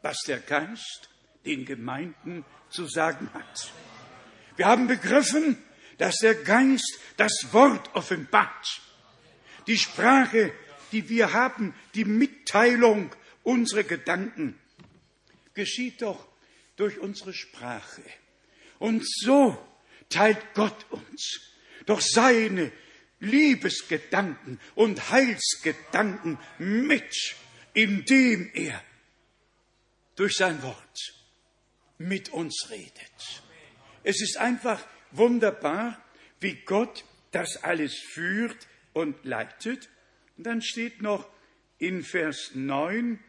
was 0.02 0.18
der 0.26 0.40
Geist 0.40 1.10
den 1.46 1.64
Gemeinden 1.66 2.44
zu 2.70 2.88
sagen 2.88 3.30
hat. 3.36 3.72
Wir 4.56 4.66
haben 4.66 4.88
begriffen, 4.88 5.64
dass 6.00 6.18
der 6.18 6.36
Geist 6.36 7.00
das 7.18 7.32
Wort 7.52 7.94
offenbart. 7.94 8.82
Die 9.68 9.78
Sprache, 9.78 10.52
die 10.92 11.08
wir 11.10 11.34
haben, 11.34 11.76
die 11.94 12.06
Mitteilung 12.06 13.14
unserer 13.44 13.84
Gedanken, 13.84 14.58
geschieht 15.54 16.02
doch 16.02 16.28
durch 16.78 16.98
unsere 17.00 17.34
Sprache. 17.34 18.02
Und 18.80 19.06
so 19.06 19.58
teilt 20.10 20.54
Gott 20.54 20.86
uns 20.90 21.42
doch 21.86 22.02
seine 22.02 22.72
Liebesgedanken 23.20 24.60
und 24.76 25.12
Heilsgedanken 25.12 26.38
mit, 26.58 27.36
indem 27.74 28.50
er 28.54 28.82
durch 30.16 30.36
sein 30.38 30.64
Wort 30.64 31.14
mit 31.98 32.30
uns 32.30 32.68
redet. 32.70 33.44
Es 34.04 34.22
ist 34.22 34.38
einfach 34.38 34.82
wunderbar, 35.12 36.02
wie 36.40 36.56
Gott 36.66 37.04
das 37.32 37.64
alles 37.64 37.96
führt 37.98 38.68
und 38.94 39.24
leitet. 39.26 39.90
Und 40.38 40.46
dann 40.46 40.62
steht 40.62 41.02
noch 41.02 41.28
in 41.78 42.04
Vers 42.04 42.52
9 42.54 43.20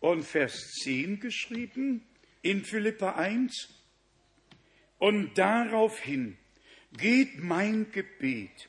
und 0.00 0.24
Vers 0.24 0.72
10 0.82 1.20
geschrieben, 1.20 2.04
in 2.42 2.64
Philippa 2.64 3.16
1, 3.16 3.78
und 4.98 5.38
daraufhin 5.38 6.36
geht 6.92 7.38
mein 7.38 7.90
Gebet, 7.92 8.68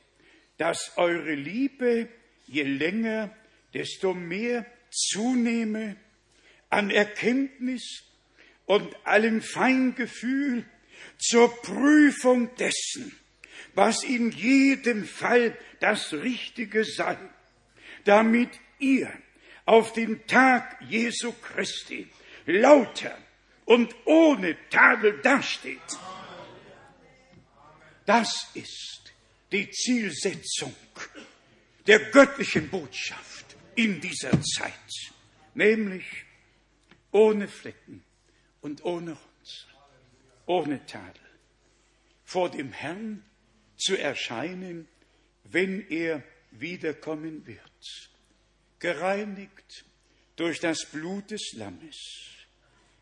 dass 0.58 0.94
eure 0.98 1.34
Liebe 1.34 2.08
je 2.48 2.64
länger, 2.64 3.36
desto 3.74 4.14
mehr 4.14 4.66
zunehme 4.92 5.96
an 6.70 6.92
Erkenntnis 6.92 8.04
und 8.66 8.96
allem 9.06 9.42
Feingefühl 9.42 10.66
zur 11.18 11.62
Prüfung 11.62 12.56
dessen, 12.56 13.18
was 13.74 14.04
in 14.04 14.32
jedem 14.32 15.06
Fall 15.06 15.58
das 15.80 16.14
Richtige 16.14 16.84
sei, 16.84 17.18
damit 18.06 18.50
ihr 18.80 19.12
auf 19.66 19.94
den 19.94 20.26
Tag 20.28 20.78
Jesu 20.88 21.34
Christi 21.34 22.08
lauter 22.46 23.18
und 23.66 23.96
ohne 24.06 24.58
Tadel 24.70 25.22
dasteht. 25.22 25.80
Das 28.06 28.50
ist 28.56 29.14
die 29.52 29.70
Zielsetzung 29.70 30.76
der 31.86 32.00
göttlichen 32.00 32.70
Botschaft 32.70 33.56
in 33.76 34.02
dieser 34.02 34.42
Zeit, 34.42 34.74
nämlich 35.54 36.06
ohne 37.12 37.48
Flecken 37.48 38.04
und 38.62 38.84
ohne 38.84 39.12
Runzel, 39.12 39.29
ohne 40.50 40.84
Tadel, 40.88 41.22
vor 42.26 42.50
dem 42.50 42.72
Herrn 42.74 43.24
zu 43.78 43.96
erscheinen, 43.96 44.88
wenn 45.44 45.88
er 45.90 46.24
wiederkommen 46.50 47.46
wird, 47.46 48.10
gereinigt 48.80 49.86
durch 50.36 50.60
das 50.60 50.88
Blut 50.88 51.30
des 51.30 51.54
Lammes, 51.54 51.96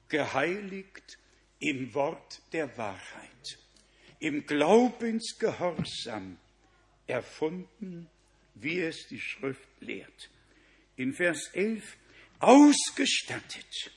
geheiligt 0.09 1.17
im 1.59 1.93
Wort 1.93 2.41
der 2.51 2.77
Wahrheit, 2.77 3.59
im 4.19 4.45
Glaubensgehorsam 4.45 6.37
erfunden, 7.07 8.09
wie 8.55 8.81
es 8.81 9.07
die 9.07 9.21
Schrift 9.21 9.69
lehrt. 9.79 10.29
In 10.97 11.13
Vers 11.13 11.49
11 11.53 11.95
ausgestattet 12.39 13.93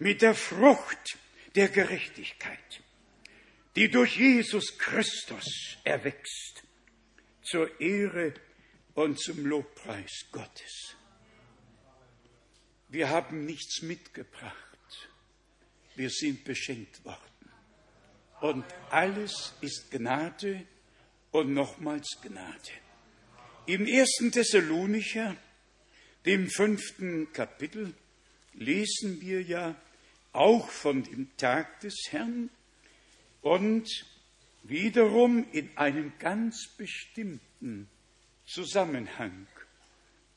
mit 0.00 0.22
der 0.22 0.34
Frucht 0.34 1.18
der 1.54 1.68
Gerechtigkeit, 1.68 2.82
die 3.76 3.90
durch 3.90 4.16
Jesus 4.16 4.78
Christus 4.78 5.76
erwächst, 5.84 6.62
zur 7.42 7.80
Ehre 7.80 8.34
und 8.94 9.20
zum 9.20 9.46
Lobpreis 9.46 10.26
Gottes. 10.32 10.96
Wir 12.88 13.08
haben 13.08 13.44
nichts 13.44 13.82
mitgebracht. 13.82 14.54
Wir 15.96 16.10
sind 16.10 16.44
beschenkt 16.44 17.04
worden. 17.04 17.20
Und 18.40 18.64
alles 18.90 19.54
ist 19.60 19.90
Gnade 19.90 20.66
und 21.30 21.52
nochmals 21.52 22.18
Gnade. 22.22 22.70
Im 23.66 23.86
ersten 23.86 24.30
Thessalonicher, 24.30 25.36
dem 26.26 26.50
fünften 26.50 27.32
Kapitel, 27.32 27.94
lesen 28.52 29.20
wir 29.20 29.42
ja 29.42 29.74
auch 30.34 30.68
von 30.68 31.02
dem 31.02 31.34
Tag 31.36 31.80
des 31.80 31.94
Herrn 32.10 32.50
und 33.42 33.88
wiederum 34.62 35.46
in 35.52 35.76
einem 35.76 36.12
ganz 36.18 36.68
bestimmten 36.76 37.88
Zusammenhang. 38.46 39.46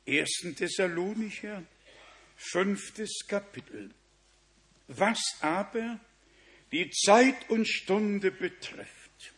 1. 0.07 0.55
Thessalonicher, 0.55 1.63
fünftes 2.35 3.25
Kapitel. 3.27 3.91
Was 4.87 5.19
aber 5.41 5.99
die 6.71 6.89
Zeit 6.91 7.49
und 7.49 7.67
Stunde 7.67 8.31
betrifft, 8.31 9.33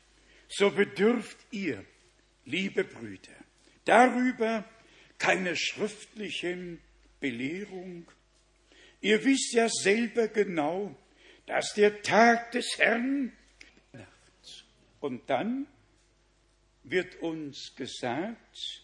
so 0.47 0.71
bedürft 0.71 1.37
ihr, 1.51 1.83
liebe 2.45 2.83
Brüder, 2.83 3.35
darüber 3.85 4.65
keiner 5.17 5.55
schriftlichen 5.55 6.81
Belehrung. 7.19 8.05
Ihr 9.01 9.23
wisst 9.23 9.53
ja 9.53 9.69
selber 9.69 10.27
genau, 10.27 10.95
dass 11.45 11.73
der 11.73 12.01
Tag 12.01 12.51
des 12.51 12.77
Herrn 12.77 13.31
nachts. 13.93 14.65
Und 14.99 15.29
dann 15.29 15.67
wird 16.83 17.15
uns 17.21 17.73
gesagt, 17.75 18.83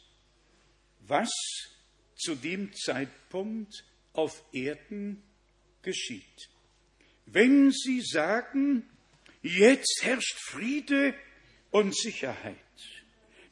was 1.01 1.32
zu 2.16 2.36
dem 2.36 2.74
Zeitpunkt 2.74 3.84
auf 4.13 4.43
Erden 4.53 5.22
geschieht. 5.82 6.49
Wenn 7.26 7.72
Sie 7.72 8.01
sagen, 8.01 8.89
jetzt 9.41 10.01
herrscht 10.03 10.38
Friede 10.49 11.13
und 11.72 11.95
Sicherheit, 11.95 12.55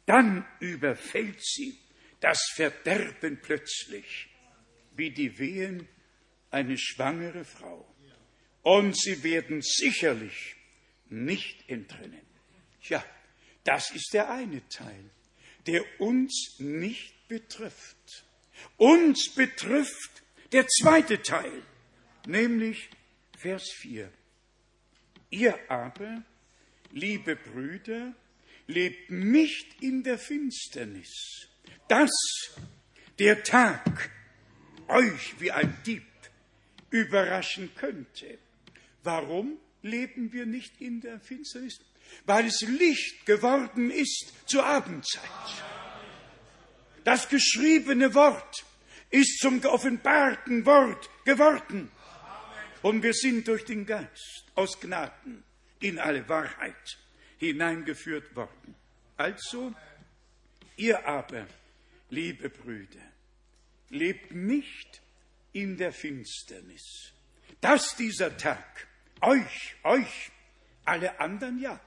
dann 0.06 0.46
überfällt 0.60 1.44
Sie 1.44 1.78
das 2.20 2.42
Verderben 2.56 3.40
plötzlich, 3.42 4.30
wie 4.96 5.12
die 5.12 5.38
Wehen 5.40 5.88
eine 6.54 6.78
schwangere 6.78 7.44
Frau. 7.46 7.86
Und 8.62 8.98
Sie 8.98 9.24
werden 9.24 9.62
sicherlich 9.62 10.56
nicht 11.10 11.70
entrinnen. 11.70 12.22
Ja, 12.84 13.04
das 13.64 13.92
ist 13.92 14.14
der 14.14 14.30
eine 14.30 14.68
Teil, 14.70 15.10
der 15.68 15.84
uns 16.00 16.56
nicht 16.60 17.28
betrifft. 17.28 18.26
Uns 18.78 19.34
betrifft 19.34 20.24
der 20.52 20.68
zweite 20.68 21.22
Teil, 21.22 21.64
nämlich 22.26 22.90
Vers 23.38 23.70
4. 23.78 24.12
Ihr 25.30 25.60
aber, 25.70 26.24
liebe 26.92 27.36
Brüder, 27.36 28.14
lebt 28.68 29.10
nicht 29.10 29.82
in 29.82 30.04
der 30.04 30.20
Finsternis, 30.20 31.48
dass 31.88 32.12
der 33.20 33.44
Tag 33.44 34.12
euch 34.88 35.40
wie 35.40 35.52
ein 35.52 35.76
Dieb 35.86 36.04
überraschen 36.94 37.72
könnte. 37.76 38.38
Warum 39.04 39.58
leben 39.82 40.32
wir 40.32 40.46
nicht 40.46 40.80
in 40.80 41.02
der 41.02 41.20
Finsternis? 41.20 41.80
Weil 42.26 42.46
es 42.46 42.62
Licht 42.62 43.26
geworden 43.26 43.90
ist 43.90 44.32
zur 44.46 44.64
Abendzeit. 44.64 45.24
Das 47.04 47.28
geschriebene 47.28 48.14
Wort 48.14 48.64
ist 49.10 49.40
zum 49.40 49.60
geoffenbarten 49.60 50.66
Wort 50.66 51.10
geworden. 51.26 51.92
Und 52.84 53.02
wir 53.02 53.14
sind 53.14 53.48
durch 53.48 53.66
den 53.66 53.86
Geist 53.86 54.46
aus 54.56 54.80
Gnaden 54.80 55.44
in 55.80 55.98
alle 55.98 56.30
Wahrheit 56.30 57.00
hineingeführt 57.38 58.36
worden. 58.36 58.76
Also, 59.18 59.74
ihr 60.78 61.06
aber, 61.08 61.48
liebe 62.10 62.50
Brüder, 62.50 63.02
lebt 63.90 64.32
nicht 64.32 65.02
in 65.54 65.78
der 65.78 65.94
Finsternis. 65.94 67.14
Dass 67.62 67.96
dieser 67.96 68.36
Tag 68.38 68.88
euch, 69.22 69.76
euch, 69.84 70.32
alle 70.86 71.20
anderen 71.20 71.60
ja, 71.60 71.80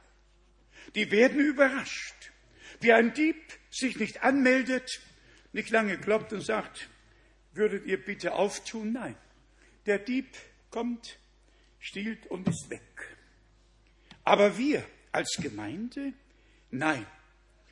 die 0.94 1.10
werden 1.10 1.40
überrascht. 1.40 2.32
Wie 2.80 2.92
ein 2.92 3.12
Dieb 3.12 3.36
sich 3.70 3.98
nicht 3.98 4.22
anmeldet, 4.22 5.00
nicht 5.52 5.70
lange 5.70 5.98
klopft 5.98 6.32
und 6.32 6.40
sagt, 6.40 6.88
würdet 7.52 7.86
ihr 7.86 8.02
bitte 8.02 8.34
auftun? 8.34 8.92
Nein. 8.92 9.16
Der 9.86 9.98
Dieb 9.98 10.28
kommt, 10.70 11.18
stiehlt 11.78 12.26
und 12.26 12.48
ist 12.48 12.70
weg. 12.70 13.16
Aber 14.24 14.58
wir 14.58 14.84
als 15.12 15.36
Gemeinde, 15.40 16.12
nein, 16.70 17.06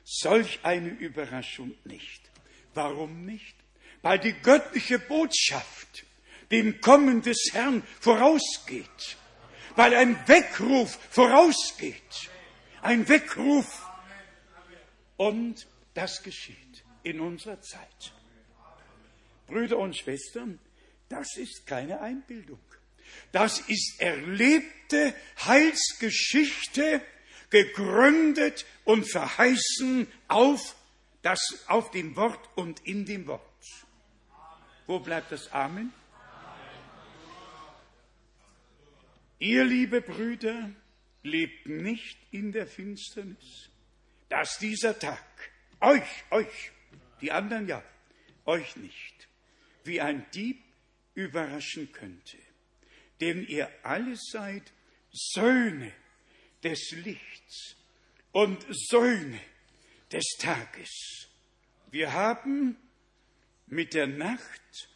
solch 0.05 0.61
eine 0.63 0.91
Überraschung 0.91 1.75
nicht. 1.85 2.31
Warum 2.75 3.25
nicht? 3.25 3.57
Weil 4.05 4.19
die 4.19 4.35
göttliche 4.35 4.99
Botschaft 4.99 6.05
dem 6.51 6.83
Kommen 6.83 7.23
des 7.23 7.39
Herrn 7.55 7.83
vorausgeht. 8.01 9.17
Weil 9.77 9.95
ein 9.95 10.29
Weckruf 10.29 10.99
vorausgeht. 11.11 12.31
Ein 12.83 13.09
Weckruf. 13.09 13.83
Und 15.17 15.67
das 15.95 16.23
geschieht 16.23 16.85
in 17.03 17.19
unserer 17.19 17.63
Zeit. 17.63 18.13
Brüder 19.47 19.79
und 19.79 19.97
Schwestern, 19.97 20.59
das 21.09 21.39
ist 21.39 21.67
keine 21.67 22.03
Einbildung. 22.03 22.61
Das 23.33 23.61
ist 23.61 24.03
erlebte 24.03 25.15
Heilsgeschichte, 25.47 27.01
gegründet 27.49 28.67
und 28.85 29.11
verheißen 29.11 30.09
auf, 30.29 30.77
das, 31.23 31.41
auf 31.69 31.91
dem 31.91 32.17
Wort 32.17 32.51
und 32.55 32.81
in 32.81 33.07
dem 33.07 33.27
Wort. 33.27 33.54
Wo 34.87 34.99
bleibt 34.99 35.33
das 35.33 35.51
Amen? 35.53 35.93
Ihr, 39.39 39.65
liebe 39.65 40.01
Brüder, 40.01 40.71
lebt 41.23 41.67
nicht 41.67 42.19
in 42.31 42.53
der 42.53 42.67
Finsternis, 42.67 43.71
dass 44.29 44.59
dieser 44.59 44.99
Tag 44.99 45.25
euch, 45.81 46.25
euch, 46.31 46.73
die 47.21 47.33
anderen 47.33 47.67
ja, 47.67 47.83
euch 48.45 48.77
nicht, 48.77 49.29
wie 49.85 50.01
ein 50.01 50.27
Dieb 50.33 50.63
überraschen 51.15 51.91
könnte. 51.93 52.39
Denn 53.21 53.47
ihr 53.47 53.71
alle 53.83 54.17
seid 54.17 54.73
Söhne 55.13 55.93
des 56.63 56.91
Lichts 56.93 57.77
und 58.33 58.65
Söhne 58.71 59.41
des 60.13 60.25
Tages. 60.39 61.29
Wir 61.91 62.13
haben 62.13 62.77
mit 63.67 63.95
der 63.95 64.07
Nacht 64.07 64.89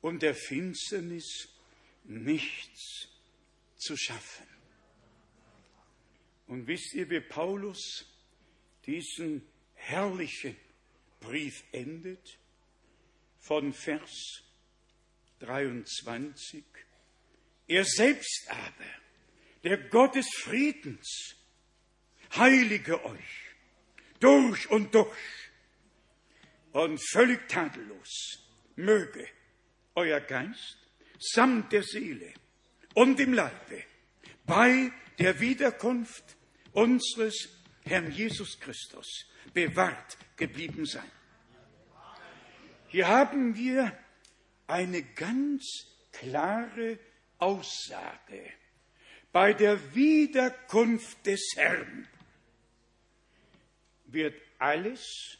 und 0.00 0.22
der 0.22 0.34
Finsternis 0.34 1.48
nichts 2.04 3.08
zu 3.76 3.96
schaffen. 3.96 4.46
Und 6.46 6.66
wisst 6.66 6.94
ihr, 6.94 7.08
wie 7.10 7.20
Paulus 7.20 8.06
diesen 8.86 9.46
herrlichen 9.74 10.56
Brief 11.20 11.64
endet? 11.72 12.38
Von 13.40 13.72
Vers 13.74 14.42
23. 15.40 16.64
Er 17.66 17.84
selbst 17.84 18.46
aber, 18.48 18.90
der 19.64 19.88
Gott 19.88 20.14
des 20.14 20.28
Friedens, 20.34 21.36
heilige 22.36 23.04
euch 23.04 23.44
durch 24.20 24.70
und 24.70 24.94
durch 24.94 25.16
und 26.74 26.98
völlig 27.12 27.48
tadellos 27.48 28.44
möge 28.76 29.26
euer 29.94 30.20
Geist 30.20 30.76
samt 31.18 31.72
der 31.72 31.84
Seele 31.84 32.34
und 32.94 33.18
im 33.20 33.32
Leibe 33.32 33.84
bei 34.44 34.90
der 35.18 35.38
Wiederkunft 35.38 36.36
unseres 36.72 37.48
Herrn 37.84 38.10
Jesus 38.10 38.58
Christus 38.58 39.06
bewahrt 39.52 40.18
geblieben 40.36 40.84
sein. 40.84 41.10
Hier 42.88 43.06
haben 43.06 43.54
wir 43.54 43.96
eine 44.66 45.02
ganz 45.02 45.86
klare 46.10 46.98
Aussage. 47.38 48.52
Bei 49.30 49.52
der 49.52 49.94
Wiederkunft 49.94 51.24
des 51.24 51.52
Herrn 51.54 52.08
wird 54.06 54.34
alles 54.58 55.38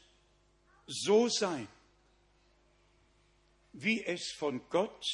so 0.86 1.28
sein, 1.28 1.68
wie 3.72 4.04
es 4.04 4.32
von 4.38 4.60
Gott 4.70 5.04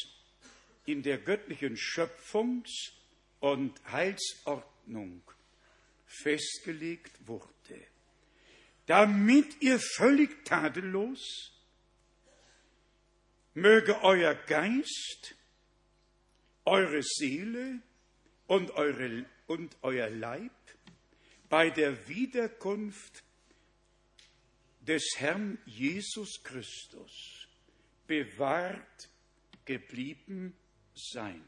in 0.84 1.02
der 1.02 1.18
göttlichen 1.18 1.76
Schöpfungs- 1.76 2.92
und 3.40 3.80
Heilsordnung 3.90 5.22
festgelegt 6.06 7.12
wurde, 7.26 7.80
damit 8.86 9.62
ihr 9.62 9.78
völlig 9.78 10.44
tadellos 10.44 11.52
möge 13.54 14.02
euer 14.02 14.34
Geist, 14.34 15.34
eure 16.64 17.02
Seele 17.02 17.80
und, 18.46 18.72
eure, 18.72 19.24
und 19.46 19.76
euer 19.82 20.10
Leib 20.10 20.52
bei 21.48 21.70
der 21.70 22.08
Wiederkunft 22.08 23.22
des 24.80 25.04
Herrn 25.16 25.58
Jesus 25.66 26.42
Christus 26.42 27.48
bewahrt 28.06 29.08
geblieben 29.64 30.56
sein. 30.94 31.44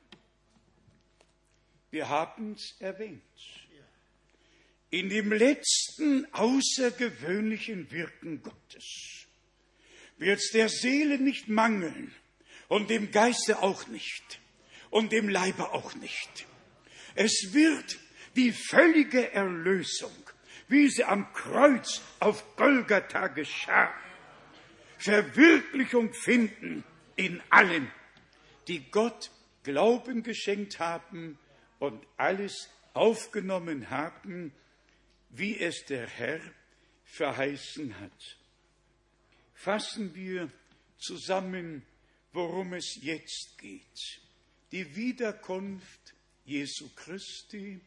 Wir 1.91 2.09
haben 2.09 2.53
es 2.53 2.77
erwähnt. 2.81 3.23
In 4.91 5.09
dem 5.09 5.33
letzten 5.33 6.27
außergewöhnlichen 6.35 7.91
Wirken 7.91 8.43
Gottes 8.43 9.27
wird 10.19 10.39
es 10.39 10.51
der 10.51 10.69
Seele 10.69 11.19
nicht 11.19 11.49
mangeln 11.49 12.15
und 12.69 12.91
dem 12.91 13.11
Geiste 13.11 13.63
auch 13.63 13.87
nicht 13.87 14.41
und 14.91 15.13
dem 15.13 15.29
Leibe 15.29 15.73
auch 15.73 15.95
nicht. 15.95 16.47
Es 17.15 17.53
wird 17.53 17.99
die 18.37 18.53
völlige 18.53 19.33
Erlösung, 19.33 20.13
wie 20.73 20.89
sie 20.89 21.05
am 21.05 21.33
Kreuz 21.33 22.01
auf 22.19 22.57
Golgatha 22.57 23.29
geschah, 23.29 23.95
Verwirklichung 24.99 26.13
finden 26.13 26.83
in 27.17 27.41
allen, 27.51 27.91
die 28.69 28.91
Gott 28.91 29.31
Glauben 29.63 30.25
geschenkt 30.25 30.81
haben 30.81 31.39
und 31.79 32.05
alles 32.17 32.69
aufgenommen 32.95 33.91
haben, 33.91 34.53
wie 35.31 35.57
es 35.61 35.85
der 35.85 36.09
Herr 36.09 36.41
verheißen 37.05 38.01
hat 38.01 38.39
fassen 39.63 40.13
wir 40.17 40.51
zusammen, 40.99 41.87
worum 42.33 42.73
es 42.73 42.99
jetzt 43.01 43.57
geht. 43.59 44.21
Die 44.73 44.97
Wiederkunft 44.97 46.15
Jesu 46.45 46.89
Christi 46.97 47.81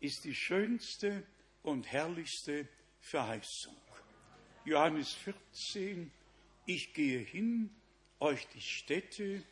ist 0.00 0.24
die 0.24 0.34
schönste 0.34 1.22
und 1.62 1.90
herrlichste 1.90 2.68
Verheißung. 3.00 3.76
Johannes 4.64 5.12
14, 5.12 6.10
ich 6.66 6.92
gehe 6.94 7.20
hin, 7.20 7.70
euch 8.18 8.46
die 8.48 8.60
Städte 8.60 9.42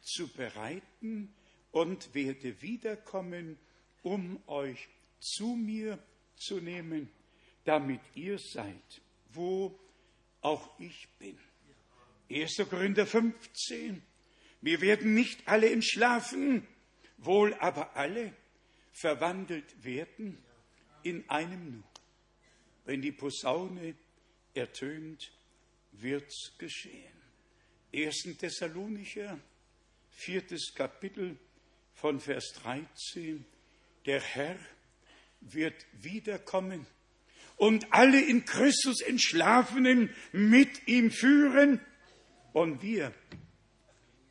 zu 0.00 0.28
bereiten 0.28 1.34
und 1.72 2.14
werde 2.14 2.60
wiederkommen, 2.62 3.58
um 4.02 4.42
euch 4.46 4.88
zu 5.20 5.54
mir 5.54 5.98
zu 6.36 6.60
nehmen, 6.60 7.10
damit 7.64 8.00
ihr 8.14 8.38
seid, 8.38 9.02
wo 9.32 9.78
auch 10.40 10.78
ich 10.78 11.08
bin. 11.18 11.38
1. 12.30 12.56
Korinther 12.68 13.06
15. 13.06 14.02
Wir 14.60 14.80
werden 14.80 15.14
nicht 15.14 15.46
alle 15.48 15.70
entschlafen, 15.70 16.66
wohl 17.16 17.54
aber 17.54 17.96
alle 17.96 18.34
verwandelt 18.92 19.84
werden 19.84 20.38
in 21.08 21.28
einem 21.28 21.70
Nu. 21.70 21.82
Wenn 22.84 23.02
die 23.02 23.12
Posaune 23.12 23.94
ertönt, 24.54 25.30
wird's 25.92 26.54
geschehen. 26.58 27.12
1. 27.94 28.36
Thessalonicher, 28.38 29.38
viertes 30.10 30.72
Kapitel 30.74 31.38
von 31.92 32.18
Vers 32.20 32.52
13. 32.62 33.44
Der 34.06 34.20
Herr 34.20 34.58
wird 35.40 35.86
wiederkommen 35.92 36.86
und 37.56 37.92
alle 37.92 38.20
in 38.20 38.44
Christus 38.44 39.00
Entschlafenen 39.02 40.14
mit 40.32 40.88
ihm 40.88 41.10
führen. 41.10 41.80
Und 42.52 42.82
wir, 42.82 43.12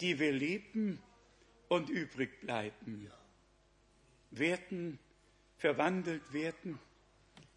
die 0.01 0.17
wir 0.17 0.31
leben 0.31 0.99
und 1.67 1.89
übrig 1.89 2.39
bleiben, 2.41 3.11
werden 4.31 4.99
verwandelt 5.57 6.33
werden 6.33 6.79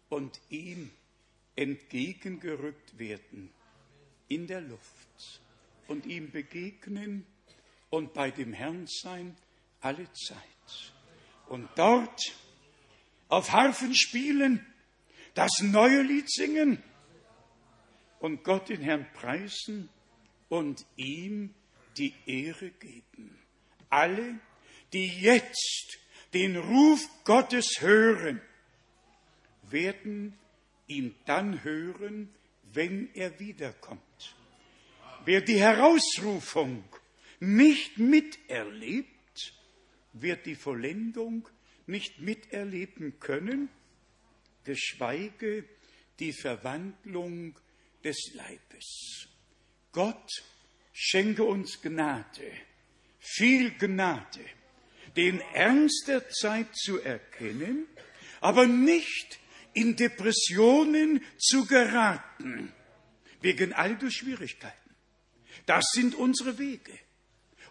und 0.09 0.39
ihm 0.49 0.91
entgegengerückt 1.55 2.97
werden 2.97 3.51
in 4.27 4.47
der 4.47 4.61
Luft 4.61 5.41
und 5.87 6.05
ihm 6.05 6.31
begegnen 6.31 7.25
und 7.89 8.13
bei 8.13 8.31
dem 8.31 8.53
Herrn 8.53 8.87
sein 8.87 9.35
alle 9.81 10.11
Zeit. 10.13 10.93
Und 11.47 11.67
dort 11.75 12.19
auf 13.27 13.51
Harfen 13.51 13.93
spielen, 13.93 14.65
das 15.33 15.51
neue 15.61 16.01
Lied 16.01 16.31
singen 16.31 16.81
und 18.19 18.43
Gott 18.43 18.69
den 18.69 18.81
Herrn 18.81 19.05
preisen 19.13 19.89
und 20.49 20.85
ihm 20.95 21.53
die 21.97 22.13
Ehre 22.25 22.69
geben. 22.71 23.37
Alle, 23.89 24.39
die 24.93 25.07
jetzt 25.07 25.97
den 26.33 26.57
Ruf 26.57 27.01
Gottes 27.23 27.77
hören, 27.79 28.41
werden 29.69 30.37
ihn 30.87 31.15
dann 31.25 31.63
hören, 31.63 32.29
wenn 32.73 33.09
er 33.13 33.39
wiederkommt. 33.39 34.35
Wer 35.25 35.41
die 35.41 35.59
Herausrufung 35.59 36.83
nicht 37.39 37.97
miterlebt, 37.97 39.53
wird 40.13 40.45
die 40.45 40.55
Vollendung 40.55 41.47
nicht 41.87 42.19
miterleben 42.19 43.19
können, 43.19 43.69
geschweige 44.63 45.65
die 46.19 46.33
Verwandlung 46.33 47.55
des 48.03 48.33
Leibes. 48.33 49.27
Gott 49.91 50.29
schenke 50.93 51.43
uns 51.43 51.81
Gnade, 51.81 52.51
viel 53.19 53.71
Gnade, 53.71 54.45
den 55.15 55.41
Ernst 55.53 56.07
der 56.07 56.29
Zeit 56.29 56.75
zu 56.75 56.99
erkennen, 56.99 57.87
aber 58.39 58.65
nicht 58.65 59.39
in 59.73 59.95
Depressionen 59.95 61.23
zu 61.37 61.65
geraten, 61.65 62.73
wegen 63.41 63.73
all 63.73 63.97
der 63.97 64.09
Schwierigkeiten. 64.09 64.95
Das 65.65 65.85
sind 65.93 66.15
unsere 66.15 66.57
Wege. 66.57 66.97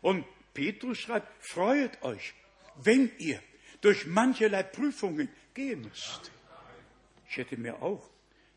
Und 0.00 0.24
Petrus 0.54 0.98
schreibt, 0.98 1.28
freut 1.44 2.02
euch, 2.02 2.34
wenn 2.76 3.10
ihr 3.18 3.42
durch 3.80 4.06
mancherlei 4.06 4.62
Prüfungen 4.62 5.28
gehen 5.54 5.82
müsst. 5.82 6.30
Ich 7.28 7.36
hätte 7.36 7.56
mir 7.56 7.82
auch 7.82 8.08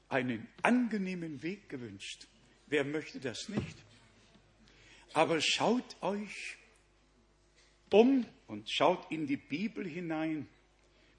einen 0.09 0.47
angenehmen 0.61 1.41
Weg 1.43 1.69
gewünscht. 1.69 2.27
Wer 2.67 2.83
möchte 2.83 3.19
das 3.19 3.49
nicht? 3.49 3.77
Aber 5.13 5.39
schaut 5.41 5.95
euch 6.01 6.57
um 7.93 8.25
und 8.47 8.69
schaut 8.69 9.11
in 9.11 9.27
die 9.27 9.37
Bibel 9.37 9.87
hinein. 9.87 10.47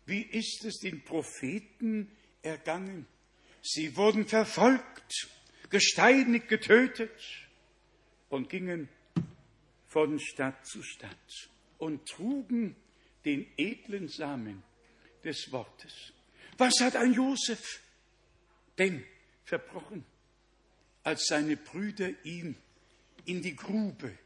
Wie 0.06 0.22
ist 0.22 0.64
es 0.64 0.78
den 0.80 1.02
Propheten 1.02 2.10
ergangen? 2.42 3.06
Sie 3.62 3.96
wurden 3.96 4.26
verfolgt, 4.26 5.28
gesteinigt, 5.70 6.48
getötet 6.48 7.18
und 8.28 8.50
gingen 8.50 8.88
von 9.86 10.18
Stadt 10.18 10.66
zu 10.66 10.82
Stadt 10.82 11.48
und 11.78 12.06
trugen 12.06 12.74
den 13.24 13.46
edlen 13.56 14.08
Samen 14.08 14.62
des 15.22 15.52
Wortes. 15.52 16.12
Was 16.58 16.74
hat 16.80 16.96
ein 16.96 17.12
Josef 17.12 17.80
denn 18.78 19.04
verbrochen, 19.44 20.04
als 21.04 21.26
seine 21.26 21.56
Brüder 21.56 22.10
ihn 22.24 22.56
in 23.24 23.40
die 23.42 23.54
Grube 23.54 24.18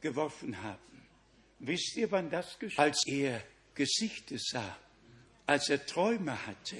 geworfen 0.00 0.60
haben? 0.62 0.91
Wisst 1.64 1.96
ihr, 1.96 2.10
wann 2.10 2.28
das 2.28 2.58
geschah? 2.58 2.82
Als 2.82 3.06
er 3.06 3.40
Gesichte 3.76 4.36
sah, 4.36 4.76
als 5.46 5.68
er 5.68 5.86
Träume 5.86 6.46
hatte, 6.46 6.76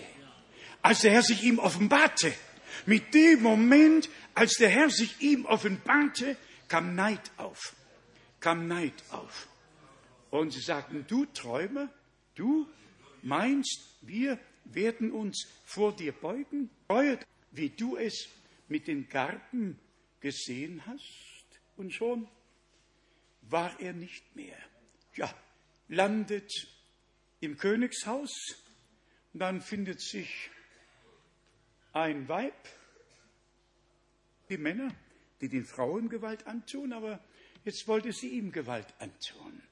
als 0.83 1.03
der 1.03 1.13
Herr 1.13 1.23
sich 1.23 1.45
ihm 1.45 1.61
offenbarte. 1.61 2.35
Mit 2.87 3.15
dem 3.15 3.43
Moment, 3.43 4.11
als 4.35 4.55
der 4.55 4.71
Herr 4.71 4.91
sich 4.91 5.21
ihm 5.21 5.47
offenbarte, 5.47 6.37
kam 6.67 6.97
Neid 6.97 7.31
auf, 7.37 7.77
kam 8.41 8.67
Neid 8.67 8.95
auf. 9.11 9.47
Und 10.31 10.51
sie 10.53 10.61
sagten, 10.61 11.05
du 11.07 11.27
Träumer, 11.27 11.89
du 12.35 12.67
meinst, 13.23 13.79
wir 14.01 14.37
werden 14.65 15.13
uns 15.13 15.47
vor 15.65 15.95
dir 15.95 16.11
beugen? 16.11 16.71
Beuert, 16.89 17.25
wie 17.53 17.71
du 17.71 17.97
es 17.97 18.29
mit 18.67 18.89
den 18.89 19.09
Garben 19.09 19.79
gesehen 20.19 20.83
hast? 20.87 21.61
Und 21.77 21.95
schon 21.95 22.27
war 23.43 23.79
er 23.79 23.93
nicht 23.93 24.35
mehr. 24.35 24.59
Ja, 25.15 25.33
landet 25.89 26.51
im 27.41 27.57
Königshaus, 27.57 28.31
dann 29.35 29.61
findet 29.61 30.01
sich 30.01 30.51
ein 31.93 32.29
Weib, 32.29 32.69
die 34.49 34.59
Männer, 34.59 34.95
die 35.41 35.49
den 35.49 35.65
Frauen 35.65 36.09
Gewalt 36.09 36.47
antun, 36.47 36.93
aber 36.93 37.23
jetzt 37.65 37.87
wollte 37.89 38.13
sie 38.13 38.29
ihm 38.29 38.53
Gewalt 38.53 38.95
antun. 38.99 39.63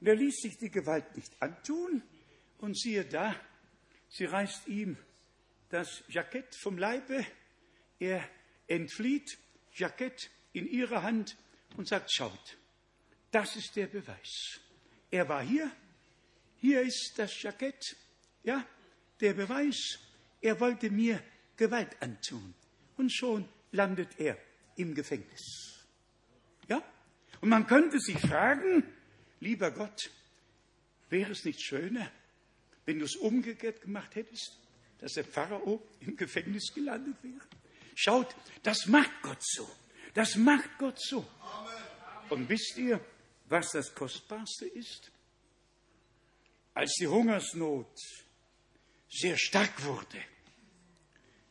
Und 0.00 0.06
er 0.06 0.14
ließ 0.14 0.36
sich 0.42 0.58
die 0.58 0.70
Gewalt 0.70 1.16
nicht 1.16 1.32
antun, 1.40 2.02
und 2.58 2.78
siehe 2.78 3.04
da, 3.04 3.34
sie 4.08 4.24
reißt 4.24 4.68
ihm 4.68 4.96
das 5.68 6.04
Jackett 6.08 6.54
vom 6.54 6.78
Leibe, 6.78 7.24
er 7.98 8.26
entflieht, 8.66 9.38
Jackett 9.74 10.30
in 10.52 10.66
ihrer 10.66 11.02
Hand 11.02 11.36
und 11.76 11.88
sagt, 11.88 12.12
schaut, 12.12 12.56
das 13.30 13.56
ist 13.56 13.76
der 13.76 13.86
Beweis. 13.86 14.60
Er 15.10 15.28
war 15.28 15.42
hier, 15.42 15.70
hier 16.56 16.82
ist 16.82 17.14
das 17.16 17.42
Jackett, 17.42 17.96
ja, 18.42 18.66
der 19.20 19.34
Beweis, 19.34 19.98
er 20.40 20.58
wollte 20.60 20.90
mir 20.90 21.22
Gewalt 21.56 22.00
antun. 22.00 22.54
Und 22.96 23.12
schon 23.12 23.48
landet 23.72 24.18
er 24.18 24.38
im 24.76 24.94
Gefängnis. 24.94 25.84
Ja? 26.68 26.82
Und 27.40 27.48
man 27.48 27.66
könnte 27.66 27.98
sich 28.00 28.18
fragen, 28.18 28.82
lieber 29.40 29.70
Gott, 29.70 30.10
wäre 31.08 31.32
es 31.32 31.44
nicht 31.44 31.60
schöner, 31.60 32.10
wenn 32.84 32.98
du 32.98 33.04
es 33.04 33.16
umgekehrt 33.16 33.82
gemacht 33.82 34.14
hättest, 34.14 34.58
dass 34.98 35.12
der 35.12 35.24
Pharao 35.24 35.82
im 36.00 36.16
Gefängnis 36.16 36.72
gelandet 36.74 37.16
wäre? 37.22 37.44
Schaut, 37.94 38.34
das 38.62 38.86
macht 38.86 39.22
Gott 39.22 39.38
so. 39.40 39.68
Das 40.14 40.36
macht 40.36 40.78
Gott 40.78 40.98
so. 40.98 41.26
Und 42.30 42.48
wisst 42.48 42.76
ihr, 42.78 43.00
was 43.48 43.72
das 43.72 43.94
Kostbarste 43.94 44.66
ist? 44.66 45.10
Als 46.74 46.94
die 47.00 47.06
Hungersnot 47.06 47.94
sehr 49.08 49.36
stark 49.36 49.84
wurde 49.84 50.20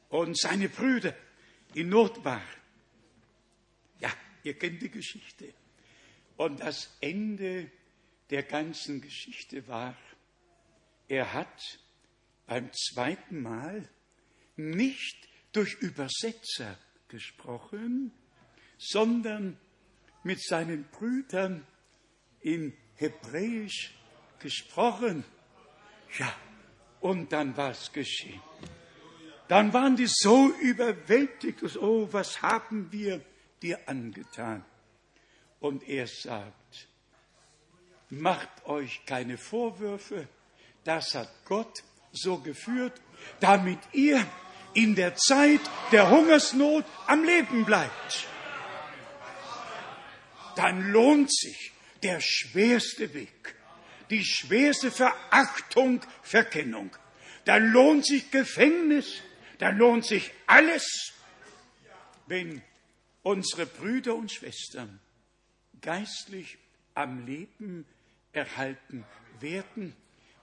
und 0.10 0.38
seine 0.38 0.70
Brüder 0.70 1.16
in 1.74 1.90
Not 1.90 2.24
waren, 2.24 2.44
ja, 4.00 4.14
ihr 4.44 4.58
kennt 4.58 4.82
die 4.82 4.92
Geschichte. 4.92 5.54
Und 6.38 6.60
das 6.60 6.96
Ende 7.02 7.72
der 8.30 8.44
ganzen 8.44 9.02
Geschichte 9.02 9.68
war, 9.68 9.98
er 11.08 11.34
hat 11.34 11.80
beim 12.46 12.72
zweiten 12.74 13.42
Mal 13.42 13.90
nicht 14.58 15.28
durch 15.52 15.76
Übersetzer 15.76 16.78
gesprochen, 17.08 18.12
sondern 18.78 19.58
mit 20.24 20.42
seinen 20.44 20.86
Brüdern 20.86 21.66
in 22.46 22.78
Hebräisch 22.96 23.94
gesprochen. 24.40 25.26
Ja, 26.20 26.32
und 27.02 27.34
dann 27.34 27.58
war 27.58 27.72
es 27.72 27.92
geschehen. 27.92 28.42
Dann 29.48 29.74
waren 29.74 29.96
die 29.96 30.08
so 30.08 30.52
überwältigt, 30.62 31.62
oh, 31.78 32.08
was 32.12 32.42
haben 32.42 32.92
wir 32.92 33.22
dir 33.62 33.80
angetan? 33.88 34.64
Und 35.60 35.88
er 35.90 36.08
sagt, 36.08 36.88
macht 38.10 38.66
euch 38.66 39.04
keine 39.06 39.38
Vorwürfe, 39.38 40.28
das 40.84 41.16
hat 41.16 41.30
Gott 41.46 41.84
so 42.12 42.38
geführt, 42.38 43.02
damit 43.40 43.80
ihr 43.92 44.24
in 44.76 44.94
der 44.94 45.16
Zeit 45.16 45.62
der 45.92 46.12
Hungersnot 46.12 46.86
am 47.08 47.24
Leben 47.24 47.66
bleibt. 47.66 48.28
Dann 50.56 50.92
lohnt 50.92 51.34
sich 51.34 51.75
der 52.06 52.22
schwerste 52.22 53.12
Weg, 53.16 53.56
die 54.12 54.24
schwerste 54.24 54.92
Verachtung, 54.92 56.02
Verkennung. 56.22 56.96
Da 57.46 57.58
lohnt 57.58 58.06
sich 58.06 58.30
Gefängnis, 58.30 59.24
da 59.58 59.70
lohnt 59.70 60.06
sich 60.06 60.32
alles, 60.46 61.14
wenn 62.28 62.62
unsere 63.24 63.66
Brüder 63.66 64.14
und 64.14 64.32
Schwestern 64.32 65.00
geistlich 65.82 66.60
am 66.94 67.26
Leben 67.26 67.88
erhalten 68.34 69.04
werden 69.40 69.96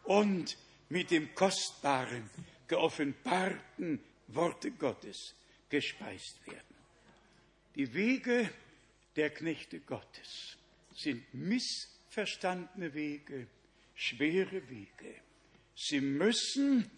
und 0.02 0.56
mit 0.88 1.12
dem 1.12 1.32
kostbaren, 1.36 2.28
geoffenbarten 2.66 4.00
Worte 4.26 4.72
Gottes 4.72 5.36
gespeist 5.68 6.44
werden. 6.44 6.74
Die 7.76 7.94
Wege 7.94 8.50
der 9.14 9.30
Knechte 9.30 9.78
Gottes 9.78 10.56
sind 10.94 11.22
missverstandene 11.34 12.94
Wege, 12.94 13.46
schwere 13.94 14.68
Wege. 14.68 15.14
Sie 15.74 16.00
müssen 16.00 16.90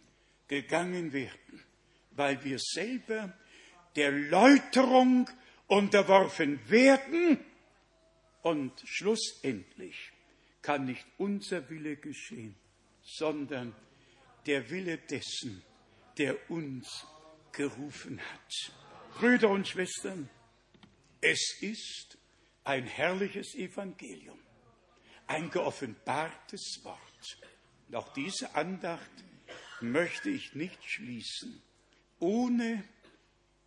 gegangen 0.49 1.13
werden, 1.13 1.65
weil 2.13 2.43
wir 2.45 2.59
selber 2.59 3.37
der 3.97 4.13
Läuterung 4.13 5.29
unterworfen 5.67 6.59
werden 6.69 7.39
Und 8.45 8.79
schlussendlich 8.85 10.13
kann 10.61 10.85
nicht 10.85 11.07
unser 11.17 11.71
Wille 11.71 11.97
geschehen, 11.97 12.55
sondern 13.03 13.75
der 14.45 14.69
Wille 14.69 14.99
dessen, 14.99 15.63
der 16.19 16.51
uns 16.51 17.07
gerufen 17.53 18.21
hat. 18.21 18.73
Brüder 19.15 19.49
und 19.49 19.67
Schwestern, 19.67 20.29
es 21.23 21.57
ist 21.63 22.19
ein 22.65 22.87
herrliches 22.87 23.55
Evangelium, 23.55 24.39
ein 25.27 25.51
geoffenbartes 25.51 26.81
Wort. 26.83 27.39
Und 27.89 27.97
auch 27.97 28.13
diese 28.15 28.55
Andacht 28.55 29.11
möchte 29.81 30.31
ich 30.31 30.55
nicht 30.55 30.83
schließen, 30.83 31.63
ohne 32.19 32.85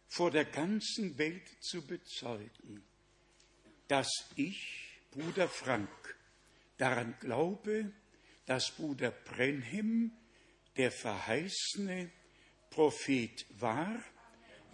vor 0.08 0.32
der 0.32 0.46
ganzen 0.46 1.18
Welt 1.18 1.48
zu 1.62 1.86
bezeugen, 1.86 2.84
dass 3.88 4.10
ich, 4.36 5.00
Bruder 5.12 5.48
Frank, 5.48 5.90
daran 6.78 7.16
glaube, 7.20 7.92
dass 8.46 8.72
Bruder 8.72 9.12
Brenhem 9.12 10.12
der 10.78 10.92
verheißene 10.92 12.10
Prophet 12.70 13.46
war, 13.60 14.00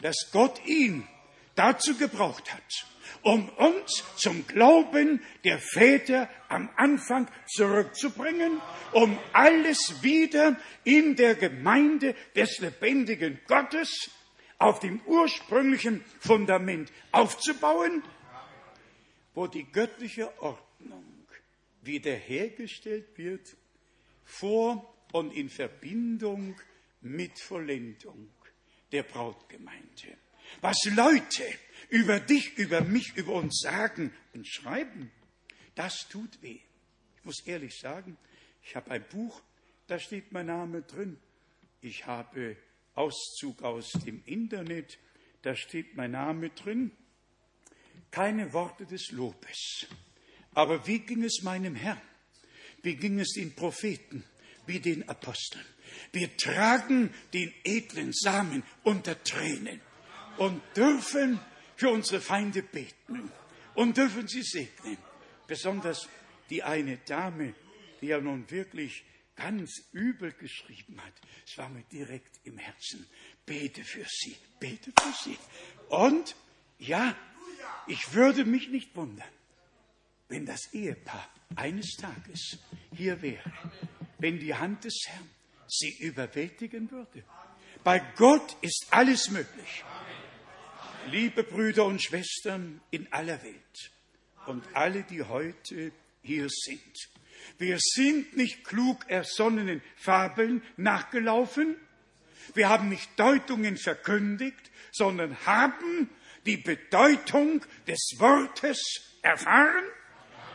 dass 0.01 0.29
Gott 0.31 0.65
ihn 0.65 1.07
dazu 1.55 1.97
gebraucht 1.97 2.53
hat, 2.53 2.85
um 3.21 3.49
uns 3.49 4.03
zum 4.15 4.45
Glauben 4.47 5.21
der 5.43 5.59
Väter 5.59 6.29
am 6.49 6.69
Anfang 6.75 7.27
zurückzubringen, 7.47 8.61
um 8.91 9.17
alles 9.31 10.01
wieder 10.01 10.57
in 10.83 11.15
der 11.15 11.35
Gemeinde 11.35 12.15
des 12.35 12.59
lebendigen 12.59 13.39
Gottes 13.47 14.11
auf 14.57 14.79
dem 14.79 15.01
ursprünglichen 15.05 16.03
Fundament 16.19 16.91
aufzubauen, 17.11 18.03
wo 19.33 19.47
die 19.47 19.69
göttliche 19.71 20.31
Ordnung 20.41 21.05
wiederhergestellt 21.81 23.17
wird 23.17 23.55
vor 24.23 24.93
und 25.11 25.33
in 25.33 25.49
Verbindung 25.49 26.55
mit 27.01 27.39
Vollendung 27.39 28.29
der 28.91 29.03
Brautgemeinde. 29.03 30.17
Was 30.61 30.77
Leute 30.85 31.43
über 31.89 32.19
dich, 32.19 32.57
über 32.57 32.81
mich, 32.81 33.15
über 33.15 33.33
uns 33.33 33.59
sagen 33.59 34.11
und 34.33 34.47
schreiben, 34.47 35.11
das 35.75 36.07
tut 36.09 36.41
weh. 36.41 36.59
Ich 37.17 37.25
muss 37.25 37.41
ehrlich 37.45 37.77
sagen, 37.79 38.17
ich 38.63 38.75
habe 38.75 38.91
ein 38.91 39.05
Buch, 39.09 39.41
da 39.87 39.99
steht 39.99 40.31
mein 40.31 40.47
Name 40.47 40.81
drin. 40.81 41.17
Ich 41.81 42.05
habe 42.05 42.57
Auszug 42.95 43.61
aus 43.61 43.91
dem 43.91 44.23
Internet, 44.25 44.97
da 45.41 45.55
steht 45.55 45.95
mein 45.95 46.11
Name 46.11 46.49
drin. 46.49 46.91
Keine 48.11 48.53
Worte 48.53 48.85
des 48.85 49.11
Lobes. 49.11 49.87
Aber 50.53 50.87
wie 50.87 50.99
ging 50.99 51.23
es 51.23 51.41
meinem 51.41 51.75
Herrn? 51.75 52.01
Wie 52.81 52.95
ging 52.95 53.19
es 53.19 53.33
den 53.33 53.53
Propheten? 53.55 54.23
Wie 54.65 54.79
den 54.79 55.07
Aposteln? 55.09 55.65
Wir 56.11 56.35
tragen 56.37 57.13
den 57.33 57.53
edlen 57.63 58.13
Samen 58.13 58.63
unter 58.83 59.21
Tränen 59.23 59.81
und 60.37 60.61
dürfen 60.75 61.39
für 61.75 61.89
unsere 61.89 62.21
Feinde 62.21 62.63
beten 62.63 63.31
und 63.75 63.97
dürfen 63.97 64.27
sie 64.27 64.43
segnen. 64.43 64.97
Besonders 65.47 66.07
die 66.49 66.63
eine 66.63 66.97
Dame, 66.97 67.53
die 68.01 68.07
ja 68.07 68.19
nun 68.19 68.49
wirklich 68.49 69.03
ganz 69.35 69.81
übel 69.91 70.31
geschrieben 70.33 71.01
hat. 71.01 71.13
Es 71.45 71.57
war 71.57 71.69
mir 71.69 71.83
direkt 71.91 72.39
im 72.43 72.57
Herzen. 72.57 73.05
Bete 73.45 73.83
für 73.83 74.05
sie, 74.07 74.35
bete 74.59 74.91
für 75.01 75.13
sie. 75.23 75.37
Und 75.89 76.35
ja, 76.79 77.15
ich 77.87 78.13
würde 78.13 78.45
mich 78.45 78.69
nicht 78.69 78.95
wundern, 78.95 79.27
wenn 80.29 80.45
das 80.45 80.73
Ehepaar 80.73 81.27
eines 81.55 81.95
Tages 81.97 82.57
hier 82.95 83.21
wäre, 83.21 83.51
wenn 84.19 84.39
die 84.39 84.53
Hand 84.53 84.83
des 84.83 85.03
Herrn 85.07 85.29
sie 85.67 85.97
überwältigen 85.99 86.89
würde. 86.91 87.23
Bei 87.83 87.99
Gott 88.15 88.55
ist 88.61 88.87
alles 88.91 89.29
möglich. 89.29 89.83
Liebe 91.11 91.43
Brüder 91.43 91.85
und 91.85 92.01
Schwestern 92.01 92.81
in 92.89 93.11
aller 93.11 93.41
Welt 93.43 93.91
und 94.45 94.63
alle, 94.73 95.03
die 95.03 95.21
heute 95.21 95.91
hier 96.21 96.47
sind, 96.49 97.09
wir 97.57 97.77
sind 97.79 98.35
nicht 98.37 98.63
klug 98.63 99.09
ersonnenen 99.09 99.81
Fabeln 99.95 100.63
nachgelaufen, 100.77 101.75
wir 102.53 102.69
haben 102.69 102.89
nicht 102.89 103.09
Deutungen 103.17 103.77
verkündigt, 103.77 104.71
sondern 104.91 105.37
haben 105.45 106.09
die 106.45 106.57
Bedeutung 106.57 107.65
des 107.87 108.15
Wortes 108.17 108.81
erfahren 109.21 109.85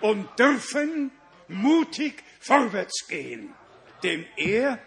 und 0.01 0.39
dürfen 0.39 1.11
mutig 1.49 2.23
vorwärts 2.41 3.07
gehen. 3.09 3.55
Denn 4.03 4.27
er, 4.37 4.79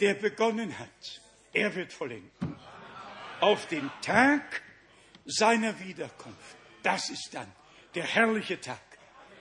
der 0.00 0.14
begonnen 0.14 0.78
hat, 0.78 1.20
er 1.52 1.74
wird 1.74 1.92
vollenden. 1.92 2.56
Auf 3.40 3.66
den 3.68 3.90
Tag 4.02 4.62
seiner 5.24 5.78
Wiederkunft. 5.80 6.56
Das 6.82 7.10
ist 7.10 7.30
dann 7.32 7.50
der 7.94 8.04
herrliche 8.04 8.60
Tag, 8.60 8.80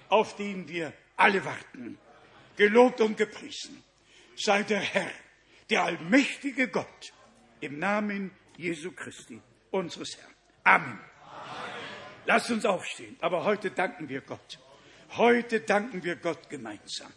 auf 0.09 0.35
den 0.35 0.67
wir 0.67 0.93
alle 1.15 1.43
warten. 1.45 1.97
Gelobt 2.57 3.01
und 3.01 3.17
gepriesen 3.17 3.83
sei 4.39 4.63
der 4.63 4.79
Herr, 4.79 5.11
der 5.69 5.83
allmächtige 5.83 6.69
Gott, 6.69 7.13
im 7.59 7.77
Namen 7.79 8.31
Jesu 8.57 8.91
Christi, 8.91 9.41
unseres 9.71 10.17
Herrn. 10.17 10.33
Amen. 10.63 10.99
Lasst 12.25 12.49
uns 12.51 12.65
aufstehen, 12.65 13.17
aber 13.21 13.43
heute 13.43 13.71
danken 13.71 14.07
wir 14.07 14.21
Gott. 14.21 14.59
Heute 15.17 15.61
danken 15.61 16.03
wir 16.03 16.15
Gott 16.15 16.49
gemeinsam. 16.49 17.11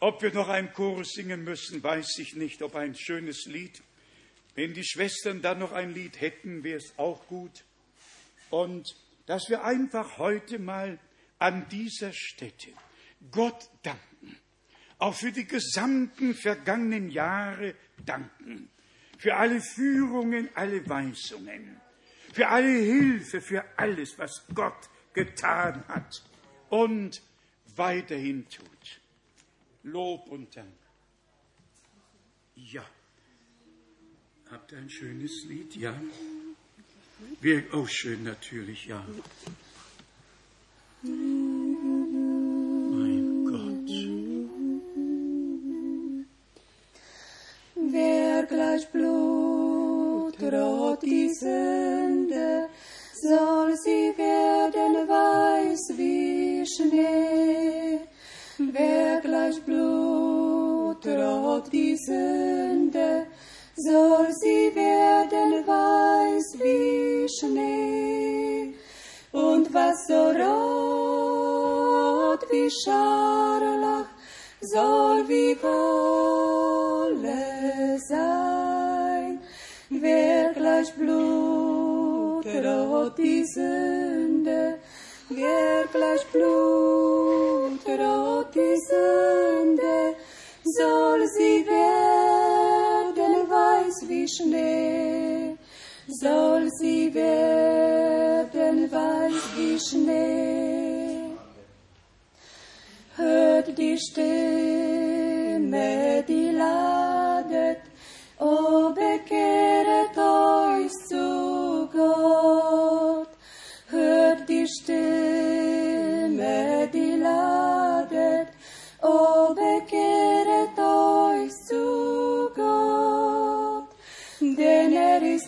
Ob 0.00 0.22
wir 0.22 0.32
noch 0.32 0.48
einen 0.48 0.72
Chorus 0.72 1.12
singen 1.12 1.44
müssen, 1.44 1.82
weiß 1.82 2.18
ich 2.18 2.34
nicht, 2.34 2.62
ob 2.62 2.74
ein 2.74 2.94
schönes 2.94 3.46
Lied. 3.46 3.82
Wenn 4.56 4.72
die 4.72 4.84
Schwestern 4.84 5.42
dann 5.42 5.58
noch 5.58 5.72
ein 5.72 5.92
Lied 5.92 6.20
hätten, 6.20 6.64
wäre 6.64 6.78
es 6.78 6.98
auch 6.98 7.26
gut. 7.28 7.64
Und 8.50 8.96
dass 9.26 9.50
wir 9.50 9.64
einfach 9.64 10.16
heute 10.16 10.58
mal 10.58 10.98
an 11.38 11.68
dieser 11.68 12.12
Stätte 12.14 12.70
Gott 13.30 13.68
danken, 13.82 14.36
auch 14.98 15.14
für 15.14 15.30
die 15.30 15.46
gesamten 15.46 16.34
vergangenen 16.34 17.10
Jahre 17.10 17.74
danken, 18.04 18.70
für 19.18 19.36
alle 19.36 19.60
Führungen, 19.60 20.48
alle 20.54 20.88
Weisungen, 20.88 21.78
für 22.32 22.48
alle 22.48 22.78
Hilfe, 22.78 23.42
für 23.42 23.62
alles, 23.76 24.18
was 24.18 24.46
Gott 24.54 24.88
getan 25.12 25.86
hat 25.88 26.24
und 26.70 27.20
weiterhin 27.74 28.48
tut. 28.48 29.00
Lob 29.82 30.28
und 30.28 30.56
Dank. 30.56 30.78
Ja. 32.54 32.86
Habt 34.50 34.70
ihr 34.70 34.78
ein 34.78 34.88
schönes 34.88 35.44
Lied? 35.48 35.74
Ja. 35.74 35.92
Wir, 37.40 37.64
oh, 37.72 37.84
schön 37.88 38.22
natürlich, 38.22 38.86
ja. 38.86 39.04
Mein 41.02 41.44
Gott. 43.44 43.90
Wer 47.74 48.46
gleich 48.46 48.88
Blut 48.92 50.40
rot 50.40 51.02
die 51.02 51.28
Sünde, 51.34 52.68
soll 53.20 53.76
sie 53.76 54.14
werden 54.16 55.08
weiß 55.08 55.96
wie 55.96 56.64
Schnee. 56.66 57.98
Wer 58.58 59.20
gleich 59.22 59.60
Blut 59.62 61.04
rot 61.04 61.72
die 61.72 61.96
Sünde, 61.96 63.26
soll 63.76 64.32
sie 64.32 64.74
werden 64.74 65.66
weiß 65.66 66.58
wie 66.60 67.28
Schnee. 67.28 68.74
Und 69.32 69.72
was 69.74 70.06
so 70.08 70.30
rot 70.40 71.60
wie 72.50 72.70
Scharlach 72.70 74.08
soll 74.62 75.28
wie 75.28 75.56
Wolle 75.62 77.18
sein. 78.08 79.40
Wer 79.90 80.54
gleich 80.54 80.94
Blut 80.94 82.46
rot 82.46 83.18
die 83.18 83.44
Sünde, 83.44 84.78
wer 85.28 85.86
gleich 85.92 86.26
Blut 86.32 87.86
rot 87.86 88.54
die 88.54 88.78
Sünde, 88.88 90.16
soll 90.64 91.26
sie 91.28 91.66
werden 91.66 92.15
Schnee, 94.28 95.56
soll 96.08 96.68
sie 96.78 97.12
werden 97.14 98.90
weiß 98.90 99.56
wie 99.56 99.78
Schnee. 99.78 101.36
Hört 103.16 103.76
die 103.78 103.98
Stimme, 103.98 105.88
die 106.28 106.35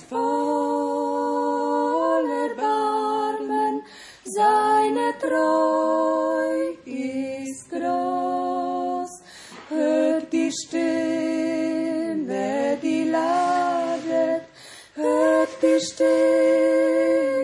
voller 0.09 1.71
Barmen, 2.57 3.83
seine 4.25 5.15
Treu 5.19 6.75
ist 6.85 7.71
groß. 7.71 9.23
Hört 9.69 10.33
die 10.33 10.51
Stimme, 10.51 11.59
die 12.83 13.05
ladet, 13.05 14.45
hört 14.95 15.63
die 15.63 15.81
Stimme. 15.81 17.38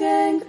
Und 0.00 0.47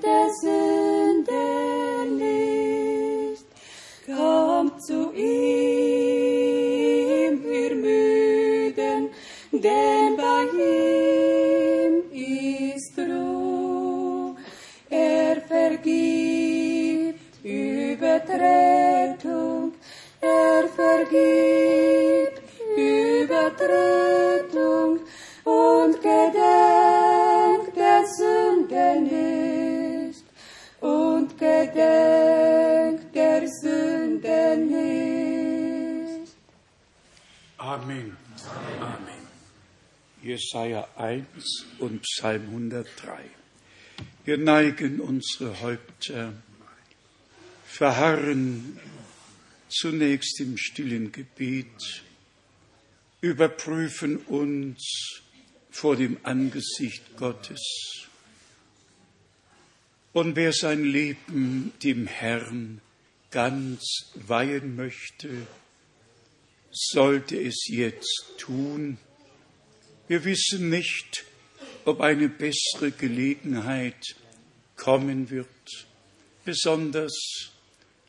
Amen. 37.70 38.18
Amen. 38.82 39.28
Jesaja 40.24 40.88
1 40.96 41.28
und 41.78 42.02
Psalm 42.02 42.48
103. 42.48 43.20
Wir 44.26 44.40
neigen 44.40 45.00
unsere 45.00 45.62
Häupter, 45.62 46.34
verharren 47.68 48.80
zunächst 49.70 50.40
im 50.40 50.58
stillen 50.58 51.12
Gebet, 51.12 52.02
überprüfen 53.22 54.18
uns 54.18 55.22
vor 55.70 55.96
dem 55.96 56.18
Angesicht 56.24 57.18
Gottes. 57.18 58.08
Und 60.12 60.36
wer 60.36 60.54
sein 60.54 60.84
Leben 60.84 61.74
dem 61.84 62.08
Herrn 62.08 62.82
ganz 63.30 64.12
weihen 64.16 64.76
möchte, 64.76 65.46
sollte 66.72 67.40
es 67.40 67.68
jetzt 67.68 68.26
tun. 68.38 68.98
Wir 70.08 70.24
wissen 70.26 70.70
nicht, 70.70 71.26
ob 71.86 72.02
eine 72.02 72.30
bessere 72.30 72.92
Gelegenheit 72.92 74.16
kommen 74.76 75.30
wird. 75.30 75.48
Besonders 76.46 77.52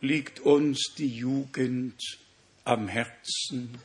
liegt 0.00 0.40
uns 0.40 0.94
die 0.96 1.08
Jugend 1.08 2.00
am 2.64 2.88
Herzen. 2.88 3.78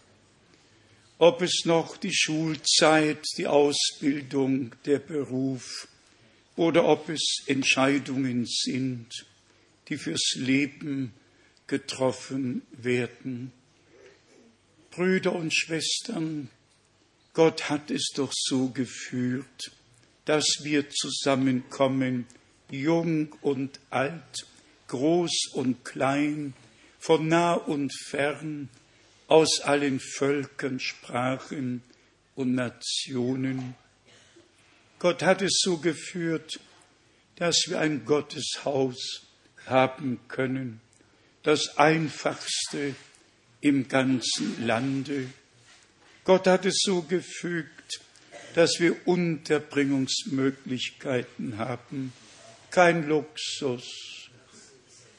Ob 1.17 1.41
es 1.41 1.63
noch 1.65 1.97
die 1.97 2.13
Schulzeit, 2.13 3.23
die 3.37 3.47
Ausbildung, 3.47 4.75
der 4.85 4.99
Beruf 4.99 5.87
oder 6.55 6.85
ob 6.85 7.09
es 7.09 7.43
Entscheidungen 7.47 8.45
sind, 8.45 9.25
die 9.87 9.97
fürs 9.97 10.35
Leben 10.35 11.13
getroffen 11.67 12.61
werden. 12.71 13.51
Brüder 14.95 15.33
und 15.33 15.53
Schwestern, 15.53 16.49
Gott 17.33 17.69
hat 17.69 17.91
es 17.91 18.11
doch 18.15 18.31
so 18.33 18.69
geführt, 18.69 19.73
dass 20.23 20.45
wir 20.63 20.89
zusammenkommen, 20.89 22.25
jung 22.71 23.33
und 23.41 23.81
alt, 23.89 24.47
groß 24.87 25.49
und 25.51 25.83
klein, 25.83 26.53
von 26.97 27.27
nah 27.27 27.55
und 27.55 27.93
fern, 28.07 28.69
aus 29.27 29.59
allen 29.59 29.99
Völkern, 29.99 30.79
Sprachen 30.79 31.83
und 32.35 32.55
Nationen. 32.55 33.75
Gott 34.99 35.23
hat 35.23 35.41
es 35.41 35.59
so 35.61 35.77
geführt, 35.77 36.61
dass 37.35 37.65
wir 37.67 37.81
ein 37.81 38.05
Gotteshaus 38.05 39.27
haben 39.65 40.21
können, 40.29 40.79
das 41.43 41.77
einfachste 41.77 42.95
im 43.65 43.87
ganzen 43.87 44.67
Lande. 44.67 45.29
Gott 46.23 46.45
hat 46.45 46.67
es 46.67 46.81
so 46.83 47.01
gefügt, 47.01 47.99
dass 48.53 48.79
wir 48.79 49.07
Unterbringungsmöglichkeiten 49.07 51.57
haben, 51.57 52.13
kein 52.69 53.07
Luxus, 53.07 54.29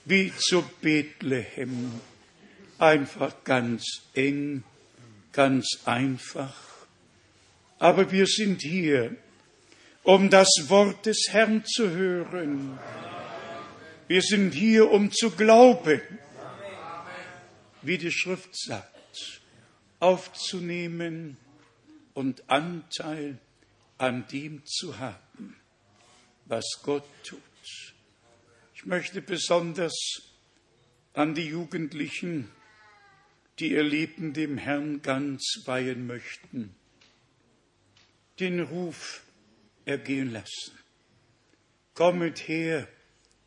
wie 0.05 0.33
zu 0.39 0.63
Bethlehem, 0.81 1.91
einfach 2.79 3.43
ganz 3.43 4.03
eng, 4.15 4.63
ganz 5.33 5.81
einfach. 5.85 6.55
Aber 7.81 8.13
wir 8.13 8.29
sind 8.29 8.63
hier, 8.63 9.17
um 10.05 10.31
das 10.31 10.49
Wort 10.69 11.07
des 11.07 11.27
Herrn 11.31 11.65
zu 11.65 11.91
hören. 11.91 12.79
Wir 14.07 14.23
sind 14.23 14.55
hier, 14.55 14.89
um 14.89 15.11
zu 15.11 15.33
glauben, 15.33 16.01
wie 17.87 17.99
die 17.99 18.11
Schrift 18.11 18.57
sagt, 18.57 19.43
aufzunehmen 20.01 21.37
und 22.15 22.49
Anteil 22.51 23.39
an 23.99 24.27
dem 24.29 24.65
zu 24.67 24.99
haben, 24.99 25.57
was 26.47 26.65
Gott 26.83 27.07
tut. 27.25 27.41
Ich 28.75 28.85
möchte 28.85 29.23
besonders 29.23 29.95
an 31.13 31.35
die 31.35 31.47
Jugendlichen, 31.47 32.51
die 33.59 33.73
ihr 33.73 33.83
Leben 33.83 34.33
dem 34.33 34.59
Herrn 34.59 35.01
ganz 35.01 35.63
weihen 35.65 36.07
möchten, 36.07 36.75
den 38.39 38.61
Ruf 38.61 39.23
ergehen 39.87 40.33
lassen. 40.33 40.79
Kommet 41.95 42.49
her 42.49 42.87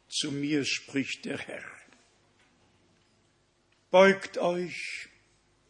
zu 0.08 0.32
mir, 0.32 0.66
spricht 0.66 1.26
der 1.26 1.38
Herr. 1.38 1.79
Beugt 3.92 4.38
euch, 4.38 5.10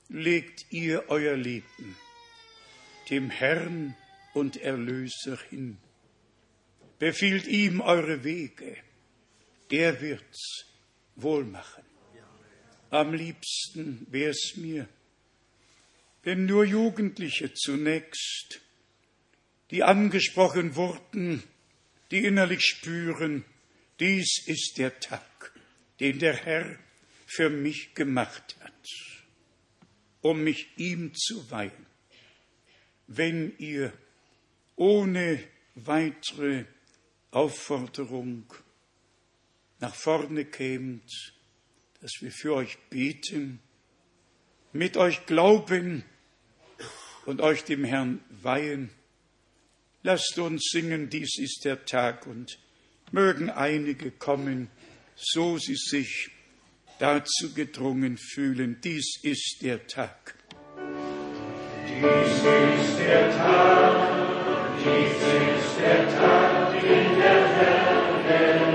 legt 0.10 0.66
ihr 0.72 1.06
euer 1.10 1.36
Leben 1.36 1.96
dem 3.10 3.30
Herrn 3.30 3.96
und 4.34 4.58
Erlöser 4.58 5.38
hin. 5.50 5.78
Befiehlt 7.00 7.48
ihm 7.48 7.82
eure 7.82 8.24
Wege, 8.24 8.78
er 9.72 10.02
wird's 10.02 10.66
wohl 11.16 11.44
machen. 11.46 11.84
Am 12.90 13.14
liebsten 13.14 14.06
wär's 14.10 14.54
mir, 14.56 14.88
wenn 16.24 16.46
nur 16.46 16.66
Jugendliche 16.66 17.54
zunächst, 17.54 18.62
die 19.72 19.84
angesprochen 19.84 20.76
wurden, 20.76 21.44
die 22.12 22.26
innerlich 22.26 22.64
spüren, 22.64 23.46
dies 24.00 24.44
ist 24.48 24.78
der 24.78 25.00
Tag, 25.00 25.54
den 26.00 26.20
der 26.20 26.34
Herr 26.34 26.78
für 27.30 27.50
mich 27.50 27.94
gemacht 27.94 28.58
hat, 28.62 28.86
um 30.22 30.44
mich 30.44 30.70
ihm 30.78 31.14
zu 31.14 31.50
weihen. 31.52 31.86
Wenn 33.08 33.56
ihr 33.58 33.94
ohne 34.76 35.44
weitere 35.76 36.66
Aufforderung 37.32 38.46
nach 39.80 39.94
vorne 39.94 40.46
kämt, 40.46 41.34
dass 42.02 42.12
wir 42.22 42.32
für 42.32 42.56
euch 42.56 42.78
beten, 42.90 43.60
mit 44.74 44.98
euch 44.98 45.26
glauben 45.26 46.04
und 47.26 47.42
euch 47.42 47.64
dem 47.64 47.84
Herrn 47.84 48.24
weihen. 48.30 48.90
Lasst 50.02 50.38
uns 50.40 50.70
singen, 50.72 51.10
dies 51.10 51.38
ist 51.38 51.66
der 51.66 51.86
Tag 51.86 52.26
und 52.26 52.60
mögen 53.12 53.50
einige 53.50 54.12
kommen, 54.12 54.70
so 55.16 55.58
sie 55.58 55.76
sich 55.76 56.32
dazu 57.00 57.54
gedrungen 57.54 58.18
fühlen, 58.18 58.80
dies 58.84 59.20
ist 59.24 59.60
der 59.62 59.88
Tag. 59.88 60.36
Dies 61.88 62.36
ist 62.36 63.00
der 63.00 63.32
Tag, 63.32 63.96
dies 64.84 65.16
ist 65.16 65.80
der 65.80 66.08
Tag, 66.16 66.82
den 66.82 67.20
der 67.20 67.48
Herr 67.48 68.69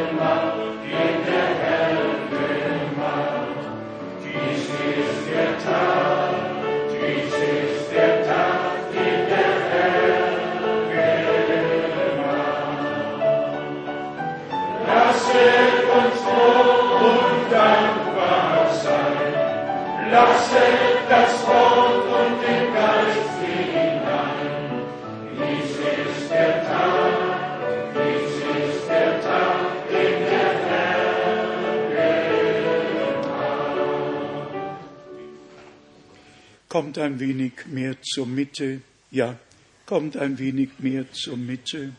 Kommt 36.74 36.98
ein 36.98 37.20
wenig 37.20 37.66
mehr 37.66 37.94
zur 38.02 38.26
Mitte. 38.26 38.80
Ja, 39.12 39.38
kommt 39.86 40.16
ein 40.16 40.40
wenig 40.40 40.70
mehr 40.80 41.04
zur 41.12 41.36
Mitte. 41.36 41.92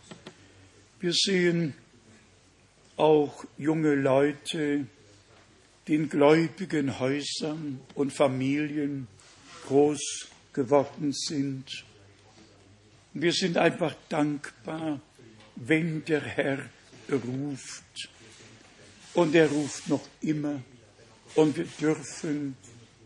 Wir 1.00 1.14
sehen 1.14 1.74
auch 2.98 3.46
junge 3.58 3.96
Leute, 3.96 4.88
die 5.88 5.95
in 5.95 6.10
gläubigen 6.10 6.99
Häusern 6.99 7.80
und 7.94 8.12
Familien 8.12 9.07
groß 9.68 10.28
geworden 10.53 11.12
sind. 11.14 11.66
Wir 13.14 13.34
sind 13.34 13.57
einfach 13.57 13.95
dankbar, 14.10 14.99
wenn 15.56 16.03
der 16.06 16.22
Herr 16.22 16.70
ruft. 17.12 18.10
Und 19.14 19.36
er 19.36 19.49
ruft 19.49 19.88
noch 19.88 20.06
immer. 20.22 20.62
Und 21.36 21.56
wir 21.57 21.68
dürfen 21.80 22.57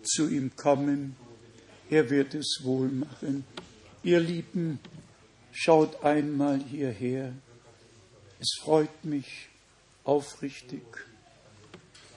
zu 0.03 0.29
ihm 0.29 0.55
kommen. 0.55 1.15
Er 1.89 2.09
wird 2.09 2.33
es 2.33 2.61
wohl 2.63 2.89
machen. 2.89 3.43
Ihr 4.03 4.19
Lieben, 4.19 4.79
schaut 5.51 6.03
einmal 6.03 6.63
hierher. 6.63 7.33
Es 8.39 8.57
freut 8.61 9.03
mich 9.03 9.49
aufrichtig, 10.03 10.83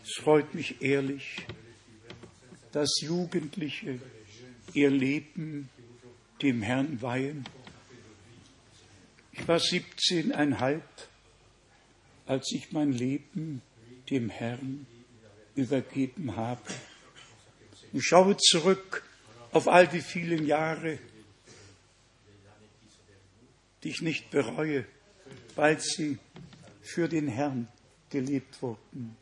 es 0.05 0.15
freut 0.17 0.55
mich 0.55 0.83
ehrlich, 0.83 1.47
dass 2.73 3.01
Jugendliche 3.01 4.01
ihr 4.73 4.91
Leben 4.91 5.69
dem 6.41 6.63
Herrn 6.63 7.01
weihen. 7.03 7.45
Ich 9.33 9.47
war 9.47 9.59
17,5, 9.59 10.81
als 12.27 12.53
ich 12.53 12.73
mein 12.73 12.93
Leben 12.93 13.63
dem 14.11 14.29
Herrn 14.29 14.87
übergeben 15.55 16.37
habe. 16.37 16.63
Ich 17.93 18.05
schaue 18.05 18.37
zurück 18.39 19.05
auf 19.53 19.69
all 19.69 19.87
die 19.87 20.01
vielen 20.01 20.47
Jahre, 20.47 20.99
die 23.83 23.91
ich 23.91 24.03
nicht 24.03 24.31
bereue, 24.31 24.85
weil 25.55 25.79
sie 25.79 26.19
für 26.81 27.09
den 27.09 27.29
Herrn 27.29 27.69
gelebt 28.11 28.61
wurden. 28.63 29.17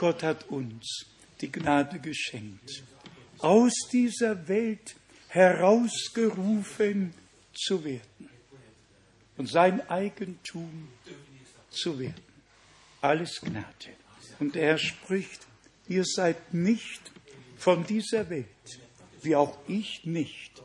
Gott 0.00 0.22
hat 0.22 0.48
uns 0.48 1.04
die 1.42 1.52
Gnade 1.52 1.98
geschenkt, 1.98 2.84
aus 3.40 3.74
dieser 3.92 4.48
Welt 4.48 4.96
herausgerufen 5.28 7.12
zu 7.52 7.84
werden 7.84 8.30
und 9.36 9.46
sein 9.50 9.86
Eigentum 9.90 10.88
zu 11.68 11.98
werden. 11.98 12.22
Alles 13.02 13.42
Gnade. 13.42 13.90
Und 14.38 14.56
er 14.56 14.78
spricht, 14.78 15.46
ihr 15.86 16.06
seid 16.06 16.54
nicht 16.54 17.12
von 17.58 17.84
dieser 17.86 18.30
Welt, 18.30 18.46
wie 19.20 19.36
auch 19.36 19.58
ich 19.68 20.06
nicht 20.06 20.62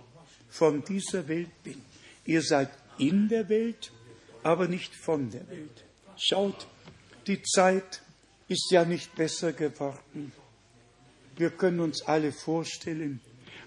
von 0.48 0.82
dieser 0.86 1.28
Welt 1.28 1.52
bin. 1.62 1.82
Ihr 2.26 2.42
seid 2.42 2.70
in 2.98 3.28
der 3.28 3.50
Welt, 3.50 3.92
aber 4.44 4.70
nicht 4.70 4.96
von 4.96 5.30
der 5.30 5.46
Welt. 5.50 5.84
Schaut, 6.16 6.68
die 7.28 7.42
Zeit 7.42 8.02
ist 8.48 8.72
ja 8.72 8.86
nicht 8.86 9.16
besser 9.16 9.54
geworden. 9.54 10.32
Wir 11.36 11.50
können 11.50 11.80
uns 11.80 12.04
alle 12.04 12.32
vorstellen, 12.32 13.20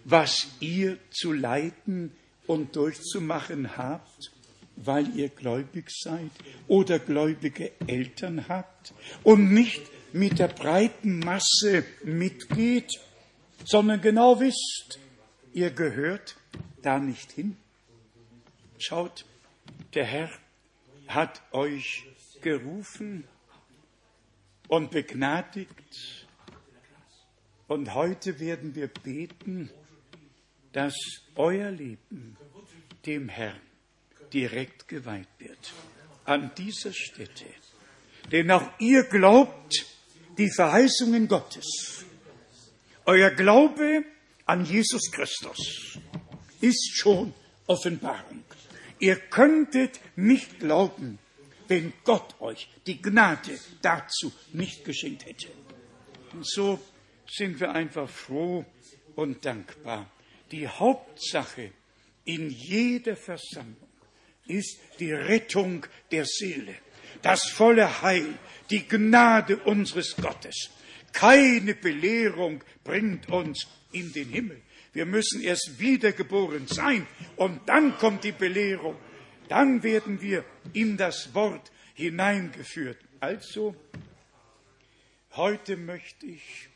was 0.05 0.47
ihr 0.61 0.99
zu 1.11 1.33
leiden 1.33 2.13
und 2.47 2.77
durchzumachen 2.77 3.77
habt, 3.77 4.33
weil 4.77 5.17
ihr 5.17 5.29
gläubig 5.29 5.91
seid 5.91 6.31
oder 6.67 6.99
gläubige 6.99 7.73
Eltern 7.87 8.49
habt 8.49 8.95
und 9.23 9.53
nicht 9.53 9.83
mit 10.13 10.39
der 10.39 10.49
breiten 10.49 11.19
Masse 11.19 11.85
mitgeht, 12.05 12.93
sondern 13.65 14.01
genau 14.01 14.41
wisst, 14.41 14.99
ihr 15.53 15.71
gehört 15.71 16.37
da 16.83 16.99
nicht 16.99 17.33
hin. 17.33 17.57
Schaut, 18.79 19.27
der 19.95 20.05
Herr 20.05 20.31
hat 21.09 21.43
euch 21.53 22.05
gerufen 22.41 23.25
und 24.69 24.90
begnadigt. 24.90 26.27
Und 27.66 27.95
heute 27.95 28.39
werden 28.39 28.74
wir 28.74 28.89
beten, 28.89 29.70
dass 30.73 30.95
euer 31.35 31.70
Leben 31.70 32.36
dem 33.05 33.28
Herrn 33.28 33.61
direkt 34.32 34.89
geweiht 34.89 35.28
wird. 35.39 35.73
An 36.24 36.51
dieser 36.57 36.93
Stätte. 36.93 37.47
Denn 38.31 38.51
auch 38.51 38.70
ihr 38.78 39.05
glaubt 39.05 39.86
die 40.36 40.51
Verheißungen 40.51 41.27
Gottes. 41.27 42.05
Euer 43.07 43.31
Glaube 43.31 44.05
an 44.45 44.65
Jesus 44.65 45.11
Christus 45.11 45.99
ist 46.61 46.97
schon 46.97 47.32
Offenbarung. 47.66 48.45
Ihr 48.99 49.16
könntet 49.16 50.01
nicht 50.16 50.59
glauben, 50.59 51.19
wenn 51.69 51.93
Gott 52.05 52.40
euch 52.40 52.69
die 52.86 53.01
Gnade 53.01 53.59
dazu 53.82 54.32
nicht 54.53 54.85
geschenkt 54.85 55.27
hätte. 55.27 55.49
Und 56.32 56.47
so 56.47 56.81
sind 57.28 57.61
wir 57.61 57.73
einfach 57.73 58.09
froh 58.09 58.65
und 59.15 59.45
dankbar. 59.45 60.11
Die 60.51 60.66
Hauptsache 60.66 61.73
in 62.24 62.51
jeder 62.51 63.16
Versammlung 63.16 63.89
ist 64.47 64.78
die 64.99 65.12
Rettung 65.12 65.86
der 66.11 66.24
Seele, 66.24 66.74
das 67.23 67.49
volle 67.51 68.03
Heil, 68.03 68.39
die 68.70 68.86
Gnade 68.86 69.59
unseres 69.59 70.16
Gottes. 70.16 70.70
Keine 71.12 71.74
Belehrung 71.74 72.62
bringt 72.85 73.28
uns 73.28 73.66
in 73.93 74.12
den 74.12 74.28
Himmel. 74.28 74.62
Wir 74.93 75.07
müssen 75.07 75.43
erst 75.43 75.78
wiedergeboren 75.78 76.66
sein 76.66 77.07
und 77.36 77.69
dann 77.69 77.97
kommt 77.99 78.24
die 78.24 78.32
Belehrung. 78.32 78.97
Dann 79.49 79.83
werden 79.83 80.20
wir 80.20 80.45
in 80.73 80.97
das 80.97 81.35
Wort 81.35 81.70
hineingeführt. 81.95 82.99
Also, 83.20 83.75
heute 85.33 85.77
möchte 85.77 86.27
ich, 86.27 86.69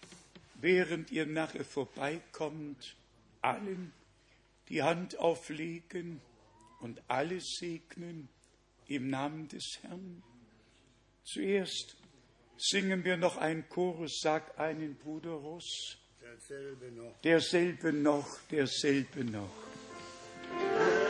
während 0.61 1.11
ihr 1.11 1.27
nachher 1.27 1.65
vorbeikommt, 1.65 2.97
allen 3.40 3.93
die 4.69 4.82
Hand 4.82 5.19
auflegen 5.19 6.20
und 6.81 7.03
alle 7.09 7.40
segnen 7.40 8.28
im 8.86 9.09
Namen 9.09 9.49
des 9.49 9.78
Herrn. 9.82 10.23
Zuerst 11.24 11.97
singen 12.57 13.05
wir 13.05 13.16
noch 13.16 13.36
einen 13.36 13.69
Chorus, 13.69 14.20
sagt 14.20 14.59
einen 14.59 14.97
Bruder 14.97 15.32
Russ. 15.32 15.99
Derselbe 16.20 16.90
noch, 16.93 17.20
derselbe 17.20 17.93
noch. 17.93 18.40
Derselbe 18.51 19.24
noch. 19.24 19.72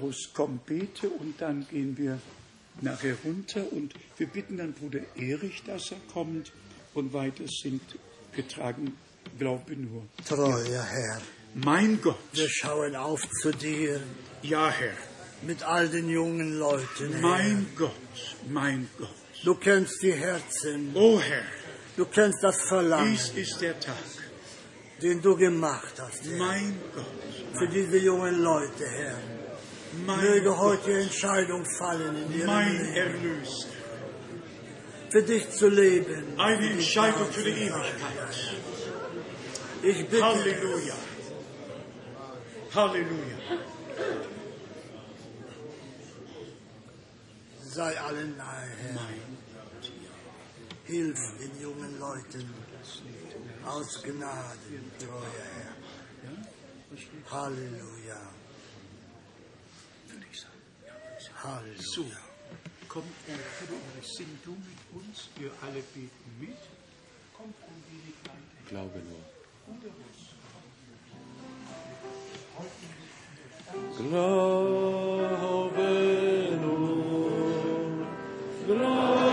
Russ, 0.00 0.30
komm, 0.34 0.60
bete 0.66 1.08
und 1.08 1.40
dann 1.40 1.66
gehen 1.70 1.96
wir 1.98 2.18
nachher 2.80 3.16
runter 3.24 3.64
und 3.72 3.92
wir 4.16 4.26
bitten 4.28 4.56
dann 4.58 4.72
Bruder 4.72 5.00
Erich, 5.16 5.62
dass 5.66 5.90
er 5.90 5.98
kommt 6.12 6.52
und 6.94 7.12
weiter 7.12 7.44
singt, 7.62 7.82
getragen, 8.34 8.96
glaube 9.38 9.74
nur. 9.76 10.04
Treuer 10.26 10.82
Herr, 10.82 11.20
Mein 11.54 12.00
Gott, 12.00 12.18
wir 12.32 12.48
schauen 12.48 12.94
auf 12.94 13.22
zu 13.42 13.50
dir 13.52 14.00
ja 14.42 14.70
Herr, 14.70 14.94
mit 15.42 15.62
all 15.62 15.88
den 15.88 16.08
jungen 16.08 16.58
Leuten. 16.58 17.12
Herr. 17.12 17.20
mein 17.20 17.66
Gott, 17.76 18.36
mein 18.48 18.88
Gott, 18.98 19.14
Du 19.44 19.54
kennst 19.54 20.02
die 20.02 20.12
Herzen. 20.12 20.90
O 20.94 21.20
Herr, 21.20 21.44
Du 21.96 22.04
kennst 22.06 22.38
das 22.42 22.60
Verlangen, 22.62 23.10
dies 23.12 23.30
ist 23.50 23.60
der 23.60 23.78
Tag, 23.80 23.96
den 25.02 25.20
du 25.20 25.36
gemacht 25.36 25.94
hast, 25.98 26.24
Herr. 26.24 26.36
mein 26.38 26.76
Gott, 26.94 27.06
Für 27.58 27.68
diese 27.68 27.98
jungen 27.98 28.40
Leute, 28.40 28.84
Herr. 28.88 29.16
Möge 30.06 30.58
heute 30.58 31.00
Entscheidung 31.00 31.64
fallen 31.64 32.16
in 32.16 32.38
ihrem 32.38 32.46
mein 32.46 32.72
Leben. 32.72 32.94
Erlöser. 32.94 33.68
Für 35.10 35.22
dich 35.22 35.50
zu 35.50 35.68
leben. 35.68 36.38
Eine 36.38 36.70
Entscheidung 36.70 37.30
für 37.32 37.42
die. 37.42 37.50
Ewigkeit. 37.50 37.82
Ich 39.82 40.08
bitte, 40.08 40.24
Halleluja. 40.24 40.94
Halleluja. 42.74 43.38
sei 47.78 48.00
allen 48.00 48.36
nahe, 48.36 48.68
Herr. 48.80 48.94
Mein 48.94 49.38
Hilf 50.84 51.20
den 51.38 51.62
jungen 51.62 52.00
Leuten 52.00 52.50
aus 53.64 54.02
Gnade, 54.02 54.74
treuer 54.98 55.48
Herr. 55.54 55.74
Halleluja. 57.30 57.97
Halleluja. 61.44 61.82
So, 61.94 62.04
kommt 62.88 63.06
Bruder, 63.26 64.02
sing 64.02 64.38
du 64.44 64.50
mit 64.50 64.80
uns, 64.92 65.28
wir 65.36 65.52
alle 65.62 65.82
beten 65.94 66.10
mit. 66.40 66.56
Kommt 67.36 67.54
ein 67.62 67.82
wenig 67.90 68.14
weiter. 68.24 68.68
Glaube 68.68 68.98
nur. 69.08 69.22
Glaube 73.96 75.88
nur. 76.60 76.98
Glaube 78.66 79.27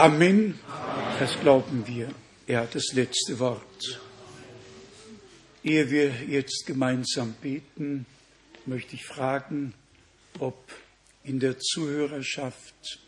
Amen. 0.00 0.58
Das 1.18 1.38
glauben 1.40 1.86
wir. 1.86 2.08
Er 2.46 2.60
hat 2.62 2.74
das 2.74 2.94
letzte 2.94 3.38
Wort. 3.38 4.00
Ehe 5.62 5.90
wir 5.90 6.10
jetzt 6.26 6.64
gemeinsam 6.64 7.34
beten, 7.34 8.06
möchte 8.64 8.94
ich 8.94 9.04
fragen, 9.04 9.74
ob 10.38 10.56
in 11.22 11.38
der 11.38 11.58
Zuhörerschaft 11.58 12.98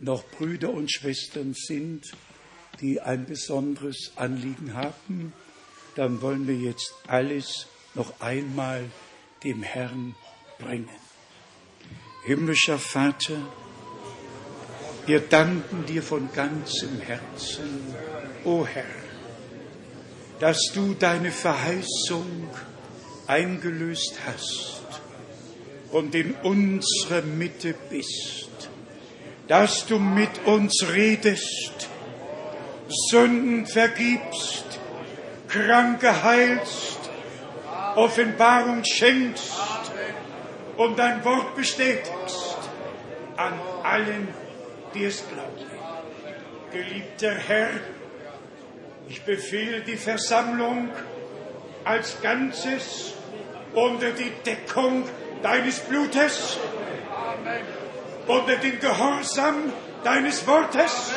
noch 0.00 0.24
Brüder 0.32 0.70
und 0.70 0.90
Schwestern 0.90 1.54
sind, 1.54 2.10
die 2.80 3.00
ein 3.00 3.24
besonderes 3.24 4.10
Anliegen 4.16 4.74
haben. 4.74 5.32
Dann 5.94 6.22
wollen 6.22 6.48
wir 6.48 6.56
jetzt 6.56 6.92
alles 7.06 7.68
noch 7.94 8.20
einmal 8.20 8.90
dem 9.44 9.62
Herrn 9.62 10.16
bringen. 10.58 10.88
Himmlischer 12.24 12.80
Vater, 12.80 13.38
wir 15.06 15.20
danken 15.20 15.84
dir 15.86 16.02
von 16.02 16.30
ganzem 16.32 17.00
Herzen, 17.00 17.94
o 18.44 18.60
oh 18.60 18.66
Herr, 18.66 18.84
dass 20.38 20.70
du 20.74 20.94
deine 20.94 21.30
Verheißung 21.30 22.48
eingelöst 23.26 24.14
hast 24.26 24.82
und 25.90 26.14
in 26.14 26.34
unserer 26.42 27.22
Mitte 27.22 27.74
bist, 27.90 28.70
dass 29.48 29.86
du 29.86 29.98
mit 29.98 30.46
uns 30.46 30.84
redest, 30.92 31.88
Sünden 33.10 33.66
vergibst, 33.66 34.64
Kranke 35.48 36.22
heilst, 36.22 36.98
Offenbarung 37.96 38.84
schenkst 38.84 39.52
und 40.76 40.98
dein 40.98 41.24
Wort 41.24 41.54
bestätigst 41.56 42.56
an 43.36 43.54
allen 43.82 44.28
die 44.94 45.04
es 45.04 45.24
glauben. 45.28 45.70
Geliebter 46.72 47.34
Herr, 47.34 47.70
ich 49.08 49.22
befehle 49.22 49.80
die 49.80 49.96
Versammlung 49.96 50.88
als 51.84 52.20
Ganzes 52.22 53.14
unter 53.74 54.10
die 54.12 54.30
Deckung 54.44 55.04
deines 55.42 55.80
Blutes, 55.80 56.58
unter 58.26 58.56
den 58.56 58.78
Gehorsam 58.78 59.72
deines 60.04 60.46
Wortes, 60.46 61.12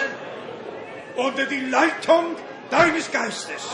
unter 1.16 1.46
die 1.46 1.62
Leitung 1.62 2.36
deines 2.70 3.12
Geistes. 3.12 3.70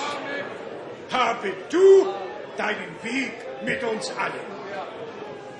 Habe 1.12 1.54
du 1.70 2.14
deinen 2.58 2.96
Weg 3.04 3.34
mit 3.66 3.84
uns 3.84 4.12
allen. 4.18 4.62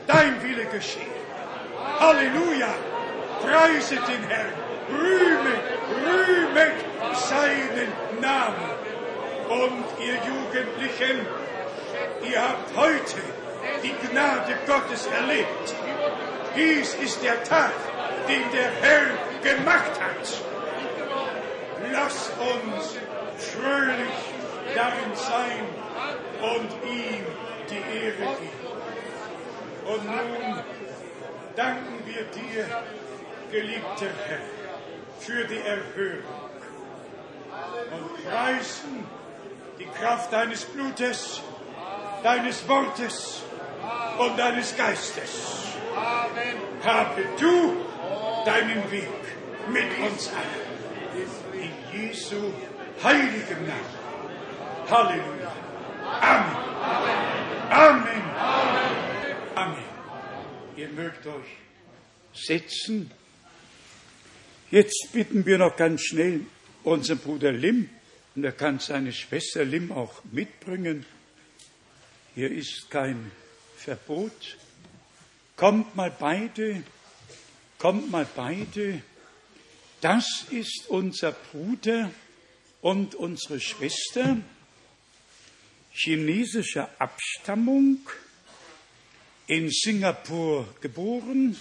Dein 0.08 0.42
Wille 0.44 0.66
geschehe. 0.66 1.02
Halleluja! 2.00 2.91
Preiset 3.44 4.08
den 4.08 4.24
Herrn, 4.24 4.54
rühmet, 4.90 5.64
rühmet 6.06 6.74
seinen 7.16 7.92
Namen. 8.22 8.72
Und 9.50 9.86
ihr 10.00 10.16
Jugendlichen, 10.16 11.26
ihr 12.24 12.42
habt 12.42 12.76
heute 12.78 13.22
die 13.84 13.94
Gnade 14.08 14.56
Gottes 14.66 15.08
erlebt. 15.08 15.76
Dies 16.56 16.96
ist 16.96 17.24
der 17.24 17.44
Tag, 17.44 17.72
den 18.28 18.44
der 18.52 18.72
Herr 18.82 19.08
gemacht 19.44 20.00
hat. 20.00 20.28
Lasst 21.92 22.32
uns 22.40 22.98
fröhlich 23.38 24.20
darin 24.76 25.16
sein 25.16 25.66
und 26.42 26.70
ihm 26.90 27.26
die 27.70 27.98
Ehre 27.98 28.36
geben. 28.38 28.72
Und 29.86 30.06
nun 30.06 30.64
danken 31.56 32.00
wir 32.06 32.24
dir, 32.26 32.66
geliebter 33.52 34.10
Herr, 34.28 34.40
für 35.20 35.46
die 35.46 35.60
Erhörung 35.60 36.24
und 37.92 38.26
preisen 38.26 39.06
die 39.78 39.86
Kraft 39.86 40.32
deines 40.32 40.66
Blutes, 40.66 41.42
deines 42.24 42.68
Wortes 42.68 43.44
und 44.18 44.38
deines 44.38 44.76
Geistes. 44.76 45.68
Amen. 45.96 46.58
Habe 46.84 47.24
du 47.40 47.78
deinen 48.46 48.90
Weg 48.92 49.10
mit 49.68 50.00
uns 50.00 50.30
allen. 50.30 50.62
In 51.54 52.00
Jesu 52.00 52.54
heiligem 53.04 53.68
Namen. 53.68 54.02
Halleluja. 54.90 55.52
Amen. 56.22 56.56
Amen. 57.70 58.24
Amen. 58.38 59.02
Amen. 59.56 59.84
Ihr 60.76 60.90
mögt 60.90 61.28
euch 61.28 61.58
setzen. 62.34 63.12
Jetzt 64.72 65.10
bitten 65.12 65.46
wir 65.46 65.58
noch 65.58 65.76
ganz 65.76 66.02
schnell 66.02 66.46
unseren 66.86 67.18
Bruder 67.18 67.52
Lim, 67.52 67.90
und 68.36 68.46
er 68.46 68.54
kann 68.54 68.80
seine 68.80 69.12
Schwester 69.12 69.66
Lim 69.66 69.92
auch 69.92 70.24
mitbringen. 70.32 71.06
Hier 72.36 72.50
ist 72.50 72.90
kein 72.90 73.34
Verbot. 73.76 74.58
Kommt 75.58 75.94
mal 75.98 76.10
beide, 76.18 76.84
kommt 77.80 78.12
mal 78.12 78.26
beide. 78.34 79.02
Das 80.00 80.46
ist 80.52 80.86
unser 80.88 81.34
Bruder 81.34 82.10
und 82.80 83.14
unsere 83.14 83.60
Schwester, 83.60 84.38
chinesischer 85.92 86.90
Abstammung, 86.98 88.00
in 89.48 89.70
Singapur 89.70 90.66
geboren, 90.80 91.58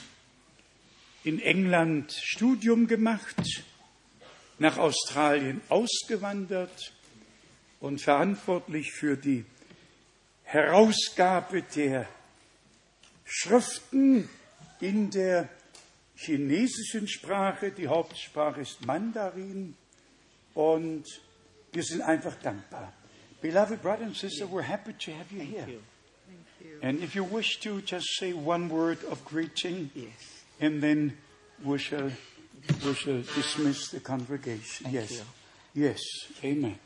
in 1.24 1.40
England 1.40 2.12
Studium 2.12 2.86
gemacht, 2.86 3.64
nach 4.58 4.78
Australien 4.78 5.60
ausgewandert 5.68 6.94
und 7.80 8.00
verantwortlich 8.00 8.92
für 8.92 9.16
die 9.16 9.44
Herausgabe 10.44 11.62
der 11.62 12.08
Schriften 13.24 14.28
in 14.80 15.10
der 15.10 15.48
chinesischen 16.16 17.08
Sprache. 17.08 17.70
Die 17.70 17.88
Hauptsprache 17.88 18.62
ist 18.62 18.84
Mandarin 18.84 19.76
und 20.54 21.04
wir 21.72 21.82
sind 21.82 22.02
einfach 22.02 22.34
dankbar. 22.42 22.92
Beloved 23.40 23.80
brother 23.80 24.04
and 24.04 24.16
sister, 24.16 24.46
we're 24.46 24.62
happy 24.62 24.92
to 24.92 25.12
have 25.12 25.32
you 25.32 25.40
here. 25.40 25.80
And 26.82 27.02
if 27.02 27.14
you 27.14 27.24
wish 27.24 27.58
to, 27.60 27.80
just 27.80 28.06
say 28.18 28.32
one 28.32 28.68
word 28.68 29.02
of 29.04 29.24
greeting, 29.24 29.90
Yes. 29.94 30.39
And 30.60 30.82
then 30.82 31.16
we 31.64 31.78
shall, 31.78 32.10
we 32.84 32.94
shall 32.94 33.22
dismiss 33.34 33.88
the 33.88 34.00
congregation. 34.00 34.84
Thank 34.84 34.94
yes. 34.94 35.10
you. 35.10 35.82
Yes. 35.82 36.00
Amen. 36.44 36.78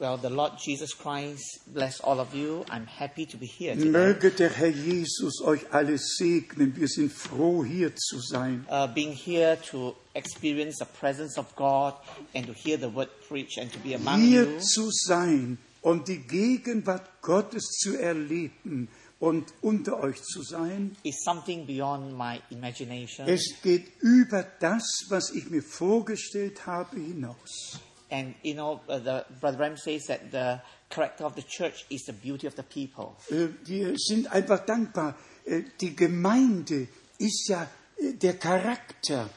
Well, 0.00 0.16
the 0.16 0.30
Lord 0.30 0.52
Jesus 0.64 0.94
Christ 0.94 1.58
bless 1.74 1.98
all 1.98 2.20
of 2.20 2.32
you. 2.32 2.64
I'm 2.70 2.86
happy 2.86 3.26
to 3.26 3.36
be 3.36 3.46
here 3.46 3.74
today. 3.74 3.90
Möge 3.90 4.30
der 4.30 4.50
Herr 4.50 4.70
Jesus 4.70 5.42
euch 5.42 5.72
alle 5.72 5.98
segnen. 5.98 6.76
Wir 6.76 6.86
sind 6.86 7.10
froh, 7.10 7.64
hier 7.64 7.96
zu 7.96 8.20
sein. 8.20 8.64
Uh, 8.70 8.86
being 8.86 9.12
here 9.12 9.56
to 9.72 9.96
experience 10.14 10.78
the 10.78 10.84
presence 10.84 11.36
of 11.36 11.52
God 11.56 11.94
and 12.32 12.46
to 12.46 12.52
hear 12.52 12.76
the 12.76 12.88
word 12.88 13.08
preached 13.28 13.58
and 13.58 13.72
to 13.72 13.78
be 13.80 13.94
among 13.94 14.20
Hier 14.20 14.44
you 14.44 14.60
zu 14.60 14.88
sein 14.92 15.58
und 15.82 16.06
die 16.06 16.18
Gegenwart 16.18 17.20
Gottes 17.20 17.64
zu 17.80 17.96
erleben 17.96 18.88
und 19.20 19.52
unter 19.62 20.00
euch 20.00 20.22
zu 20.22 20.42
sein. 20.42 20.96
is 21.02 21.22
something 21.24 21.66
beyond 21.66 22.16
my 22.16 22.40
imagination. 22.50 23.26
Es 23.28 23.54
geht 23.62 24.00
über 24.00 24.44
das, 24.60 25.06
was 25.08 25.30
ich 25.30 25.50
mir 25.50 25.62
vorgestellt 25.62 26.66
habe, 26.66 26.96
hinaus. 27.00 27.78
and 28.10 28.34
you 28.42 28.54
know, 28.54 28.80
uh, 28.88 28.98
the 28.98 29.24
Brother 29.40 29.58
Ram 29.58 29.76
says 29.76 30.06
that 30.06 30.30
the 30.30 30.60
character 30.88 31.24
of 31.26 31.34
the 31.34 31.42
church 31.42 31.84
is 31.90 32.04
the 32.06 32.12
beauty 32.12 32.46
of 32.46 32.54
the 32.56 32.62
people. 32.62 33.16
Äh, 33.30 33.48
Wir 33.66 33.94
sind 33.98 34.30
einfach 34.32 34.64
dankbar. 34.64 35.14
Äh, 35.44 35.62
Die 35.80 35.94
Gemeinde 35.94 36.88
ist 37.18 37.48
ja 37.48 37.68
äh, 37.98 38.14
der 38.14 38.38
Charakter, 38.38 39.28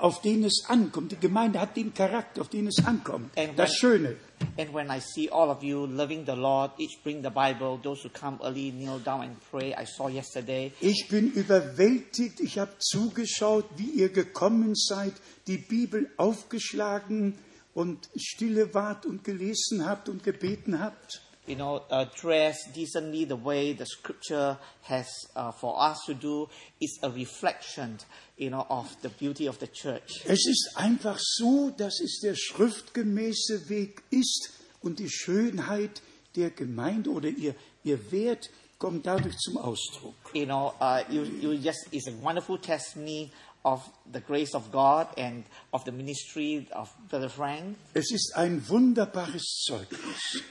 auf 0.00 0.20
den 0.20 0.44
es 0.44 0.64
ankommt. 0.68 1.12
Die 1.12 1.16
Gemeinde 1.20 1.60
hat 1.60 1.76
den 1.76 1.94
Charakter, 1.94 2.40
auf 2.40 2.48
den 2.48 2.66
es 2.66 2.84
ankommt. 2.84 3.36
And 3.38 3.58
Das 3.58 3.70
when- 3.70 3.76
Schöne. 3.76 4.16
And 4.58 4.74
when 4.74 4.88
I 4.90 5.00
see 5.00 5.30
all 5.30 5.48
of 5.48 5.62
you 5.62 5.86
loving 5.86 6.24
the 6.26 6.32
Lord, 6.32 6.72
each 6.78 7.02
bring 7.02 7.22
the 7.22 7.30
Bible, 7.30 7.78
those 7.82 8.04
who 8.04 8.10
come 8.10 8.38
early 8.42 8.70
kneel 8.70 8.98
down 9.02 9.22
and 9.22 9.36
pray. 9.50 9.72
I 9.72 9.86
saw 9.86 10.08
yesterday. 10.08 10.72
Ich 10.80 11.06
bin 11.08 11.30
überwältigt. 11.32 12.40
Ich 12.40 12.58
habe 12.58 12.72
zugeschaut, 12.78 13.64
wie 13.76 13.90
ihr 13.90 14.10
gekommen 14.10 14.74
seid, 14.74 15.14
die 15.46 15.58
Bibel 15.58 16.10
aufgeschlagen 16.16 17.38
und 17.74 18.08
stille 18.16 18.74
wart 18.74 19.06
und 19.06 19.24
gelesen 19.24 19.86
habt 19.86 20.08
und 20.08 20.22
gebeten 20.24 20.80
habt. 20.80 21.22
You 21.46 21.56
know, 21.56 21.82
uh, 21.90 22.06
dress 22.16 22.56
decently 22.74 23.24
the 23.24 23.36
way 23.36 23.72
the 23.72 23.86
scripture 23.86 24.58
has 24.82 25.06
uh, 25.34 25.52
for 25.52 25.80
us 25.80 25.98
to 26.06 26.14
do 26.14 26.48
is 26.80 26.98
a 27.02 27.10
reflection, 27.10 27.98
you 28.36 28.50
know, 28.50 28.66
of 28.68 28.94
the 29.02 29.08
beauty 29.08 29.46
of 29.46 29.58
the 29.58 29.66
church. 29.66 30.22
Es 30.24 30.46
ist 30.46 30.72
einfach 30.76 31.18
so, 31.18 31.70
dass 31.76 32.00
es 32.00 32.20
der 32.20 32.34
schriftgemäße 32.34 33.68
Weg 33.68 34.02
ist 34.10 34.50
und 34.82 34.98
die 34.98 35.10
Schönheit 35.10 36.02
der 36.34 36.50
Gemeinde 36.50 37.10
oder 37.10 37.28
ihr, 37.28 37.54
ihr 37.84 38.12
Wert 38.12 38.50
kommt 38.78 39.06
dadurch 39.06 39.36
zum 39.38 39.56
Ausdruck. 39.56 40.14
You 40.34 40.44
know, 40.44 40.74
uh, 40.80 41.02
you, 41.08 41.22
you 41.22 41.52
just, 41.52 41.88
it's 41.92 42.08
a 42.08 42.12
wonderful 42.22 42.58
testimony 42.58 43.30
of 43.66 43.82
the 44.12 44.20
grace 44.20 44.54
of 44.54 44.70
God 44.70 45.08
and 45.18 45.44
of 45.72 45.84
the 45.84 45.90
ministry 45.90 46.68
of 46.72 46.88
Brother 47.10 47.28
Frank. 47.28 47.76
Es 47.94 48.12
ist 48.12 48.36
ein 48.36 48.66
wunderbares 48.68 49.64
Zeugnis 49.66 50.44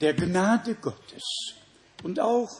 der 0.00 0.12
Gnade 0.12 0.74
Gottes 0.74 1.54
und 2.02 2.20
auch 2.20 2.50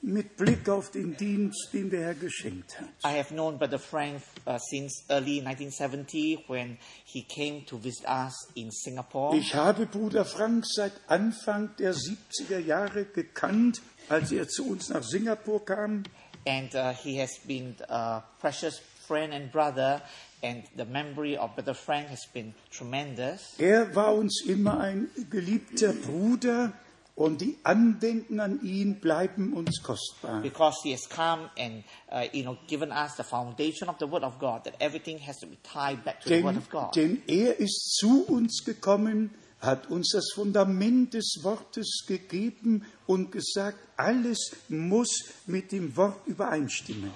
mit 0.00 0.36
Blick 0.36 0.68
auf 0.68 0.92
den 0.92 1.16
Dienst, 1.16 1.70
den 1.72 1.90
der 1.90 2.02
Herr 2.02 2.14
geschenkt 2.14 2.80
hat. 2.80 2.88
I 3.04 3.18
have 3.18 3.34
known 3.34 3.58
Brother 3.58 3.80
Frank 3.80 4.22
uh, 4.46 4.58
since 4.58 5.04
early 5.08 5.40
1970 5.40 6.44
when 6.48 6.78
he 7.04 7.24
came 7.24 7.64
to 7.66 7.76
visit 7.76 8.06
us 8.08 8.48
in 8.54 8.70
Singapore. 8.70 9.36
Ich 9.36 9.54
habe 9.56 9.86
Bruder 9.86 10.24
Frank 10.24 10.64
seit 10.66 10.92
Anfang 11.08 11.74
der 11.78 11.94
70er 11.94 12.58
Jahre 12.58 13.06
gekannt, 13.06 13.82
als 14.08 14.30
er 14.30 14.46
zu 14.46 14.68
uns 14.68 14.88
nach 14.88 15.02
Singapur 15.02 15.64
kam. 15.64 16.04
And 16.44 16.74
uh, 16.74 16.92
he 16.92 17.20
has 17.20 17.38
been 17.46 17.76
a 17.88 18.20
precious 18.40 18.80
friend 19.06 19.32
and 19.32 19.50
brother, 19.50 20.02
and 20.42 20.64
the 20.76 20.84
memory 20.84 21.36
of 21.36 21.54
Brother 21.54 21.74
Frank 21.74 22.08
has 22.08 22.26
been 22.32 22.54
tremendous. 22.70 23.54
Er 23.58 23.94
war 23.94 24.14
uns 24.14 24.42
immer 24.46 24.80
ein 24.80 25.08
geliebter 25.30 25.92
Bruder 25.92 26.72
und 27.14 27.40
die 27.40 27.58
Andenken 27.62 28.40
an 28.40 28.60
ihn 28.62 28.98
bleiben 29.00 29.52
uns 29.52 29.82
kostbar. 29.82 30.40
Because 30.42 30.78
he 30.82 30.92
has 30.92 31.08
come 31.08 31.50
and 31.58 31.84
uh, 32.10 32.24
you 32.32 32.42
know 32.42 32.56
given 32.66 32.90
us 32.90 33.14
the 33.16 33.24
foundation 33.24 33.88
of 33.88 33.96
the 33.98 34.06
Word 34.06 34.24
of 34.24 34.38
God, 34.38 34.64
that 34.64 34.74
everything 34.80 35.18
has 35.18 35.38
to 35.38 35.46
be 35.46 35.58
tied 35.62 36.02
back 36.04 36.20
to 36.20 36.28
the 36.28 36.42
Word 36.42 36.54
Denn, 36.54 36.58
of 36.58 36.70
God. 36.70 36.96
denn 36.96 37.22
er 37.26 37.58
ist 37.60 37.96
zu 37.98 38.24
uns 38.26 38.64
gekommen, 38.64 39.30
hat 39.62 39.88
uns 39.90 40.10
das 40.12 40.32
Fundament 40.34 41.14
des 41.14 41.38
Wortes 41.42 42.04
gegeben 42.06 42.84
und 43.06 43.30
gesagt, 43.32 43.78
alles 43.96 44.56
muss 44.68 45.24
mit 45.46 45.72
dem 45.72 45.96
Wort 45.96 46.18
übereinstimmen. 46.26 47.12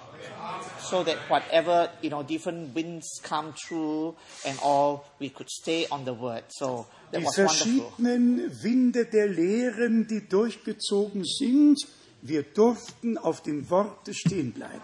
so 0.80 1.02
that 1.02 1.16
whatever 1.28 1.88
you 2.02 2.08
know 2.08 2.22
different 2.22 2.72
winds 2.74 3.20
come 3.22 3.52
through 3.54 4.14
and 4.44 4.56
all, 4.62 5.04
we 5.18 5.28
could 5.28 5.50
stay 5.50 5.86
on 5.90 6.04
the 6.04 6.12
Word. 6.12 6.44
So 6.48 6.86
that 7.10 7.20
Die 7.20 7.24
was 7.26 7.36
wonderful. 7.36 7.56
verschiedenen 7.90 8.62
Winde 8.62 9.04
der 9.06 9.26
Lehren, 9.28 10.06
die 10.06 10.26
durchgezogen 10.28 11.24
sind, 11.24 11.78
wir 12.22 12.42
durften 12.44 13.18
auf 13.18 13.42
dem 13.42 13.68
Worte 13.70 14.14
stehen 14.14 14.52
bleiben. 14.52 14.82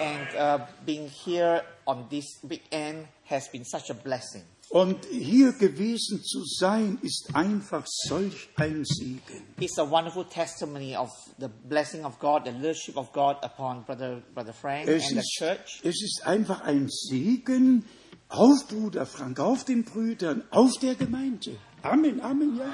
And 0.00 0.34
uh, 0.34 0.64
being 0.84 1.08
here 1.08 1.62
on 1.84 2.08
this 2.08 2.38
weekend 2.42 3.06
has 3.28 3.48
been 3.50 3.64
such 3.64 3.90
a 3.90 3.94
blessing. 3.94 4.42
Und 4.70 5.06
hier 5.10 5.52
gewesen 5.52 6.22
zu 6.22 6.44
sein, 6.44 6.98
ist 7.02 7.30
einfach 7.34 7.84
solch 7.86 8.50
ein 8.56 8.84
Segen. 8.84 9.22
It's 9.58 9.78
a 9.78 9.90
wonderful 9.90 10.24
testimony 10.26 10.94
of 10.94 11.08
the 11.38 11.48
blessing 11.68 12.04
of 12.04 12.18
God, 12.18 12.42
the 12.44 12.50
leadership 12.52 12.96
of 12.98 13.10
God 13.12 13.36
upon 13.42 13.84
Brother 13.84 14.22
Brother 14.34 14.52
Frank 14.52 14.86
Es 14.86 15.04
and 15.04 15.12
the 15.12 15.18
ist, 15.20 15.30
church. 15.38 15.80
es 15.84 16.02
ist 16.02 16.22
einfach 16.26 16.60
ein 16.62 16.88
Segen 16.90 17.86
auf 18.28 18.68
Bruder 18.68 19.06
Frank, 19.06 19.40
auf 19.40 19.64
den 19.64 19.84
Brüdern, 19.84 20.44
auf 20.50 20.72
der 20.82 20.94
Gemeinde. 20.96 21.56
Amen, 21.82 22.20
Amen, 22.20 22.58
ja. 22.58 22.66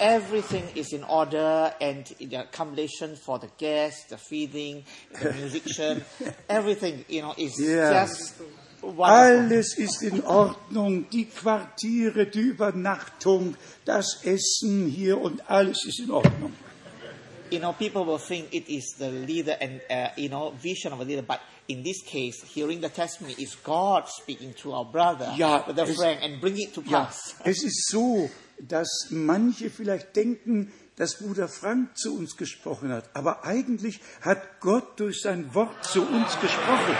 Everything 0.00 0.64
is 0.74 0.92
in 0.92 1.04
order, 1.04 1.72
and 1.80 2.08
the 2.18 2.36
accommodation 2.38 3.14
for 3.14 3.38
the 3.38 3.48
guests, 3.58 4.06
the 4.08 4.16
feeding, 4.16 4.84
the 5.22 5.32
musician, 5.34 6.02
everything 6.48 7.04
you 7.08 7.20
know 7.20 7.34
is 7.36 7.56
Yeah. 7.60 8.04
just. 8.06 8.34
Alles 8.98 9.78
ist 9.78 10.02
in 10.02 10.22
Ordnung, 10.24 11.08
die 11.10 11.26
Quartiere, 11.26 12.26
die 12.26 12.40
Übernachtung, 12.40 13.56
das 13.84 14.20
Essen 14.24 14.86
hier 14.88 15.20
und 15.20 15.48
alles 15.48 15.84
ist 15.86 16.00
in 16.00 16.10
Ordnung. 16.10 16.52
You 17.50 17.58
know, 17.58 17.72
people 17.72 18.06
will 18.06 18.18
think 18.18 18.52
it 18.52 18.68
is 18.68 18.94
the 18.98 19.10
leader 19.10 19.56
and 19.60 19.80
uh, 19.90 20.08
you 20.16 20.28
know 20.28 20.52
vision 20.62 20.92
of 20.92 21.00
a 21.00 21.04
leader, 21.04 21.22
but 21.22 21.38
in 21.68 21.84
this 21.84 22.02
case, 22.02 22.42
hearing 22.54 22.80
the 22.80 22.88
testimony 22.88 23.34
is 23.38 23.56
God 23.62 24.04
speaking 24.08 24.54
to 24.62 24.72
our 24.72 24.84
brother, 24.90 25.32
Ja, 25.36 25.58
Brother 25.58 25.84
es- 25.84 25.96
Frank, 25.96 26.22
and 26.22 26.40
bring 26.40 26.56
it 26.56 26.72
to 26.74 26.82
Ja, 26.88 27.04
pass. 27.04 27.34
es 27.44 27.62
ist 27.62 27.88
so, 27.90 28.30
dass 28.58 29.08
manche 29.10 29.68
vielleicht 29.70 30.16
denken, 30.16 30.72
dass 30.96 31.18
Bruder 31.18 31.46
Frank 31.48 31.96
zu 31.96 32.16
uns 32.16 32.36
gesprochen 32.38 32.90
hat, 32.90 33.10
aber 33.14 33.44
eigentlich 33.44 34.00
hat 34.22 34.60
Gott 34.60 34.98
durch 34.98 35.20
sein 35.20 35.54
Wort 35.54 35.84
zu 35.84 36.00
uns 36.02 36.40
gesprochen. 36.40 36.96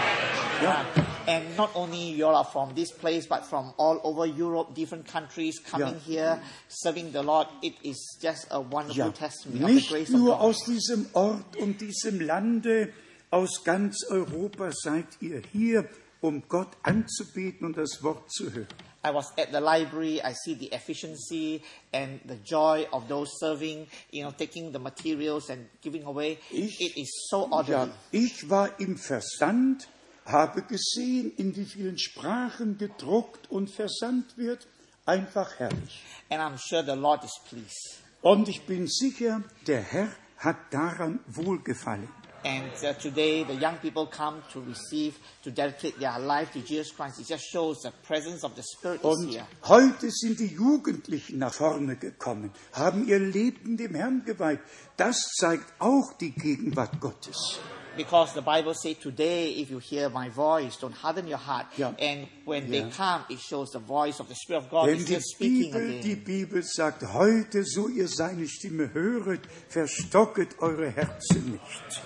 Ja, 0.61 0.85
And 1.25 1.55
not 1.57 1.69
only 1.75 2.11
you 2.11 2.25
all 2.27 2.35
are 2.35 2.43
from 2.45 2.75
this 2.75 2.91
place, 2.91 3.25
but 3.27 3.45
from 3.45 3.73
all 3.77 3.99
over 4.03 4.25
Europe, 4.25 4.73
different 4.75 5.07
countries 5.07 5.59
coming 5.63 5.97
here, 6.05 6.41
serving 6.67 7.13
the 7.13 7.23
Lord. 7.23 7.47
It 7.61 7.75
is 7.81 8.17
just 8.21 8.47
a 8.51 8.59
wonderful 8.59 9.05
ja. 9.05 9.11
testimony 9.11 9.63
of 9.63 9.67
the 9.69 9.73
Nicht 9.75 9.89
grace 9.89 10.09
of 10.09 10.19
nur 10.19 10.31
God. 10.37 10.41
aus 10.41 10.63
diesem 10.65 11.07
Ort 11.13 11.55
und 11.57 11.79
diesem 11.79 12.19
Lande, 12.19 12.91
aus 13.31 13.63
ganz 13.63 14.03
Europa 14.09 14.71
seid 14.73 15.05
ihr 15.21 15.41
hier, 15.53 15.87
um 16.19 16.43
Gott 16.49 16.69
anzubeten 16.83 17.65
und 17.67 17.77
das 17.77 18.03
Wort 18.03 18.29
zu 18.29 18.51
hören. 18.51 18.67
I 19.05 19.13
was 19.13 19.31
at 19.37 19.49
the 19.51 19.59
library. 19.59 20.19
I 20.23 20.33
see 20.33 20.55
the 20.55 20.71
efficiency 20.73 21.61
and 21.93 22.21
the 22.25 22.35
joy 22.43 22.85
of 22.91 23.07
those 23.09 23.31
serving, 23.39 23.87
you 24.11 24.23
know, 24.23 24.31
taking 24.31 24.71
the 24.73 24.79
materials 24.79 25.49
and 25.49 25.67
giving 25.81 26.03
away. 26.05 26.37
Ich- 26.51 26.79
it 26.81 26.97
is 26.97 27.27
so 27.29 27.47
orderly. 27.49 27.89
Ja, 27.89 27.93
ich 28.11 28.49
war 28.49 28.69
im 28.79 28.95
Versand, 28.97 29.87
habe 30.25 30.61
gesehen, 30.63 31.31
in 31.37 31.55
wie 31.55 31.65
vielen 31.65 31.97
Sprachen 31.97 32.77
gedruckt 32.77 33.49
und 33.51 33.69
versandt 33.69 34.37
wird. 34.37 34.67
Einfach 35.05 35.59
herrlich. 35.59 36.01
And 36.29 36.41
I'm 36.41 36.57
sure 36.57 36.83
the 36.83 36.99
Lord 36.99 37.23
is 37.23 37.37
pleased. 37.49 37.99
Und 38.21 38.47
ich 38.47 38.61
bin 38.65 38.87
sicher, 38.87 39.43
der 39.67 39.81
Herr 39.81 40.07
hat 40.37 40.55
daran 40.71 41.19
wohlgefallen. 41.27 42.07
And 42.45 42.73
uh, 42.83 42.91
today, 43.01 43.45
the 43.45 43.53
young 43.53 43.77
people 43.77 44.05
come 44.05 44.41
to 44.51 44.59
receive, 44.61 45.13
to 45.43 45.49
dedicate 45.49 45.97
their 45.97 46.19
life 46.19 46.51
to 46.51 46.59
Jesus 46.59 46.93
Christ. 46.93 47.19
It 47.21 47.29
just 47.29 47.45
shows 47.49 47.81
the 47.83 47.91
presence 48.05 48.43
of 48.43 48.51
the 48.55 48.63
Spirit 48.63 48.99
is 48.99 49.05
Und 49.05 49.29
here. 49.29 49.45
heute 49.63 50.11
sind 50.11 50.39
die 50.39 50.47
Jugendlichen 50.53 51.37
nach 51.37 51.53
vorne 51.53 51.95
gekommen, 51.95 52.51
haben 52.73 53.07
ihr 53.07 53.19
Leben 53.19 53.77
dem 53.77 53.95
Herrn 53.95 54.23
geweiht. 54.25 54.59
Das 54.97 55.21
zeigt 55.39 55.73
auch 55.79 56.11
die 56.19 56.31
Gegenwart 56.31 56.99
Gottes. 56.99 57.59
Because 57.95 58.33
the 58.33 58.41
Bible 58.41 58.73
says, 58.73 58.97
today, 58.97 59.51
if 59.51 59.69
you 59.69 59.77
hear 59.77 60.09
my 60.09 60.27
voice, 60.29 60.77
don't 60.77 60.95
harden 60.95 61.27
your 61.27 61.37
heart. 61.37 61.67
Ja. 61.77 61.93
And 61.99 62.27
when 62.45 62.69
they 62.71 62.89
come, 62.89 63.23
it 63.29 63.39
shows 63.39 63.71
the 63.71 63.79
voice 63.79 64.19
of 64.19 64.27
the 64.29 64.35
Spirit 64.35 64.63
of 64.63 64.69
God 64.71 64.87
Denn 64.87 64.97
is 64.97 65.05
die 65.05 65.19
still 65.19 65.21
speaking 65.21 65.71
Bibel, 65.73 66.01
die. 66.01 66.15
Bibel 66.15 66.63
sagt, 66.63 67.03
heute, 67.13 67.63
so 67.63 67.87
ihr 67.89 68.07
seine 68.07 68.47
Stimme 68.47 68.91
höret, 68.93 69.41
verstocket 69.69 70.59
eure 70.59 70.89
Herzen 70.89 71.51
nicht. 71.51 72.01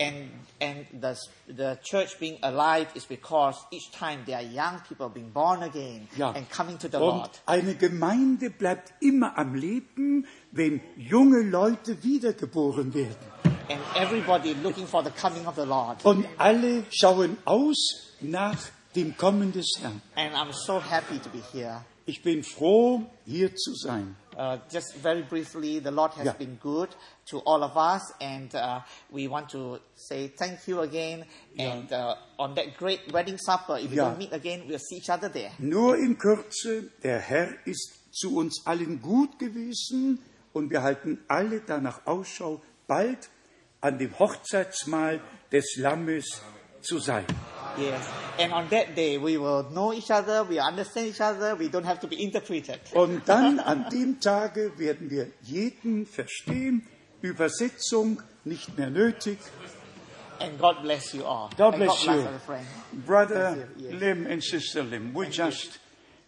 And, 0.00 0.28
and 0.60 0.86
the, 1.00 1.16
the 1.48 1.78
church 1.82 2.18
being 2.20 2.38
alive 2.42 2.86
is 2.94 3.04
because 3.04 3.56
each 3.72 3.90
time 3.92 4.20
there 4.26 4.36
are 4.36 4.42
young 4.42 4.80
people 4.88 5.08
being 5.08 5.30
born 5.32 5.62
again 5.64 6.06
Ja. 6.16 6.30
and 6.32 6.48
coming 6.50 6.78
to 6.78 6.88
the 6.88 6.96
Und 6.98 7.16
Lord. 7.18 7.30
eine 7.46 7.74
Gemeinde 7.74 8.50
bleibt 8.50 8.92
immer 9.00 9.36
am 9.36 9.54
Leben, 9.56 10.26
wenn 10.52 10.80
junge 10.96 11.42
Leute 11.42 12.02
wiedergeboren 12.04 12.94
werden. 12.94 13.16
And 13.68 13.80
everybody 13.96 14.54
looking 14.54 14.86
for 14.86 15.02
the 15.02 15.10
coming 15.10 15.46
of 15.46 15.54
the 15.56 15.64
Lord. 15.64 16.04
Und 16.04 16.26
alle 16.38 16.84
schauen 16.90 17.36
aus 17.44 18.12
nach 18.20 18.58
dem 18.94 19.16
Kommen 19.16 19.52
des 19.52 19.66
Herrn. 19.80 20.02
And 20.16 20.34
I'm 20.34 20.52
so 20.52 20.78
happy 20.80 21.18
to 21.18 21.28
be 21.30 21.40
here. 21.52 21.84
Ich 22.06 22.22
bin 22.22 22.42
froh, 22.44 23.02
hier 23.24 23.54
zu 23.56 23.74
sein. 23.74 24.16
Uh, 24.36 24.58
just 24.70 24.94
very 24.96 25.22
briefly, 25.22 25.78
the 25.80 25.90
Lord 25.90 26.12
has 26.16 26.26
Yeah. 26.26 26.32
been 26.36 26.58
good 26.60 26.90
to 27.30 27.38
all 27.46 27.62
of 27.62 27.76
us, 27.76 28.02
and 28.20 28.52
uh, 28.54 28.80
we 29.10 29.26
want 29.28 29.48
to 29.50 29.78
say 29.94 30.28
thank 30.28 30.66
you 30.68 30.80
again. 30.80 31.24
And 31.58 31.90
uh, 31.90 32.16
on 32.38 32.54
that 32.56 32.76
great 32.76 33.10
wedding 33.12 33.38
supper, 33.38 33.78
if 33.78 33.90
we 33.90 33.96
Yeah. 33.96 34.08
don't 34.10 34.18
meet 34.18 34.32
again, 34.34 34.64
we'll 34.68 34.78
see 34.80 34.96
each 34.96 35.08
other 35.08 35.30
there. 35.30 35.52
Nur 35.58 35.96
in 35.96 36.18
Kürze, 36.18 36.90
der 37.02 37.20
Herr 37.20 37.54
ist 37.64 37.92
zu 38.10 38.36
uns 38.36 38.66
allen 38.66 39.00
gut 39.00 39.38
gewesen 39.38 40.18
und 40.52 40.70
wir 40.70 40.82
halten 40.82 41.24
alle 41.28 41.60
danach 41.60 42.04
Ausschau, 42.06 42.60
bald 42.86 43.30
an 43.84 43.98
dem 43.98 44.18
Hochzeitsmahl 44.18 45.20
des 45.52 45.76
Lammes 45.76 46.40
zu 46.80 46.98
sein. 46.98 47.26
Yes. 47.76 48.08
And 48.38 48.52
on 48.52 48.68
that 48.70 48.94
day, 48.96 49.18
we 49.18 49.36
will 49.36 49.64
know 49.72 49.92
each 49.92 50.10
other, 50.10 50.48
we 50.48 50.58
understand 50.58 51.08
each 51.08 51.20
other, 51.20 51.54
we 51.58 51.68
don't 51.68 51.84
have 51.84 52.00
to 52.00 52.06
be 52.06 52.16
interpreted. 52.22 52.80
Und 52.94 53.22
dann 53.26 53.60
an 53.60 53.90
dem 53.90 54.20
Tage 54.20 54.78
werden 54.78 55.10
wir 55.10 55.30
jeden 55.42 56.06
verstehen, 56.06 56.86
Übersetzung 57.20 58.22
nicht 58.44 58.78
mehr 58.78 58.88
nötig. 58.88 59.38
And 60.40 60.58
God 60.58 60.82
bless 60.82 61.12
you 61.12 61.24
all. 61.24 61.50
God 61.56 61.76
bless 61.76 61.88
God 61.88 62.04
bless 62.04 62.24
you. 62.24 62.38
friend. 62.46 62.66
Brother 63.06 63.54
Thank 63.54 63.76
you. 63.76 63.90
Yes. 63.90 64.00
Lim 64.00 64.26
and 64.26 64.42
Sister 64.42 64.82
Lim, 64.82 65.14
we 65.14 65.26
just 65.28 65.78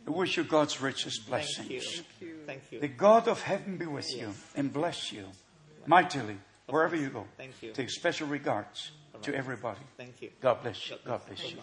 wish 0.06 0.36
you 0.36 0.44
God's 0.44 0.82
richest 0.82 1.26
Thank 1.28 1.46
you. 1.58 1.80
blessings. 1.80 2.02
Thank 2.46 2.62
you. 2.70 2.80
The 2.80 2.88
God 2.88 3.28
of 3.28 3.40
heaven 3.42 3.78
be 3.78 3.86
with 3.86 4.06
you 4.14 4.34
and 4.54 4.72
bless 4.72 5.10
you 5.10 5.24
mightily 5.86 6.36
wherever 6.68 6.96
you 6.96 7.10
go. 7.10 7.24
Thank 7.36 7.62
you. 7.62 7.72
Take 7.72 7.90
special 7.90 8.28
regards 8.28 8.92
to 9.22 9.34
everybody. 9.34 9.80
Thank 9.96 10.20
you. 10.22 10.30
God 10.40 10.62
bless 10.62 10.90
you. 10.90 10.96
God 11.04 11.20
bless 11.26 11.52
you. 11.52 11.58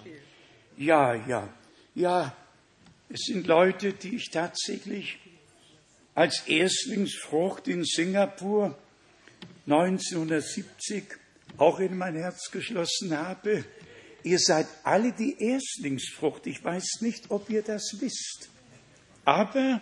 Ja, 0.77 1.13
ja, 1.13 1.47
ja. 1.95 2.35
Es 3.09 3.25
sind 3.27 3.45
Leute, 3.45 3.93
die 3.93 4.15
ich 4.15 4.31
tatsächlich 4.31 5.19
als 6.15 6.47
Erstlingsfrucht 6.47 7.67
in 7.67 7.83
Singapur 7.83 8.75
1970 9.67 11.03
auch 11.57 11.79
in 11.79 11.97
mein 11.97 12.15
Herz 12.15 12.49
geschlossen 12.51 13.15
habe. 13.15 13.65
Ihr 14.23 14.39
seid 14.39 14.67
alle 14.83 15.11
die 15.11 15.37
Erstlingsfrucht. 15.39 16.47
Ich 16.47 16.63
weiß 16.63 17.01
nicht, 17.01 17.29
ob 17.29 17.49
ihr 17.49 17.61
das 17.61 17.97
wisst. 17.99 18.49
Aber 19.25 19.81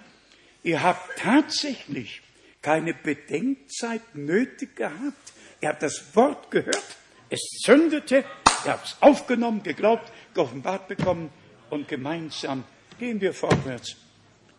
ihr 0.63 0.81
habt 0.81 1.19
tatsächlich 1.19 2.21
keine 2.61 2.93
Bedenkzeit 2.93 4.15
nötig 4.15 4.75
gehabt. 4.75 5.33
Ihr 5.61 5.69
habt 5.69 5.83
das 5.83 6.15
Wort 6.15 6.51
gehört, 6.51 6.97
es 7.29 7.41
zündete, 7.63 8.25
ihr 8.65 8.71
habt 8.71 8.87
es 8.87 8.97
aufgenommen, 9.01 9.63
geglaubt, 9.63 10.11
geoffenbart 10.33 10.87
bekommen 10.87 11.29
und 11.69 11.87
gemeinsam 11.87 12.63
gehen 12.99 13.21
wir 13.21 13.33
vorwärts, 13.33 13.95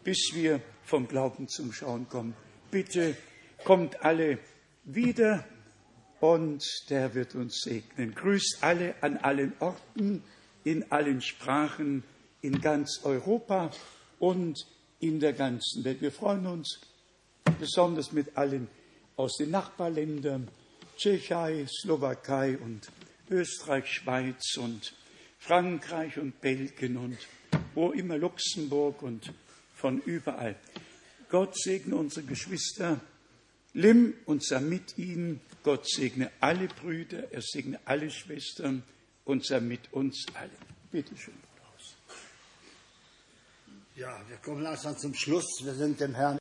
bis 0.05 0.31
wir 0.35 0.61
vom 0.85 1.07
Glauben 1.07 1.49
zum 1.49 1.73
Schauen 1.73 2.09
kommen. 2.09 2.35
Bitte 2.70 3.16
kommt 3.65 4.05
alle 4.05 4.39
wieder 4.85 5.45
und 6.20 6.65
der 6.89 7.15
wird 7.15 7.35
uns 7.35 7.61
segnen. 7.62 8.15
Grüßt 8.15 8.59
alle 8.61 8.95
an 9.01 9.16
allen 9.19 9.53
Orten, 9.61 10.23
in 10.65 10.91
allen 10.91 11.20
Sprachen, 11.20 12.05
in 12.41 12.61
ganz 12.61 13.01
Europa 13.05 13.70
und 14.19 14.66
in 15.01 15.20
der 15.20 15.33
ganzen 15.33 15.85
Welt. 15.85 16.01
Wir 16.01 16.12
freuen 16.12 16.47
uns 16.47 16.81
besonders 17.59 18.12
mit 18.12 18.36
allen 18.36 18.69
aus 19.16 19.36
den 19.36 19.51
Nachbarländern, 19.51 20.48
Tschechei, 20.97 21.66
Slowakei 21.66 22.59
und 22.59 22.89
Österreich, 23.31 23.86
Schweiz 23.86 24.56
und 24.56 24.94
Frankreich 25.39 26.19
und 26.19 26.40
Belgien 26.40 26.97
und 26.97 27.19
wo 27.74 27.90
immer 27.93 28.19
Luxemburg 28.19 29.02
und 29.02 29.32
von 29.74 30.01
überall. 30.02 30.56
Gott 31.28 31.59
segne 31.59 31.97
unsere 31.97 32.27
Geschwister, 32.27 33.01
Lim 33.74 34.14
und 34.27 34.44
sei 34.44 34.60
mit 34.60 34.98
ihnen. 34.98 35.40
Gott 35.62 35.89
segne 35.89 36.31
alle 36.40 36.69
Brüder, 36.69 37.32
er 37.32 37.43
segne 37.43 37.81
alle 37.85 38.10
Schwestern 38.10 38.82
und 39.24 39.47
sei 39.47 39.60
mit 39.60 39.93
uns 39.93 40.27
allen. 40.35 40.51
Bitte 40.90 41.16
schön. 41.16 41.35
Ja, 43.94 44.20
wir 44.27 44.39
kommen 44.39 44.62
langsam 44.62 44.97
zum 44.97 45.14
Schluss. 45.14 45.60
Wir 45.62 45.74
sind 45.74 46.01
dem 46.01 46.14
Herrn 46.14 46.39